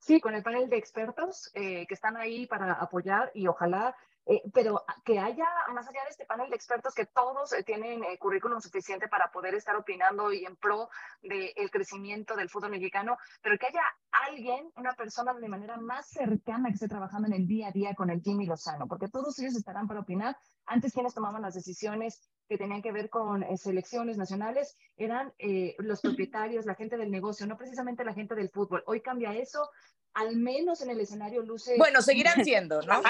Sí, 0.01 0.19
con 0.19 0.35
el 0.35 0.43
panel 0.43 0.71
de 0.71 0.79
expertos 0.79 1.51
eh, 1.55 1.87
que 1.87 1.95
están 1.95 2.17
ahí 2.17 2.47
para 2.47 2.73
apoyar 2.73 3.31
y 3.35 3.47
ojalá 3.47 3.95
Eh, 4.31 4.43
pero 4.55 4.85
que 5.05 5.19
haya, 5.19 5.49
más 5.75 5.89
allá 5.89 6.05
de 6.05 6.11
este 6.11 6.25
panel 6.25 6.49
de 6.51 6.55
expertos, 6.55 6.95
que 6.95 7.07
todos 7.07 7.53
eh, 7.53 7.65
tienen 7.65 8.05
eh, 8.05 8.17
currículum 8.17 8.61
suficiente 8.61 9.09
para 9.09 9.33
poder 9.33 9.57
estar 9.57 9.75
opinando 9.75 10.33
y 10.33 10.45
en 10.45 10.55
pro 10.55 10.89
del 11.21 11.69
crecimiento 11.73 12.37
del 12.37 12.49
fútbol 12.49 12.71
mexicano, 12.71 13.17
pero 13.43 13.59
que 13.59 13.67
haya 13.67 13.83
alguien, 14.29 14.71
una 14.77 14.93
persona 14.93 15.35
de 15.35 15.49
manera 15.49 15.79
más 15.79 16.11
cercana 16.11 16.69
que 16.69 16.75
esté 16.75 16.87
trabajando 16.87 17.27
en 17.27 17.35
el 17.35 17.49
día 17.49 17.69
a 17.69 17.73
día 17.73 17.93
con 17.97 18.09
el 18.09 18.23
Jimmy 18.23 18.47
Lozano, 18.47 18.87
porque 18.87 19.09
todos 19.09 19.37
ellos 19.41 19.57
estarán 19.57 19.89
para 19.89 19.99
opinar. 19.99 20.37
Antes 20.65 20.93
quienes 20.93 21.13
tomaban 21.13 21.43
las 21.43 21.55
decisiones 21.55 22.31
que 22.51 22.59
tenían 22.59 22.83
que 22.83 22.91
ver 22.91 23.09
con 23.09 23.45
selecciones 23.57 24.19
nacionales 24.19 24.77
eran 24.97 25.33
los 25.79 26.01
propietarios, 26.01 26.67
la 26.67 26.75
gente 26.75 26.97
del 26.97 27.09
negocio, 27.09 27.47
no 27.47 27.57
precisamente 27.57 28.05
la 28.05 28.13
gente 28.13 28.35
del 28.35 28.51
fútbol. 28.51 28.83
Hoy 28.87 29.01
cambia 29.01 29.33
eso, 29.33 29.71
al 30.15 30.35
menos 30.37 30.83
en 30.83 30.91
el 30.91 30.99
escenario 30.99 31.43
luce. 31.43 31.77
Bueno, 31.79 32.03
seguirán 32.03 32.45
siendo, 32.45 32.83
¿no? 32.83 33.03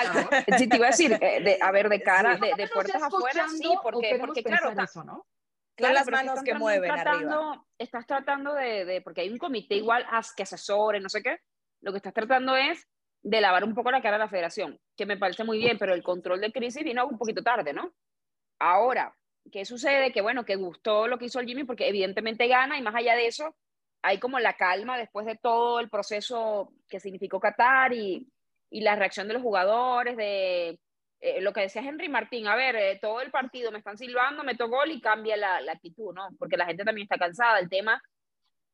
sí, 0.59 0.69
te 0.69 0.77
iba 0.77 0.89
a 0.89 0.91
decir, 0.91 1.19
eh, 1.23 1.43
de, 1.43 1.59
a 1.59 1.73
ver, 1.73 1.89
de 1.89 2.03
cara, 2.03 2.37
de, 2.37 2.53
de 2.55 2.69
puertas 2.69 3.03
afuera, 3.03 3.49
sí, 3.49 3.67
porque, 3.83 4.19
porque 4.21 4.45
claro, 4.45 4.79
eso, 4.79 5.05
¿no? 5.05 5.27
Claro, 5.75 5.95
las 5.95 6.11
manos 6.11 6.43
que 6.43 6.53
mueven 6.53 6.93
tratando, 6.93 7.41
arriba. 7.41 7.67
Estás 7.79 8.07
tratando 8.07 8.53
de, 8.53 8.85
de, 8.85 9.01
porque 9.01 9.23
hay 9.23 9.31
un 9.31 9.39
comité 9.39 9.77
igual 9.77 10.07
que 10.37 10.43
asesore, 10.43 11.01
no 11.01 11.09
sé 11.09 11.23
qué, 11.23 11.39
lo 11.81 11.93
que 11.93 11.97
estás 11.97 12.13
tratando 12.13 12.57
es 12.57 12.87
de 13.23 13.41
lavar 13.41 13.65
un 13.65 13.75
poco 13.75 13.91
la 13.91 14.03
cara 14.03 14.17
a 14.17 14.19
la 14.19 14.29
federación, 14.29 14.79
que 14.95 15.07
me 15.07 15.17
parece 15.17 15.45
muy 15.45 15.57
bien, 15.57 15.79
pero 15.79 15.95
el 15.95 16.03
control 16.03 16.43
de 16.43 16.53
crisis 16.53 16.85
vino 16.85 17.07
un 17.07 17.17
poquito 17.17 17.43
tarde, 17.43 17.73
¿no? 17.73 17.95
Ahora, 18.59 19.17
¿qué 19.51 19.65
sucede? 19.65 20.13
Que 20.13 20.21
bueno, 20.21 20.45
que 20.45 20.57
gustó 20.57 21.07
lo 21.09 21.19
que 21.19 21.27
hizo 21.27 21.41
el 21.41 21.47
Jimmy 21.47 21.65
porque 21.65 21.89
evidentemente 21.89 22.47
gana 22.47 22.79
y 22.79 22.83
más 22.83 22.95
allá 22.95 23.15
de 23.15 23.27
eso, 23.27 23.57
hay 24.03 24.19
como 24.19 24.39
la 24.39 24.57
calma 24.57 24.99
después 24.99 25.27
de 25.27 25.37
todo 25.37 25.81
el 25.81 25.91
proceso 25.91 26.73
que 26.89 27.01
significó 27.01 27.41
Qatar 27.41 27.93
y, 27.93 28.29
y 28.71 28.81
la 28.81 28.97
reacción 28.97 29.29
de 29.29 29.35
los 29.35 29.43
jugadores, 29.43 30.17
de 30.17 30.79
eh, 31.21 31.41
lo 31.43 31.53
que 31.53 31.63
decía 31.63 31.83
Henry 31.83 32.09
Martín, 32.09 32.47
a 32.47 32.57
ver, 32.57 32.77
eh, 32.77 32.99
todo 33.01 33.21
el 33.21 33.31
partido 33.31 33.71
me 33.71 33.79
están 33.79 33.99
silbando, 33.99 34.43
meto 34.43 34.69
gol 34.69 34.91
y 34.91 35.01
cambia 35.01 35.37
la, 35.37 35.61
la, 35.61 35.73
actitud, 35.73 36.15
¿no? 36.15 36.29
Porque 36.39 36.57
la 36.57 36.65
gente 36.65 36.85
también 36.85 37.05
está 37.05 37.19
cansada. 37.19 37.59
El 37.59 37.69
tema, 37.69 38.01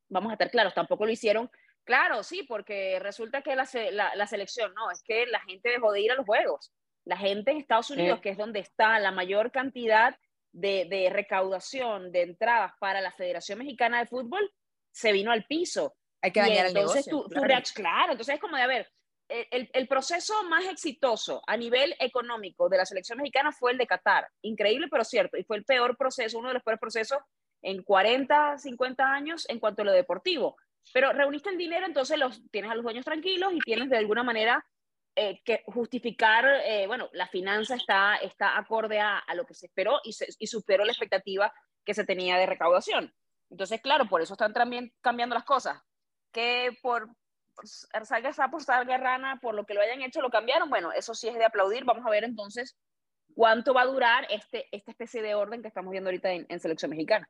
vamos 0.09 0.31
a 0.31 0.35
estar 0.35 0.51
claros, 0.51 0.73
tampoco 0.73 1.07
lo 1.07 1.13
hicieron. 1.13 1.51
Claro, 1.83 2.23
sí, 2.23 2.45
porque 2.45 2.99
resulta 3.01 3.43
que 3.43 3.57
la, 3.57 3.69
la, 3.93 4.15
la 4.15 4.27
selección, 4.27 4.73
no, 4.75 4.91
es 4.93 5.03
que 5.03 5.27
la 5.27 5.41
gente 5.41 5.71
dejó 5.71 5.91
de 5.93 6.03
ir 6.03 6.13
a 6.13 6.15
los 6.15 6.27
juegos. 6.27 6.73
La 7.05 7.17
gente 7.17 7.51
en 7.51 7.59
Estados 7.59 7.91
Unidos, 7.91 8.21
que 8.21 8.31
es 8.31 8.37
donde 8.37 8.61
está 8.61 8.99
la 9.01 9.13
mayor 9.13 9.51
cantidad 9.53 10.17
de, 10.57 10.87
de 10.87 11.11
recaudación 11.11 12.11
de 12.13 12.23
entradas 12.23 12.73
para 12.81 13.01
la 13.01 13.13
Federación 13.13 13.59
Mexicana 13.59 14.01
de 14.01 14.07
Fútbol, 14.07 14.51
se 14.91 15.13
vino 15.13 15.31
al 15.31 15.45
piso. 15.45 15.95
Hay 16.23 16.33
que 16.33 16.41
dañar 16.41 16.67
entonces 16.67 17.07
el 17.07 17.13
negocio. 17.13 17.13
Tú, 17.13 17.29
claro. 17.29 17.63
Tú 17.63 17.73
claro, 17.75 18.13
entonces 18.13 18.35
es 18.37 18.41
como 18.41 18.57
de, 18.57 18.63
a 18.63 18.67
ver, 18.67 18.91
el, 19.29 19.69
el, 19.73 19.89
proceso 19.89 20.33
más 20.45 20.65
exitoso 20.65 21.43
a 21.47 21.57
nivel 21.57 21.95
económico 21.99 22.69
de 22.69 22.79
la 22.79 22.87
selección 22.87 23.19
mexicana 23.19 23.53
fue 23.53 23.73
el 23.73 23.79
de 23.79 23.87
Qatar. 23.87 24.29
Increíble, 24.43 24.89
pero 24.91 25.05
cierto. 25.05 25.37
Y 25.37 25.45
fue 25.45 25.59
el 25.59 25.65
peor 25.65 25.97
proceso, 25.97 26.39
uno 26.39 26.49
de 26.49 26.55
los 26.55 26.63
peores 26.63 26.81
procesos 26.81 27.19
en 27.61 27.83
40, 27.83 28.59
50 28.59 29.05
años 29.05 29.45
en 29.49 29.61
cuanto 29.61 29.83
a 29.83 29.85
lo 29.85 29.93
deportivo. 29.93 30.57
Pero 30.95 31.13
reuniste 31.13 31.51
el 31.51 31.59
dinero, 31.59 31.85
entonces 31.85 32.19
los, 32.19 32.41
tienes 32.51 32.71
a 32.71 32.75
los 32.77 32.85
dueños 32.85 33.05
tranquilos 33.05 33.53
y 33.53 33.59
tienes 33.59 33.91
de 33.91 33.99
alguna 33.99 34.23
manera 34.23 34.65
eh, 35.19 35.41
que 35.45 35.63
justificar, 35.67 36.45
eh, 36.67 36.87
bueno, 36.87 37.09
la 37.13 37.27
finanza 37.27 37.75
está, 37.75 38.17
está 38.17 38.59
acorde 38.59 39.01
a, 39.01 39.25
lo 39.35 39.47
que 39.47 39.55
se 39.55 39.65
esperó 39.65 39.99
y, 40.05 40.13
superó 40.47 40.85
la 40.85 40.93
expectativa 40.93 41.51
que 41.85 41.95
se 41.95 42.05
tenía 42.05 42.37
de 42.37 42.45
recaudación. 42.45 43.15
Entonces, 43.49 43.81
claro, 43.81 44.07
por 44.11 44.21
eso 44.21 44.35
están 44.35 44.53
también 44.53 44.93
cambiando 45.01 45.35
las 45.35 45.45
cosas. 45.45 45.81
Que 46.33 46.77
por, 46.83 47.09
por 47.55 47.67
salga 48.05 48.29
esa 48.29 48.51
por 48.51 48.63
salga 48.63 48.99
rana, 48.99 49.39
por 49.41 49.55
lo 49.55 49.65
que 49.65 49.73
lo 49.73 49.81
hayan 49.81 50.03
hecho, 50.03 50.21
lo 50.21 50.29
cambiaron. 50.29 50.69
Bueno, 50.69 50.93
eso 50.93 51.15
sí 51.15 51.29
es 51.29 51.35
de 51.35 51.47
aplaudir. 51.47 51.85
Vamos 51.85 52.05
a 52.07 52.11
ver 52.11 52.25
entonces 52.25 52.77
cuánto 53.35 53.73
va 53.73 53.83
a 53.83 53.87
durar 53.87 54.27
este, 54.29 54.69
esta 54.71 54.91
especie 54.91 55.23
de 55.23 55.35
orden 55.35 55.63
que 55.63 55.69
estamos 55.69 55.93
viendo 55.93 56.09
ahorita 56.09 56.31
en 56.31 56.61
selección 56.61 56.91
mexicana. 56.91 57.27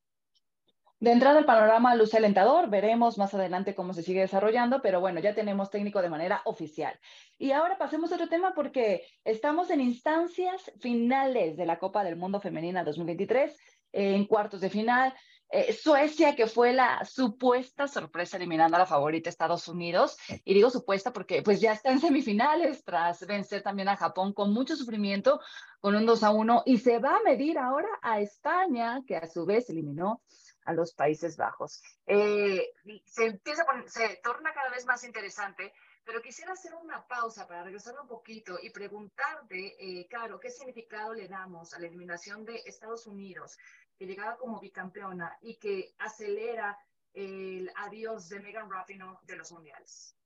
De 0.99 1.13
entrada, 1.13 1.39
el 1.39 1.45
panorama 1.45 1.95
luce 1.95 2.17
alentador. 2.17 2.71
Veremos 2.71 3.19
más 3.19 3.35
adelante 3.35 3.75
cómo 3.75 3.93
se 3.93 4.03
sigue 4.03 4.21
desarrollando, 4.21 4.81
pero 4.81 4.99
bueno, 4.99 5.21
ya 5.21 5.35
tenemos 5.35 5.71
técnico 5.71 6.01
de 6.01 6.09
manera 6.09 6.41
oficial. 6.47 6.99
Y 7.37 7.53
ahora 7.53 7.77
pasemos 7.77 8.11
a 8.11 8.15
otro 8.15 8.31
tema 8.31 8.55
porque 8.55 9.07
estamos 9.23 9.69
en 9.71 9.83
instancias 9.83 10.73
finales 10.81 11.59
de 11.59 11.67
la 11.67 11.79
Copa 11.79 12.03
del 12.03 12.17
Mundo 12.17 12.41
Femenina 12.41 12.83
2023, 12.83 13.59
en 13.93 14.25
cuartos 14.25 14.63
de 14.63 14.71
final. 14.71 15.13
Eh, 15.51 15.75
Suecia, 15.75 16.35
que 16.35 16.47
fue 16.47 16.73
la 16.73 17.05
supuesta 17.05 17.87
sorpresa 17.87 18.39
eliminando 18.39 18.77
a 18.77 18.81
la 18.81 18.87
favorita 18.87 19.29
Estados 19.29 19.69
Unidos, 19.69 20.17
y 20.45 20.55
digo 20.55 20.71
supuesta 20.71 21.13
porque 21.13 21.43
pues 21.43 21.61
ya 21.61 21.73
está 21.73 21.93
en 21.93 22.01
semifinales 22.01 22.85
tras 22.85 23.25
vencer 23.27 23.63
también 23.63 23.89
a 23.89 23.97
Japón 23.97 24.33
con 24.33 24.53
mucho 24.53 24.75
sufrimiento, 24.75 25.41
con 25.79 25.95
un 25.95 26.05
2 26.05 26.23
a 26.25 26.31
1, 26.31 26.63
y 26.67 26.79
se 26.79 26.99
va 26.99 27.17
a 27.17 27.23
medir 27.23 27.59
ahora 27.59 27.89
a 28.03 28.19
España, 28.21 29.03
que 29.07 29.17
a 29.17 29.29
su 29.29 29.45
vez 29.45 29.71
eliminó 29.71 30.21
a 30.67 30.73
los 30.73 30.93
Países 30.93 31.37
Bajos. 31.37 31.83
Eh, 32.07 32.73
se, 33.07 33.27
empieza 33.27 33.65
poner, 33.65 33.89
se 33.89 34.21
torna 34.23 34.53
cada 34.53 34.71
vez 34.71 34.85
más 34.85 35.05
interesante, 35.05 35.73
pero 36.05 36.21
quisiera 36.21 36.53
hacer 36.53 36.75
una 36.75 37.07
pausa 37.07 37.47
para 37.47 37.65
regresar 37.65 37.95
un 38.01 38.07
poquito 38.07 38.59
y 38.63 38.71
preguntarte, 38.71 39.77
eh, 39.79 40.07
Caro, 40.09 40.39
¿qué 40.39 40.51
significado 40.51 41.15
le 41.15 41.29
damos 41.29 41.73
a 41.73 41.79
la 41.79 41.87
eliminación 41.87 42.45
de 42.45 42.63
Estados 42.67 43.07
Unidos, 43.07 43.57
que 43.99 44.07
llegaba 44.07 44.37
como 44.37 44.61
bicampeona 44.61 45.37
y 45.41 45.57
que 45.57 45.95
acelera 45.99 46.79
el 47.15 47.71
adiós 47.77 48.29
de 48.29 48.41
Megan 48.41 48.71
Rapinoe 48.71 49.19
de 49.23 49.37
los 49.37 49.51
mundiales? 49.53 50.17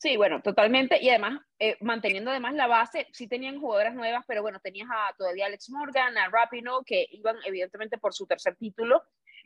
Sí, 0.00 0.16
bueno, 0.16 0.40
totalmente. 0.40 0.98
Y 0.98 1.10
además, 1.10 1.42
eh, 1.58 1.76
manteniendo 1.82 2.30
además 2.30 2.54
la 2.54 2.66
base, 2.66 3.06
sí 3.12 3.28
tenían 3.28 3.60
jugadoras 3.60 3.94
nuevas, 3.94 4.24
pero 4.26 4.40
bueno, 4.40 4.58
tenías 4.58 4.88
a 4.90 5.14
todavía 5.14 5.44
Alex 5.44 5.68
Morgan, 5.68 6.16
a 6.16 6.30
Rapinoe, 6.30 6.82
que 6.86 7.06
iban 7.10 7.36
evidentemente 7.44 7.98
por 7.98 8.14
su 8.14 8.26
tercer 8.26 8.56
título. 8.56 9.02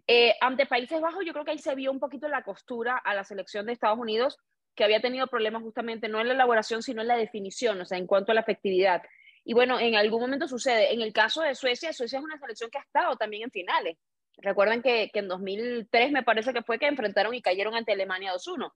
Eh, 0.06 0.34
ante 0.40 0.66
Países 0.66 1.00
Bajos, 1.00 1.24
yo 1.24 1.32
creo 1.32 1.44
que 1.44 1.52
ahí 1.52 1.58
se 1.58 1.74
vio 1.74 1.90
un 1.90 2.00
poquito 2.00 2.28
la 2.28 2.42
costura 2.42 2.96
a 2.96 3.14
la 3.14 3.24
selección 3.24 3.66
de 3.66 3.72
Estados 3.72 3.98
Unidos, 3.98 4.38
que 4.74 4.84
había 4.84 5.00
tenido 5.00 5.26
problemas 5.28 5.62
justamente 5.62 6.08
no 6.08 6.20
en 6.20 6.28
la 6.28 6.34
elaboración, 6.34 6.82
sino 6.82 7.02
en 7.02 7.08
la 7.08 7.16
definición, 7.16 7.80
o 7.80 7.84
sea, 7.84 7.96
en 7.96 8.06
cuanto 8.06 8.32
a 8.32 8.34
la 8.34 8.42
efectividad. 8.42 9.02
Y 9.44 9.54
bueno, 9.54 9.78
en 9.78 9.94
algún 9.94 10.20
momento 10.20 10.48
sucede. 10.48 10.92
En 10.92 11.00
el 11.00 11.12
caso 11.12 11.42
de 11.42 11.54
Suecia, 11.54 11.92
Suecia 11.92 12.18
es 12.18 12.24
una 12.24 12.38
selección 12.38 12.70
que 12.70 12.78
ha 12.78 12.82
estado 12.82 13.16
también 13.16 13.44
en 13.44 13.50
finales. 13.50 13.96
Recuerden 14.38 14.82
que, 14.82 15.10
que 15.12 15.20
en 15.20 15.28
2003 15.28 16.10
me 16.10 16.22
parece 16.22 16.52
que 16.52 16.62
fue 16.62 16.78
que 16.78 16.86
enfrentaron 16.86 17.34
y 17.34 17.42
cayeron 17.42 17.74
ante 17.74 17.92
Alemania 17.92 18.32
2-1. 18.32 18.72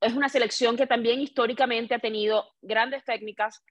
Es 0.00 0.14
una 0.14 0.28
selección 0.28 0.76
que 0.76 0.86
también 0.86 1.20
históricamente 1.20 1.94
ha 1.94 1.98
tenido 1.98 2.48
grandes 2.62 3.04
técnicas, 3.04 3.62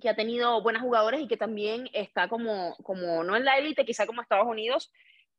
que 0.00 0.08
ha 0.08 0.16
tenido 0.16 0.62
buenas 0.62 0.82
jugadores 0.82 1.20
y 1.20 1.28
que 1.28 1.36
también 1.36 1.88
está 1.92 2.28
como, 2.28 2.74
como 2.82 3.22
no 3.22 3.36
en 3.36 3.44
la 3.44 3.58
élite, 3.58 3.84
quizá 3.84 4.06
como 4.06 4.22
Estados 4.22 4.46
Unidos, 4.46 4.90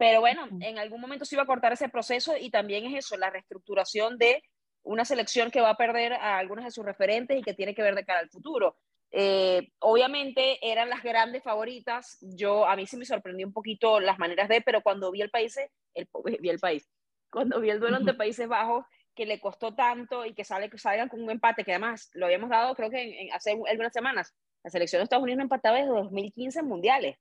pero 0.03 0.19
bueno, 0.19 0.49
en 0.59 0.79
algún 0.79 0.99
momento 0.99 1.23
se 1.23 1.35
iba 1.35 1.43
a 1.43 1.47
cortar 1.47 1.71
ese 1.71 1.87
proceso 1.87 2.35
y 2.37 2.49
también 2.49 2.85
es 2.85 3.05
eso, 3.05 3.15
la 3.15 3.29
reestructuración 3.29 4.17
de 4.17 4.43
una 4.81 5.05
selección 5.05 5.49
que 5.49 5.61
va 5.61 5.69
a 5.69 5.77
perder 5.77 6.11
a 6.11 6.39
algunos 6.39 6.65
de 6.65 6.71
sus 6.71 6.83
referentes 6.83 7.39
y 7.39 7.41
que 7.41 7.53
tiene 7.53 7.73
que 7.73 7.81
ver 7.81 7.95
de 7.95 8.03
cara 8.03 8.19
al 8.19 8.29
futuro. 8.29 8.75
Eh, 9.11 9.69
obviamente 9.79 10.59
eran 10.61 10.89
las 10.89 11.03
grandes 11.03 11.41
favoritas. 11.41 12.17
Yo 12.19 12.67
a 12.67 12.75
mí 12.75 12.85
sí 12.85 12.97
me 12.97 13.05
sorprendió 13.05 13.47
un 13.47 13.53
poquito 13.53 14.01
las 14.01 14.19
maneras 14.19 14.49
de, 14.49 14.59
pero 14.59 14.81
cuando 14.81 15.09
vi 15.09 15.21
el 15.21 15.29
país, 15.29 15.57
el, 15.93 16.09
vi 16.41 16.49
el 16.49 16.59
país, 16.59 16.85
cuando 17.31 17.61
vi 17.61 17.69
el 17.69 17.79
duelo 17.79 17.95
entre 17.95 18.13
Países 18.13 18.49
Bajos 18.49 18.85
que 19.15 19.25
le 19.25 19.39
costó 19.39 19.73
tanto 19.73 20.25
y 20.25 20.33
que 20.33 20.43
sale 20.43 20.69
que 20.69 20.77
salgan 20.77 21.07
con 21.07 21.23
un 21.23 21.31
empate 21.31 21.63
que 21.63 21.71
además 21.71 22.09
lo 22.13 22.25
habíamos 22.25 22.49
dado 22.49 22.75
creo 22.75 22.89
que 22.89 23.01
en, 23.01 23.27
en 23.27 23.33
hace 23.33 23.51
algunas 23.51 23.93
semanas. 23.93 24.35
La 24.65 24.69
selección 24.69 24.99
de 24.99 25.03
Estados 25.05 25.23
Unidos 25.23 25.37
no 25.37 25.43
empataba 25.43 25.77
desde 25.77 25.91
2015 25.91 26.59
en 26.59 26.67
mundiales. 26.67 27.17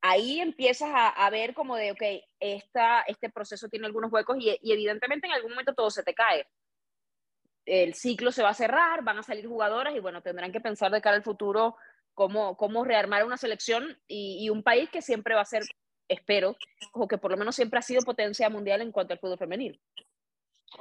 Ahí 0.00 0.40
empiezas 0.40 0.90
a, 0.92 1.08
a 1.08 1.30
ver 1.30 1.54
como 1.54 1.76
de, 1.76 1.92
ok, 1.92 2.02
esta, 2.38 3.02
este 3.02 3.30
proceso 3.30 3.68
tiene 3.68 3.86
algunos 3.86 4.12
huecos 4.12 4.36
y, 4.38 4.56
y 4.62 4.72
evidentemente 4.72 5.26
en 5.26 5.32
algún 5.32 5.50
momento 5.50 5.74
todo 5.74 5.90
se 5.90 6.02
te 6.02 6.14
cae 6.14 6.46
el 7.68 7.94
ciclo 7.94 8.32
se 8.32 8.42
va 8.42 8.50
a 8.50 8.54
cerrar, 8.54 9.04
van 9.04 9.18
a 9.18 9.22
salir 9.22 9.46
jugadoras 9.46 9.94
y 9.94 10.00
bueno, 10.00 10.22
tendrán 10.22 10.52
que 10.52 10.60
pensar 10.60 10.90
de 10.90 11.00
cara 11.00 11.16
al 11.16 11.22
futuro 11.22 11.76
cómo, 12.14 12.56
cómo 12.56 12.84
rearmar 12.84 13.24
una 13.24 13.36
selección 13.36 13.98
y, 14.06 14.38
y, 14.44 14.50
un 14.50 14.62
país 14.62 14.88
que 14.90 15.02
siempre 15.02 15.34
va 15.34 15.42
a 15.42 15.46
ser, 15.46 15.62
espero, 16.08 16.56
o 16.92 17.06
que 17.06 17.18
por 17.18 17.30
lo 17.30 17.36
menos 17.36 17.54
siempre 17.54 17.78
ha 17.78 17.82
sido 17.82 18.02
potencia 18.02 18.48
mundial 18.48 18.80
en 18.80 18.90
cuanto 18.90 19.12
al 19.12 19.20
fútbol 19.20 19.38
femenil. 19.38 19.80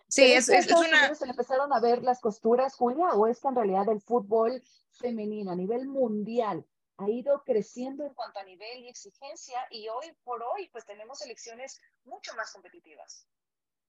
Sí, 0.08 0.34
es, 0.34 0.50
es, 0.50 0.66
es 0.66 0.72
una... 0.72 1.14
¿Se 1.14 1.26
empezaron 1.26 1.72
a 1.74 1.80
ver 1.80 2.04
las 2.04 2.20
costuras, 2.20 2.76
Julia, 2.76 3.10
o 3.10 3.28
es 3.28 3.40
que 3.40 3.48
en 3.48 3.56
realidad 3.56 3.90
el 3.90 4.02
fútbol 4.02 4.62
femenino 4.92 5.52
a 5.52 5.56
nivel 5.56 5.88
mundial 5.88 6.66
ha 6.98 7.10
ido 7.10 7.44
creciendo 7.44 8.06
en 8.06 8.14
cuanto 8.14 8.40
a 8.40 8.44
nivel 8.44 8.80
y 8.80 8.90
exigencia 8.90 9.68
y 9.70 9.88
hoy 9.88 10.12
por 10.24 10.42
hoy 10.44 10.70
pues 10.70 10.86
tenemos 10.86 11.20
selecciones 11.20 11.80
mucho 12.04 12.34
más 12.36 12.52
competitivas? 12.52 13.28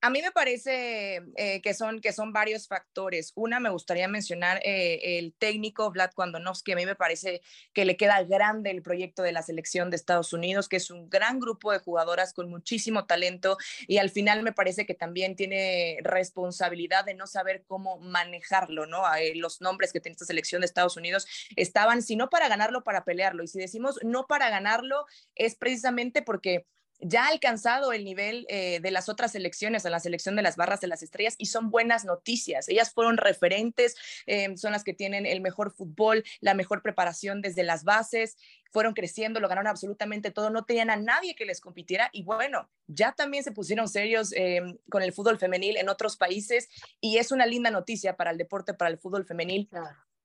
A 0.01 0.09
mí 0.09 0.21
me 0.21 0.31
parece 0.31 1.21
eh, 1.35 1.61
que, 1.61 1.73
son, 1.73 1.99
que 1.99 2.13
son 2.13 2.31
varios 2.31 2.67
factores. 2.67 3.33
Una, 3.35 3.59
me 3.59 3.69
gustaría 3.69 4.07
mencionar 4.07 4.61
eh, 4.63 5.17
el 5.19 5.33
técnico 5.33 5.91
Vlad 5.91 6.11
Kwandonovsky. 6.13 6.71
A 6.71 6.75
mí 6.77 6.85
me 6.85 6.95
parece 6.95 7.41
que 7.73 7.83
le 7.83 7.97
queda 7.97 8.23
grande 8.23 8.71
el 8.71 8.81
proyecto 8.81 9.23
de 9.23 9.33
la 9.33 9.41
selección 9.41 9.89
de 9.89 9.97
Estados 9.97 10.31
Unidos, 10.31 10.69
que 10.69 10.77
es 10.77 10.89
un 10.89 11.09
gran 11.09 11.41
grupo 11.41 11.73
de 11.73 11.79
jugadoras 11.79 12.31
con 12.33 12.49
muchísimo 12.49 13.05
talento 13.07 13.57
y 13.87 13.97
al 13.97 14.09
final 14.09 14.41
me 14.41 14.53
parece 14.53 14.85
que 14.85 14.93
también 14.93 15.35
tiene 15.35 15.97
responsabilidad 16.01 17.03
de 17.03 17.13
no 17.13 17.27
saber 17.27 17.65
cómo 17.67 17.99
manejarlo, 17.99 18.85
¿no? 18.85 19.03
Eh, 19.15 19.35
los 19.35 19.59
nombres 19.59 19.91
que 19.91 19.99
tiene 19.99 20.13
esta 20.13 20.25
selección 20.25 20.61
de 20.61 20.67
Estados 20.67 20.95
Unidos 20.95 21.27
estaban, 21.57 22.01
si 22.01 22.15
no 22.15 22.29
para 22.29 22.47
ganarlo, 22.47 22.85
para 22.85 23.03
pelearlo. 23.03 23.43
Y 23.43 23.47
si 23.47 23.59
decimos 23.59 23.99
no 24.03 24.27
para 24.27 24.49
ganarlo, 24.49 25.05
es 25.35 25.55
precisamente 25.55 26.21
porque 26.21 26.65
ya 26.99 27.25
ha 27.25 27.29
alcanzado 27.29 27.93
el 27.93 28.03
nivel 28.03 28.45
eh, 28.49 28.79
de 28.81 28.91
las 28.91 29.09
otras 29.09 29.31
selecciones, 29.31 29.85
a 29.85 29.89
la 29.89 29.99
selección 29.99 30.35
de 30.35 30.41
las 30.41 30.55
barras 30.55 30.81
de 30.81 30.87
las 30.87 31.03
estrellas, 31.03 31.35
y 31.37 31.45
son 31.45 31.69
buenas 31.69 32.05
noticias. 32.05 32.67
Ellas 32.69 32.91
fueron 32.91 33.17
referentes, 33.17 33.95
eh, 34.25 34.55
son 34.57 34.71
las 34.71 34.83
que 34.83 34.93
tienen 34.93 35.25
el 35.25 35.41
mejor 35.41 35.71
fútbol, 35.71 36.23
la 36.41 36.53
mejor 36.53 36.81
preparación 36.81 37.41
desde 37.41 37.63
las 37.63 37.83
bases, 37.83 38.37
fueron 38.71 38.93
creciendo, 38.93 39.39
lo 39.39 39.47
ganaron 39.47 39.67
absolutamente 39.67 40.31
todo, 40.31 40.49
no 40.49 40.63
tenían 40.63 40.89
a 40.89 40.95
nadie 40.95 41.35
que 41.35 41.45
les 41.45 41.61
compitiera, 41.61 42.09
y 42.11 42.23
bueno, 42.23 42.69
ya 42.87 43.13
también 43.13 43.43
se 43.43 43.51
pusieron 43.51 43.87
serios 43.87 44.31
eh, 44.33 44.61
con 44.89 45.01
el 45.01 45.13
fútbol 45.13 45.39
femenil 45.39 45.77
en 45.77 45.89
otros 45.89 46.17
países, 46.17 46.69
y 47.01 47.17
es 47.17 47.31
una 47.31 47.45
linda 47.45 47.71
noticia 47.71 48.15
para 48.15 48.31
el 48.31 48.37
deporte, 48.37 48.73
para 48.73 48.91
el 48.91 48.97
fútbol 48.97 49.25
femenil 49.25 49.69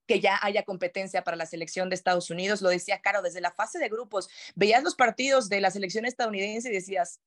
que 0.06 0.20
ya 0.20 0.38
haya 0.42 0.64
competencia 0.64 1.24
para 1.24 1.36
la 1.36 1.46
selección 1.46 1.88
de 1.88 1.94
Estados 1.94 2.30
Unidos. 2.30 2.62
Lo 2.62 2.68
decía 2.68 3.00
Caro, 3.00 3.22
desde 3.22 3.40
la 3.40 3.50
fase 3.50 3.78
de 3.78 3.88
grupos, 3.88 4.28
veías 4.54 4.82
los 4.82 4.94
partidos 4.94 5.48
de 5.48 5.60
la 5.60 5.70
selección 5.70 6.04
estadounidense 6.04 6.68
y 6.68 6.72
decías, 6.72 7.20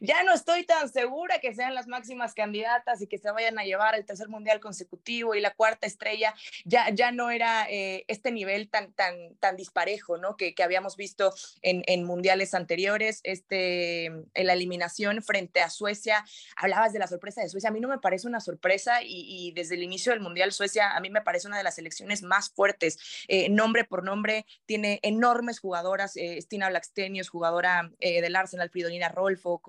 ya 0.00 0.22
no 0.24 0.32
estoy 0.32 0.64
tan 0.64 0.88
segura 0.88 1.38
que 1.40 1.54
sean 1.54 1.74
las 1.74 1.86
máximas 1.86 2.34
candidatas 2.34 3.00
y 3.02 3.06
que 3.06 3.18
se 3.18 3.30
vayan 3.30 3.58
a 3.58 3.64
llevar 3.64 3.94
el 3.94 4.04
tercer 4.04 4.28
mundial 4.28 4.60
consecutivo 4.60 5.34
y 5.34 5.40
la 5.40 5.54
cuarta 5.54 5.86
estrella. 5.86 6.34
Ya, 6.64 6.90
ya 6.90 7.12
no 7.12 7.30
era 7.30 7.66
eh, 7.70 8.04
este 8.08 8.30
nivel 8.30 8.68
tan, 8.68 8.92
tan, 8.92 9.34
tan 9.36 9.56
disparejo 9.56 10.18
¿no? 10.18 10.36
que, 10.36 10.54
que 10.54 10.62
habíamos 10.62 10.96
visto 10.96 11.34
en, 11.62 11.82
en, 11.86 12.04
mundiales 12.04 12.54
anteriores. 12.54 13.20
Este, 13.24 14.06
en 14.06 14.46
la 14.46 14.52
eliminación 14.52 15.22
frente 15.22 15.60
a 15.60 15.70
Suecia, 15.70 16.24
hablabas 16.56 16.92
de 16.92 16.98
la 16.98 17.06
sorpresa 17.06 17.42
de 17.42 17.48
Suecia. 17.48 17.70
A 17.70 17.72
mí 17.72 17.80
no 17.80 17.88
me 17.88 17.98
parece 17.98 18.26
una 18.26 18.40
sorpresa 18.40 19.00
y 19.02 19.52
desde 19.52 19.74
el 19.74 19.82
inicio 19.82 20.12
del 20.12 20.20
mundial 20.20 20.52
Suecia 20.52 20.96
a 20.96 21.00
mí 21.00 21.10
me 21.10 21.22
parece 21.22 21.46
una 21.48 21.58
de 21.58 21.64
las 21.64 21.77
selecciones 21.78 22.22
más 22.22 22.50
fuertes, 22.50 22.98
eh, 23.28 23.48
nombre 23.48 23.84
por 23.84 24.04
nombre, 24.04 24.46
tiene 24.66 24.98
enormes 25.02 25.60
jugadoras, 25.60 26.16
eh, 26.16 26.40
Stina 26.42 26.68
Blackstenius, 26.68 27.28
jugadora 27.28 27.90
eh, 28.00 28.20
del 28.20 28.36
Arsenal, 28.36 28.70
Fridolina 28.70 29.08
Rolfo, 29.08 29.62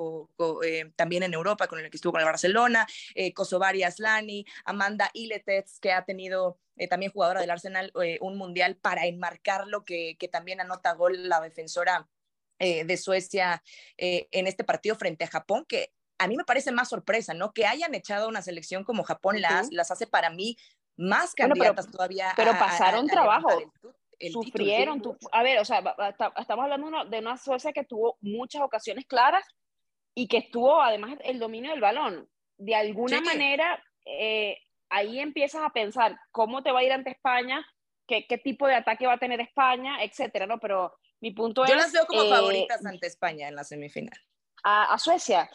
también 0.96 1.24
en 1.24 1.34
Europa, 1.34 1.68
con 1.68 1.80
el 1.80 1.90
que 1.90 1.98
estuvo 1.98 2.14
con 2.14 2.22
el 2.22 2.26
Barcelona, 2.26 2.88
Kosovari 3.34 3.84
Aslani, 3.84 4.46
Amanda 4.66 5.10
Iletets, 5.14 5.80
que 5.80 5.92
ha 5.92 6.04
tenido 6.06 6.58
también 6.90 7.12
jugadora 7.12 7.42
del 7.42 7.52
Arsenal, 7.52 7.92
un 8.22 8.38
mundial 8.38 8.76
para 8.76 9.06
enmarcarlo, 9.06 9.86
que, 9.86 10.18
que 10.18 10.28
también 10.28 10.62
anota 10.62 10.94
gol 10.94 11.30
la 11.30 11.42
defensora 11.42 12.08
de 12.60 12.98
Suecia 12.98 13.64
en 13.98 14.48
este 14.48 14.64
partido 14.64 14.96
frente 14.96 15.26
a 15.26 15.28
Japón, 15.28 15.66
que 15.68 15.94
a 16.20 16.28
mí 16.28 16.36
me 16.36 16.44
parece 16.44 16.72
más 16.72 16.90
sorpresa, 16.90 17.34
¿no? 17.34 17.54
Que 17.54 17.66
hayan 17.66 17.96
echado 17.96 18.28
una 18.28 18.42
selección 18.42 18.84
como 18.84 19.04
Japón 19.04 19.42
las, 19.42 19.72
las 19.72 19.90
hace 19.90 20.06
para 20.06 20.30
mí 20.30 20.58
más 21.00 21.34
candidatas 21.34 21.90
todavía. 21.90 22.34
Pero 22.36 22.52
pasaron 22.52 23.08
trabajo. 23.08 23.50
sufrieron. 24.32 25.02
a 25.32 25.44
ver, 25.44 25.60
o 25.60 25.66
sea, 25.66 25.96
estamos 26.38 26.64
hablando 26.64 27.06
de 27.06 27.20
una 27.20 27.38
Suecia 27.38 27.72
que 27.72 27.86
tuvo 27.86 28.18
muchas 28.22 28.62
ocasiones 28.62 29.06
claras 29.06 29.46
y 30.14 30.28
que 30.28 30.38
estuvo 30.38 30.82
además 30.82 31.18
el 31.24 31.40
dominio 31.40 31.72
del 31.72 31.80
balón. 31.80 32.30
De 32.58 32.76
alguna 32.76 33.22
manera, 33.22 33.82
eh, 34.06 34.58
ahí 34.90 35.20
empiezas 35.20 35.64
a 35.64 35.70
pensar 35.70 36.20
cómo 36.32 36.62
te 36.62 36.74
va 36.74 36.80
a 36.80 36.84
ir 36.84 36.92
ante 36.92 37.12
España, 37.12 37.66
qué, 38.06 38.26
qué 38.28 38.38
tipo 38.38 38.68
de 38.68 38.76
ataque 38.76 39.08
va 39.08 39.14
a 39.14 39.20
tener 39.20 39.40
España, 39.40 40.04
etcétera, 40.04 40.46
¿no? 40.46 40.60
Pero 40.60 40.94
mi 41.22 41.32
punto 41.32 41.64
es. 41.64 41.70
Yo 41.70 41.78
las 41.78 41.94
veo 41.94 42.06
como 42.06 42.24
eh, 42.24 42.30
favoritas 42.30 42.86
ante 42.86 43.08
España 43.08 43.48
en 43.48 43.56
la 43.56 43.64
semifinal. 43.64 44.20
A, 44.64 44.98
Suecia. 45.00 45.50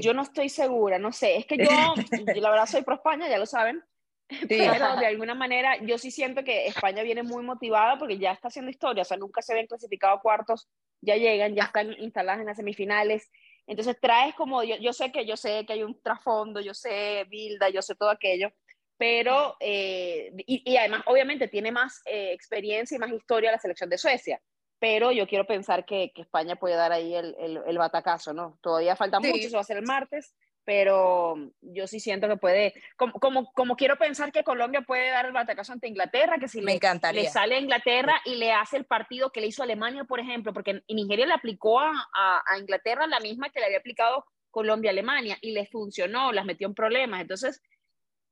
Yo 0.00 0.14
no 0.14 0.22
estoy 0.22 0.48
segura, 0.48 0.98
no 0.98 1.12
sé. 1.12 1.36
Es 1.36 1.46
que 1.46 1.56
yo, 1.58 1.66
yo 2.34 2.40
la 2.40 2.50
verdad 2.50 2.66
soy 2.66 2.82
pro 2.82 2.94
España, 2.94 3.28
ya 3.28 3.38
lo 3.38 3.46
saben 3.46 3.82
pero 4.48 4.96
de 4.96 5.06
alguna 5.06 5.34
manera 5.34 5.76
yo 5.82 5.98
sí 5.98 6.10
siento 6.10 6.42
que 6.42 6.66
España 6.66 7.02
viene 7.02 7.22
muy 7.22 7.44
motivada 7.44 7.98
porque 7.98 8.18
ya 8.18 8.32
está 8.32 8.48
haciendo 8.48 8.70
historia, 8.70 9.02
o 9.02 9.04
sea, 9.04 9.16
nunca 9.16 9.42
se 9.42 9.54
ven 9.54 9.66
clasificado 9.66 10.14
a 10.14 10.20
cuartos, 10.20 10.68
ya 11.00 11.16
llegan, 11.16 11.54
ya 11.54 11.64
están 11.64 11.92
instaladas 11.98 12.40
en 12.40 12.46
las 12.46 12.56
semifinales. 12.56 13.30
Entonces 13.68 13.96
traes 14.00 14.34
como, 14.34 14.62
yo, 14.62 14.76
yo 14.76 14.92
sé 14.92 15.10
que 15.12 15.26
yo 15.26 15.36
sé 15.36 15.64
que 15.66 15.74
hay 15.74 15.82
un 15.82 16.00
trasfondo, 16.00 16.60
yo 16.60 16.74
sé 16.74 17.24
Bilda, 17.28 17.68
yo 17.68 17.82
sé 17.82 17.94
todo 17.94 18.10
aquello, 18.10 18.52
pero, 18.98 19.56
eh, 19.60 20.32
y, 20.46 20.76
además 20.76 21.02
obviamente 21.06 21.48
tiene 21.48 21.70
más 21.70 22.00
eh, 22.06 22.32
experiencia 22.32 22.96
y 22.96 22.98
más 22.98 23.12
historia 23.12 23.52
la 23.52 23.58
selección 23.58 23.90
de 23.90 23.98
Suecia, 23.98 24.40
pero 24.78 25.12
yo 25.12 25.26
quiero 25.26 25.46
pensar 25.46 25.84
que, 25.84 26.12
que 26.14 26.22
España 26.22 26.56
puede 26.56 26.76
dar 26.76 26.92
ahí 26.92 27.14
el, 27.14 27.34
el, 27.38 27.60
el, 27.66 27.78
batacazo, 27.78 28.32
¿no? 28.32 28.58
Todavía 28.62 28.96
falta 28.96 29.20
mucho, 29.20 29.34
eso 29.34 29.56
va 29.56 29.60
a 29.60 29.64
ser 29.64 29.78
el 29.78 29.84
martes, 29.84 30.34
pero 30.66 31.36
yo 31.62 31.86
sí 31.86 32.00
siento 32.00 32.28
que 32.28 32.36
puede, 32.36 32.74
como, 32.96 33.12
como, 33.14 33.52
como, 33.52 33.76
quiero 33.76 33.96
pensar 33.96 34.32
que 34.32 34.42
Colombia 34.42 34.82
puede 34.82 35.10
dar 35.10 35.24
el 35.24 35.32
batacazo 35.32 35.72
ante 35.72 35.86
Inglaterra, 35.86 36.38
que 36.40 36.48
si 36.48 36.60
Me 36.60 36.78
le, 36.80 37.12
le, 37.12 37.30
sale 37.30 37.54
a 37.54 37.60
Inglaterra 37.60 38.20
y 38.24 38.34
le 38.34 38.52
hace 38.52 38.76
el 38.76 38.84
partido 38.84 39.30
que 39.30 39.40
le 39.40 39.46
hizo 39.46 39.62
Alemania, 39.62 40.02
por 40.02 40.18
ejemplo, 40.18 40.52
porque 40.52 40.82
Nigeria 40.88 41.24
le 41.24 41.34
aplicó 41.34 41.78
a, 41.78 41.92
a, 42.12 42.58
Inglaterra 42.58 43.06
la 43.06 43.20
misma 43.20 43.48
que 43.50 43.60
le 43.60 43.66
había 43.66 43.78
aplicado 43.78 44.26
Colombia 44.50 44.90
a 44.90 44.92
Alemania 44.92 45.38
y 45.40 45.52
le 45.52 45.66
funcionó, 45.66 46.32
las 46.32 46.44
metió 46.44 46.66
en 46.66 46.74
problemas. 46.74 47.20
Entonces, 47.20 47.62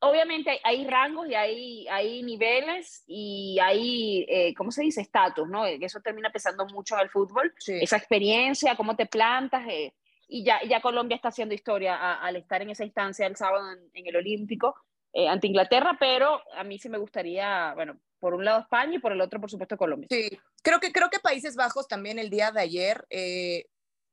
obviamente 0.00 0.60
hay, 0.64 0.84
rangos 0.88 1.28
y 1.28 1.34
hay, 1.36 1.86
hay 1.86 2.22
niveles 2.24 3.04
y 3.06 3.58
hay, 3.62 4.26
eh, 4.28 4.54
¿cómo 4.54 4.72
se 4.72 4.82
dice? 4.82 5.02
Estatus, 5.02 5.48
¿no? 5.48 5.66
Eso 5.66 6.00
termina 6.00 6.32
pesando 6.32 6.66
mucho 6.66 6.98
el 6.98 7.10
fútbol. 7.10 7.54
Esa 7.64 7.96
experiencia, 7.96 8.74
cómo 8.74 8.96
te 8.96 9.06
plantas. 9.06 9.64
Eh, 9.68 9.94
y 10.28 10.44
ya, 10.44 10.60
ya 10.68 10.80
Colombia 10.80 11.16
está 11.16 11.28
haciendo 11.28 11.54
historia 11.54 12.14
al 12.14 12.36
estar 12.36 12.62
en 12.62 12.70
esa 12.70 12.84
instancia 12.84 13.26
el 13.26 13.36
sábado 13.36 13.64
en, 13.92 14.06
el 14.06 14.16
Olímpico 14.16 14.74
eh, 15.12 15.28
ante 15.28 15.46
Inglaterra, 15.46 15.96
pero 15.98 16.40
a 16.56 16.64
mí 16.64 16.78
sí 16.78 16.88
me 16.88 16.98
gustaría, 16.98 17.72
bueno, 17.74 17.98
por 18.18 18.34
un 18.34 18.44
lado 18.44 18.60
España 18.60 18.96
y 18.96 18.98
por 18.98 19.12
el 19.12 19.20
otro, 19.20 19.40
por 19.40 19.50
supuesto, 19.50 19.76
Colombia. 19.76 20.08
Sí, 20.10 20.38
creo 20.62 20.80
que, 20.80 20.92
creo 20.92 21.10
que 21.10 21.20
Países 21.20 21.56
Bajos 21.56 21.86
también 21.88 22.18
el 22.18 22.30
día 22.30 22.50
de 22.50 22.60
ayer 22.60 23.06
eh, 23.10 23.66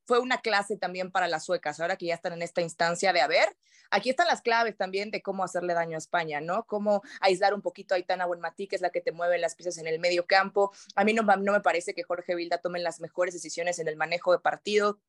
fue 0.06 0.20
una 0.20 0.42
clase 0.42 0.78
también 0.78 1.12
para 1.12 1.28
las 1.28 1.46
suecas, 1.46 1.80
ahora 1.80 1.96
que 1.96 2.08
ya 2.08 2.16
están 2.16 2.34
en 2.34 2.42
esta 2.42 2.62
instancia 2.62 3.14
de, 3.14 3.22
a 3.22 3.28
ver, 3.28 3.48
aquí 3.90 4.10
están 4.10 4.28
las 4.28 4.42
claves 4.42 4.76
también 4.76 5.12
de 5.12 5.22
cómo 5.22 5.44
hacerle 5.44 5.74
daño 5.74 5.96
a 5.96 6.00
España, 6.00 6.42
¿no? 6.42 6.66
Cómo 6.66 7.02
aislar 7.20 7.54
un 7.54 7.62
poquito 7.62 7.96
a 7.96 8.00
Itana 8.00 8.26
Buenmatí, 8.26 8.68
que 8.68 8.76
es 8.76 8.82
la 8.82 8.90
que 8.90 9.02
te 9.02 9.12
mueve 9.12 9.38
las 9.38 9.56
piezas 9.56 9.78
en 9.78 9.88
el 9.88 10.00
medio 10.00 10.26
campo. 10.26 10.72
A 10.96 11.04
mí 11.04 11.14
no, 11.14 11.24
no 11.24 11.52
me 11.54 11.62
parece 11.62 11.94
que 11.94 12.04
Jorge 12.04 12.36
Vilda 12.36 12.58
tome 12.58 12.80
las 12.80 13.00
mejores 13.00 13.34
decisiones 13.34 13.80
en 13.80 13.88
el 13.88 13.96
manejo 13.96 14.32
de 14.34 14.40
partido 14.40 15.00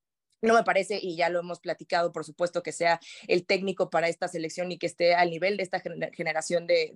no 0.42 0.54
me 0.54 0.64
parece, 0.64 0.98
y 1.00 1.16
ya 1.16 1.28
lo 1.28 1.38
hemos 1.38 1.60
platicado, 1.60 2.10
por 2.10 2.24
supuesto, 2.24 2.62
que 2.64 2.72
sea 2.72 3.00
el 3.28 3.46
técnico 3.46 3.90
para 3.90 4.08
esta 4.08 4.26
selección 4.26 4.72
y 4.72 4.78
que 4.78 4.86
esté 4.86 5.14
al 5.14 5.30
nivel 5.30 5.56
de 5.56 5.62
esta 5.62 5.80
generación 6.12 6.66
de, 6.66 6.92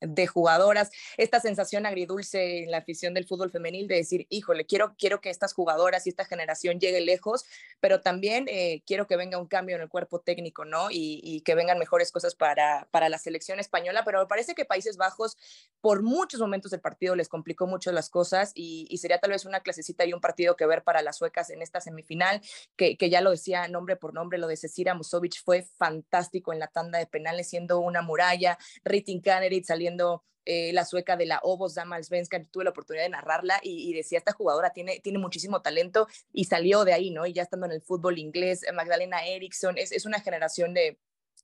de, 0.00 0.26
jugadoras. 0.28 0.90
Esta 1.16 1.40
sensación 1.40 1.84
agridulce 1.84 2.62
en 2.62 2.70
la 2.70 2.78
afición 2.78 3.12
del 3.12 3.26
fútbol 3.26 3.50
femenil 3.50 3.88
de 3.88 3.96
decir, 3.96 4.26
híjole, 4.30 4.66
quiero, 4.66 4.94
quiero 4.96 5.20
que 5.20 5.30
estas 5.30 5.52
jugadoras 5.52 6.06
y 6.06 6.10
esta 6.10 6.24
generación 6.24 6.78
llegue 6.78 7.00
lejos, 7.00 7.44
pero 7.80 8.00
también 8.00 8.46
eh, 8.48 8.82
quiero 8.86 9.08
que 9.08 9.16
venga 9.16 9.38
un 9.38 9.48
cambio 9.48 9.74
en 9.74 9.82
el 9.82 9.88
cuerpo 9.88 10.20
técnico, 10.20 10.64
¿no? 10.64 10.92
Y, 10.92 11.20
y, 11.24 11.40
que 11.40 11.56
vengan 11.56 11.78
mejores 11.78 12.12
cosas 12.12 12.36
para, 12.36 12.86
para 12.92 13.08
la 13.08 13.18
selección 13.18 13.58
española, 13.58 14.04
pero 14.04 14.20
me 14.20 14.26
parece 14.26 14.54
que 14.54 14.64
Países 14.64 14.96
Bajos, 14.96 15.36
por 15.80 16.02
muchos 16.02 16.40
momentos 16.40 16.70
del 16.70 16.80
partido, 16.80 17.16
les 17.16 17.28
complicó 17.28 17.66
mucho 17.66 17.90
las 17.90 18.10
cosas 18.10 18.52
y, 18.54 18.86
y 18.90 18.98
sería 18.98 19.18
tal 19.18 19.30
vez 19.30 19.44
una 19.44 19.60
clasecita 19.60 20.04
y 20.04 20.12
un 20.12 20.20
partido 20.20 20.54
que 20.54 20.66
ver 20.66 20.84
para 20.84 21.02
las 21.02 21.16
suecas 21.16 21.50
en 21.50 21.62
esta 21.62 21.80
semifinal 21.80 22.40
que, 22.76 22.96
ya 23.10 23.20
lo 23.20 23.30
decía 23.30 23.68
nombre 23.68 23.96
por 23.96 24.14
nombre, 24.14 24.38
lo 24.38 24.46
de 24.46 24.56
Cecilia 24.56 24.94
Musovic 24.94 25.42
fue 25.44 25.62
fantástico 25.78 26.52
en 26.52 26.58
la 26.58 26.68
tanda 26.68 26.98
de 26.98 27.06
penales, 27.06 27.48
siendo 27.48 27.80
una 27.80 28.02
muralla, 28.02 28.58
Ritin 28.84 29.20
Kanerit 29.20 29.64
saliendo 29.64 30.24
eh, 30.44 30.72
la 30.72 30.84
sueca 30.84 31.16
de 31.16 31.26
la 31.26 31.40
Obos 31.42 31.74
Damalsvenska, 31.74 32.42
tuve 32.50 32.64
la 32.64 32.70
oportunidad 32.70 33.04
de 33.04 33.10
narrarla 33.10 33.60
y, 33.62 33.92
decía, 33.92 34.18
esta 34.18 34.32
jugadora 34.32 34.70
tiene, 34.70 35.00
tiene 35.00 35.18
muchísimo 35.18 35.62
talento 35.62 36.06
y 36.32 36.44
salió 36.44 36.84
de 36.84 36.94
ahí, 36.94 37.10
¿no? 37.10 37.26
Y 37.26 37.32
ya 37.32 37.42
estando 37.42 37.66
en 37.66 37.72
el 37.72 37.82
fútbol 37.82 38.18
inglés, 38.18 38.64
Magdalena 38.74 39.26
Eriksson, 39.26 39.76
es, 39.78 39.92
es 39.92 40.06
una 40.06 40.20
generación 40.20 40.72
de, 40.74 40.98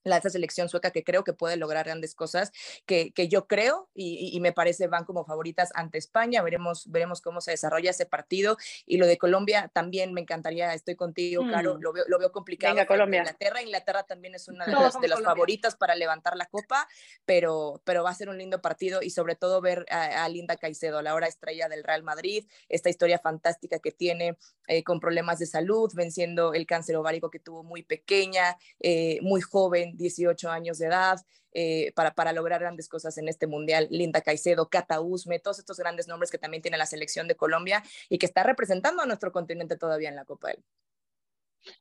la 0.06 0.16
esa 0.18 0.30
selección 0.30 0.68
sueca 0.68 0.90
que 0.90 1.04
creo 1.04 1.24
que 1.24 1.32
puede 1.32 1.56
lograr 1.56 1.84
grandes 1.84 2.14
cosas, 2.14 2.52
que, 2.86 3.12
que 3.12 3.28
yo 3.28 3.46
creo 3.46 3.88
y, 3.94 4.38
me 4.40 4.52
parece 4.52 4.86
van 4.86 5.04
como 5.04 5.24
favoritas 5.24 5.70
ante 5.74 5.98
España. 5.98 6.42
Veremos, 6.42 6.90
veremos 6.90 7.20
cómo 7.20 7.40
se 7.40 7.50
desarrolla 7.50 7.90
ese 7.90 8.06
partido. 8.06 8.56
Y 8.86 8.98
lo 8.98 9.06
de 9.06 9.18
Colombia 9.18 9.70
también 9.72 10.12
me 10.12 10.20
encantaría, 10.20 10.72
estoy 10.74 10.94
contigo, 10.94 11.42
Caro, 11.50 11.76
mm. 11.76 11.80
lo 11.80 11.92
veo, 11.92 12.04
lo 12.06 12.18
veo 12.18 12.30
complicado. 12.30 12.74
Venga, 12.74 12.86
Colombia. 12.86 13.20
Inglaterra, 13.20 13.62
Inglaterra 13.62 14.02
también 14.04 14.34
es 14.34 14.46
una 14.48 14.66
de, 14.66 14.72
las, 14.72 15.00
de 15.00 15.08
las 15.08 15.22
favoritas 15.22 15.74
para 15.74 15.96
levantar 15.96 16.36
la 16.36 16.46
copa, 16.46 16.86
pero, 17.24 17.80
pero 17.84 18.04
va 18.04 18.10
a 18.10 18.14
ser 18.14 18.28
un 18.28 18.38
lindo 18.38 18.60
partido 18.60 19.02
y 19.02 19.10
sobre 19.10 19.34
todo 19.34 19.60
ver 19.60 19.86
a, 19.90 20.28
Linda 20.28 20.56
Caicedo, 20.56 21.02
la 21.02 21.14
hora 21.14 21.26
estrella 21.26 21.68
del 21.68 21.82
Real 21.82 22.02
Madrid, 22.02 22.46
esta 22.68 22.90
historia 22.90 23.18
fantástica 23.18 23.78
que 23.78 23.90
tiene 23.92 24.36
eh, 24.68 24.82
con 24.82 25.00
problemas 25.00 25.38
de 25.38 25.46
salud, 25.46 25.90
venciendo 25.94 26.54
el 26.54 26.66
cáncer 26.66 26.96
ovárico 26.96 27.30
que 27.30 27.38
tuvo 27.38 27.62
muy 27.62 27.82
pequeña, 27.82 28.56
eh, 28.80 29.18
muy 29.22 29.40
joven 29.40 29.95
18 29.96 30.50
años 30.50 30.78
de 30.78 30.86
edad, 30.86 31.20
eh, 31.52 31.92
para, 31.94 32.12
para 32.12 32.32
lograr 32.32 32.60
grandes 32.60 32.88
cosas 32.88 33.16
en 33.18 33.28
este 33.28 33.46
mundial. 33.46 33.88
Linda 33.90 34.20
Caicedo, 34.20 34.68
Cata 34.68 35.00
Usme, 35.00 35.38
todos 35.38 35.58
estos 35.58 35.78
grandes 35.78 36.06
nombres 36.06 36.30
que 36.30 36.38
también 36.38 36.62
tiene 36.62 36.76
la 36.76 36.86
selección 36.86 37.28
de 37.28 37.36
Colombia 37.36 37.82
y 38.08 38.18
que 38.18 38.26
está 38.26 38.42
representando 38.42 39.02
a 39.02 39.06
nuestro 39.06 39.32
continente 39.32 39.76
todavía 39.76 40.10
en 40.10 40.16
la 40.16 40.24
Copa 40.24 40.48
del 40.48 40.62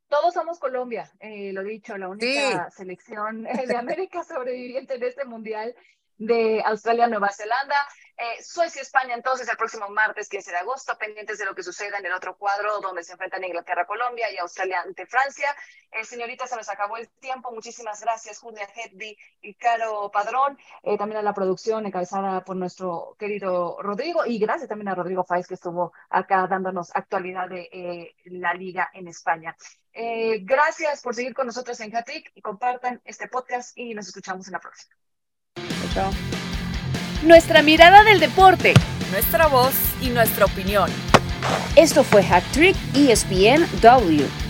todos 0.08 0.34
somos 0.34 0.58
Colombia, 0.58 1.12
eh, 1.20 1.54
lo 1.54 1.64
dicho, 1.64 1.96
la 1.98 2.10
única 2.10 2.72
selección 2.72 3.44
de 3.44 3.76
América 3.76 4.24
sobreviviente 4.28 4.96
en 4.96 5.04
este 5.04 5.26
mundial 5.26 5.76
de 6.18 6.62
Australia, 6.66 7.08
Nueva 7.08 7.30
Zelanda. 7.32 7.88
Eh, 8.18 8.42
Suecia, 8.42 8.82
España, 8.82 9.14
entonces 9.14 9.46
el 9.50 9.58
próximo 9.58 9.90
martes, 9.90 10.30
15 10.30 10.52
de 10.52 10.58
agosto, 10.58 10.98
pendientes 10.98 11.38
de 11.38 11.44
lo 11.44 11.54
que 11.54 11.64
suceda 11.64 11.98
en 11.98 12.06
el 12.06 12.14
otro 12.14 12.38
cuadro 12.38 12.80
donde 12.80 13.04
se 13.04 13.12
enfrentan 13.12 13.44
Inglaterra, 13.44 13.86
Colombia 13.86 14.32
y 14.32 14.38
Australia 14.38 14.82
ante 14.82 15.06
Francia. 15.06 15.54
Eh, 15.92 16.06
señorita, 16.06 16.48
se 16.48 16.56
nos 16.56 16.70
acabó 16.70 16.96
el 16.96 17.10
tiempo. 17.20 17.52
Muchísimas 17.52 18.02
gracias, 18.02 18.40
Julia 18.40 18.70
Heddy 18.74 19.18
y 19.42 19.56
Caro 19.56 20.10
Padrón. 20.14 20.58
Eh, 20.84 20.98
también 20.98 21.20
a 21.20 21.24
la 21.24 21.34
producción 21.34 21.86
encabezada 21.86 22.42
por 22.46 22.56
nuestro 22.56 23.18
querido 23.20 23.82
Rodrigo. 23.82 24.26
Y 24.26 24.40
gracias 24.40 24.70
también 24.70 24.88
a 24.88 24.96
Rodrigo 24.96 25.26
Faiz 25.26 25.46
que 25.46 25.56
estuvo 25.56 25.92
acá 26.10 26.48
dándonos 26.48 26.96
actualidad 26.96 27.50
de 27.50 27.68
eh, 27.70 28.16
la 28.26 28.54
liga 28.54 28.90
en 28.94 29.10
España. 29.10 29.58
gracias 29.94 31.02
por 31.02 31.16
seguir 31.16 31.34
con 31.34 31.48
nosotros 31.48 31.80
en 31.82 31.94
Hattrick 31.94 32.32
y 32.34 32.42
compartan 32.42 33.02
este 33.04 33.28
podcast 33.28 33.78
y 33.78 33.94
nos 33.94 34.08
escuchamos 34.08 34.48
en 34.48 34.54
la 34.54 34.60
próxima. 34.60 34.96
Nuestra 37.24 37.62
mirada 37.62 38.04
del 38.04 38.20
deporte, 38.20 38.74
nuestra 39.12 39.48
voz 39.48 39.74
y 40.02 40.10
nuestra 40.10 40.46
opinión. 40.46 40.90
Esto 41.76 42.04
fue 42.04 42.26
Hat 42.26 42.44
Trick 42.52 42.76
ESPN 42.94 43.66
W. 43.82 44.45